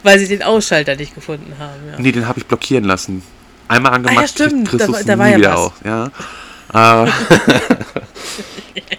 Weil 0.05 0.19
sie 0.21 0.29
den 0.29 0.43
Ausschalter 0.45 0.95
nicht 0.95 1.15
gefunden 1.15 1.55
haben. 1.59 1.81
Ja. 1.91 1.99
nee, 1.99 2.13
den 2.13 2.29
habe 2.29 2.39
ich 2.39 2.47
blockieren 2.47 2.85
lassen. 2.85 3.23
Einmal 3.67 3.93
angemacht, 3.93 4.19
Ah, 4.19 4.23
ja, 4.23 4.29
stimmt. 4.29 4.73
Da 4.73 4.87
da 4.87 5.19
war 5.19 5.29
ja 5.29 5.41
was. 5.41 5.57
auf. 5.59 5.73
Ja, 5.85 6.11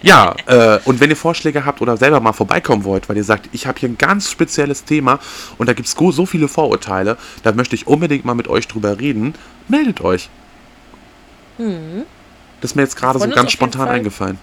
ja 0.01 0.35
äh, 0.47 0.79
und 0.85 0.99
wenn 0.99 1.09
ihr 1.09 1.15
Vorschläge 1.15 1.65
habt 1.65 1.81
oder 1.81 1.97
selber 1.97 2.19
mal 2.19 2.33
vorbeikommen 2.33 2.83
wollt, 2.83 3.09
weil 3.09 3.17
ihr 3.17 3.23
sagt, 3.23 3.49
ich 3.51 3.67
habe 3.67 3.79
hier 3.79 3.89
ein 3.89 3.97
ganz 3.97 4.31
spezielles 4.31 4.85
Thema 4.85 5.19
und 5.57 5.67
da 5.67 5.73
gibt 5.73 5.87
es 5.87 5.93
so 5.93 6.25
viele 6.25 6.47
Vorurteile, 6.47 7.17
da 7.43 7.51
möchte 7.51 7.75
ich 7.75 7.87
unbedingt 7.87 8.25
mal 8.25 8.33
mit 8.33 8.47
euch 8.47 8.67
drüber 8.67 8.99
reden, 8.99 9.35
meldet 9.67 10.01
euch. 10.01 10.29
Das 12.61 12.71
ist 12.71 12.75
mir 12.75 12.83
jetzt 12.83 12.97
gerade 12.97 13.19
so 13.19 13.27
ganz 13.29 13.51
spontan 13.51 13.87
Fall. 13.87 13.95
eingefallen. 13.95 14.37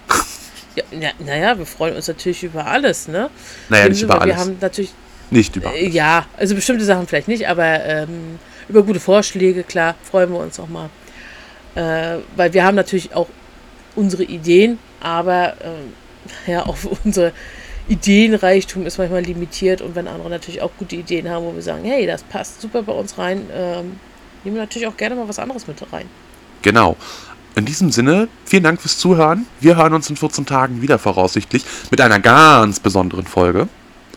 Ja, 0.77 0.85
ja, 0.91 1.11
naja, 1.19 1.59
wir 1.59 1.67
freuen 1.67 1.97
uns 1.97 2.07
natürlich 2.07 2.45
über 2.45 2.67
alles, 2.67 3.09
ne? 3.09 3.31
Naja, 3.71 3.85
Dem 3.85 3.93
nicht 3.93 4.03
über 4.03 4.15
Wir 4.15 4.21
alles. 4.21 4.37
haben 4.37 4.59
natürlich, 4.61 4.93
Nicht 5.31 5.57
über 5.57 5.75
äh, 5.75 5.89
ja, 5.89 6.27
also 6.37 6.55
bestimmte 6.55 6.85
Sachen 6.85 7.07
vielleicht 7.07 7.29
nicht, 7.29 7.49
aber 7.49 7.83
ähm, 7.85 8.39
über 8.69 8.83
gute 8.83 9.01
Vorschläge, 9.01 9.63
klar, 9.63 9.95
freuen 10.03 10.31
wir 10.31 10.39
uns 10.39 10.61
auch 10.61 10.69
mal. 10.69 10.91
Äh, 11.77 12.19
weil 12.35 12.53
wir 12.53 12.65
haben 12.65 12.75
natürlich 12.75 13.15
auch 13.15 13.29
unsere 13.95 14.25
Ideen, 14.25 14.79
aber 15.01 15.55
ähm, 15.63 15.93
ja, 16.47 16.67
auch 16.67 16.77
unser 17.05 17.33
Ideenreichtum 17.89 18.85
ist 18.87 18.99
manchmal 18.99 19.23
limitiert 19.23 19.81
und 19.81 19.95
wenn 19.95 20.09
andere 20.09 20.31
natürlich 20.31 20.61
auch 20.63 20.71
gute 20.79 20.97
Ideen 20.97 21.29
haben, 21.29 21.45
wo 21.45 21.55
wir 21.55 21.63
sagen, 21.63 21.85
hey, 21.85 22.07
das 22.07 22.25
passt 22.25 22.61
super 22.61 22.83
bei 22.83 22.93
uns 22.93 23.17
rein, 23.19 23.47
ähm, 23.55 24.01
nehmen 24.43 24.57
wir 24.57 24.63
natürlich 24.63 24.89
auch 24.89 24.97
gerne 24.97 25.15
mal 25.15 25.29
was 25.29 25.39
anderes 25.39 25.67
mit 25.69 25.81
rein. 25.93 26.09
Genau. 26.63 26.97
In 27.55 27.65
diesem 27.65 27.91
Sinne, 27.91 28.29
vielen 28.45 28.65
Dank 28.65 28.81
fürs 28.81 28.99
Zuhören. 28.99 29.47
Wir 29.61 29.77
hören 29.77 29.95
uns 29.95 30.11
in 30.11 30.17
14 30.17 30.45
Tagen 30.45 30.83
wieder 30.83 30.99
voraussichtlich 30.99 31.65
mit 31.91 32.01
einer 32.01 32.19
ganz 32.21 32.81
besonderen 32.81 33.27
Folge. 33.27 33.69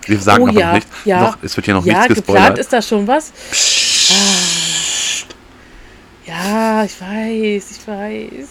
Wir 0.06 0.20
sagen 0.20 0.44
Oh 0.44 0.48
aber 0.48 0.60
ja, 0.60 0.68
noch 0.68 0.74
nicht. 0.76 0.88
ja. 1.06 1.22
Noch, 1.22 1.38
es 1.42 1.56
wird 1.56 1.66
hier 1.66 1.76
noch 1.76 1.86
ja, 1.86 2.00
nichts 2.00 2.16
geplant 2.16 2.56
gespoilert. 2.56 2.60
ist 2.60 2.74
da 2.74 2.82
schon 2.82 3.08
was. 3.08 3.32
Ah. 4.12 4.59
Ja, 6.30 6.84
ich 6.84 7.02
weiß, 7.02 7.72
ich 7.72 7.88
weiß. 7.88 8.50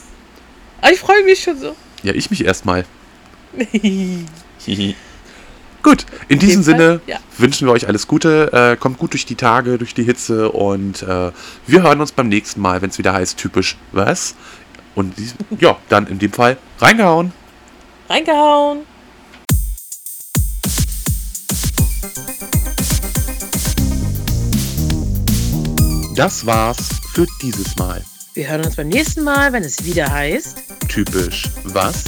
Aber 0.81 0.93
ich 0.93 0.99
freue 0.99 1.23
mich 1.25 1.41
schon 1.43 1.57
so. 1.59 1.77
Ja, 2.03 2.13
ich 2.13 2.29
mich 2.31 2.45
erstmal. 2.45 2.85
Gut, 5.83 6.05
in 6.29 6.41
diesem 6.41 6.65
Fall, 6.65 6.75
Sinne 6.77 7.01
ja. 7.07 7.19
wünschen 7.39 7.69
wir 7.69 7.73
euch 7.73 7.87
alles 7.87 8.09
Gute. 8.09 8.53
Äh, 8.53 8.77
kommt 8.77 8.99
gut 8.99 9.13
durch 9.13 9.27
die 9.27 9.37
Tage, 9.37 9.79
durch 9.79 9.95
die 9.95 10.03
Hitze 10.03 10.51
und 10.51 11.03
äh, 11.05 11.31
wir 11.69 11.83
hören 11.83 12.01
uns 12.01 12.11
beim 12.11 12.29
nächsten 12.29 12.61
Mal, 12.61 12.83
wenn 12.83 12.91
es 12.91 12.99
wieder 12.99 13.13
heißt, 13.13 13.39
typisch 13.39 13.77
was. 13.93 14.35
Und 14.97 15.17
dies- 15.17 15.37
ja, 15.61 15.77
dann 15.89 16.09
in 16.09 16.19
dem 16.19 16.33
Fall 16.33 16.57
reingehauen. 16.81 17.33
Reingehauen. 18.09 18.81
Das 26.17 26.45
war's 26.45 26.98
für 27.19 27.27
dieses 27.43 27.75
Mal. 27.75 28.05
Wir 28.35 28.49
hören 28.49 28.65
uns 28.65 28.77
beim 28.77 28.87
nächsten 28.87 29.25
Mal, 29.25 29.53
wenn 29.53 29.65
es 29.65 29.85
wieder 29.85 30.09
heißt. 30.09 30.63
Typisch 30.89 31.51
was? 31.65 32.05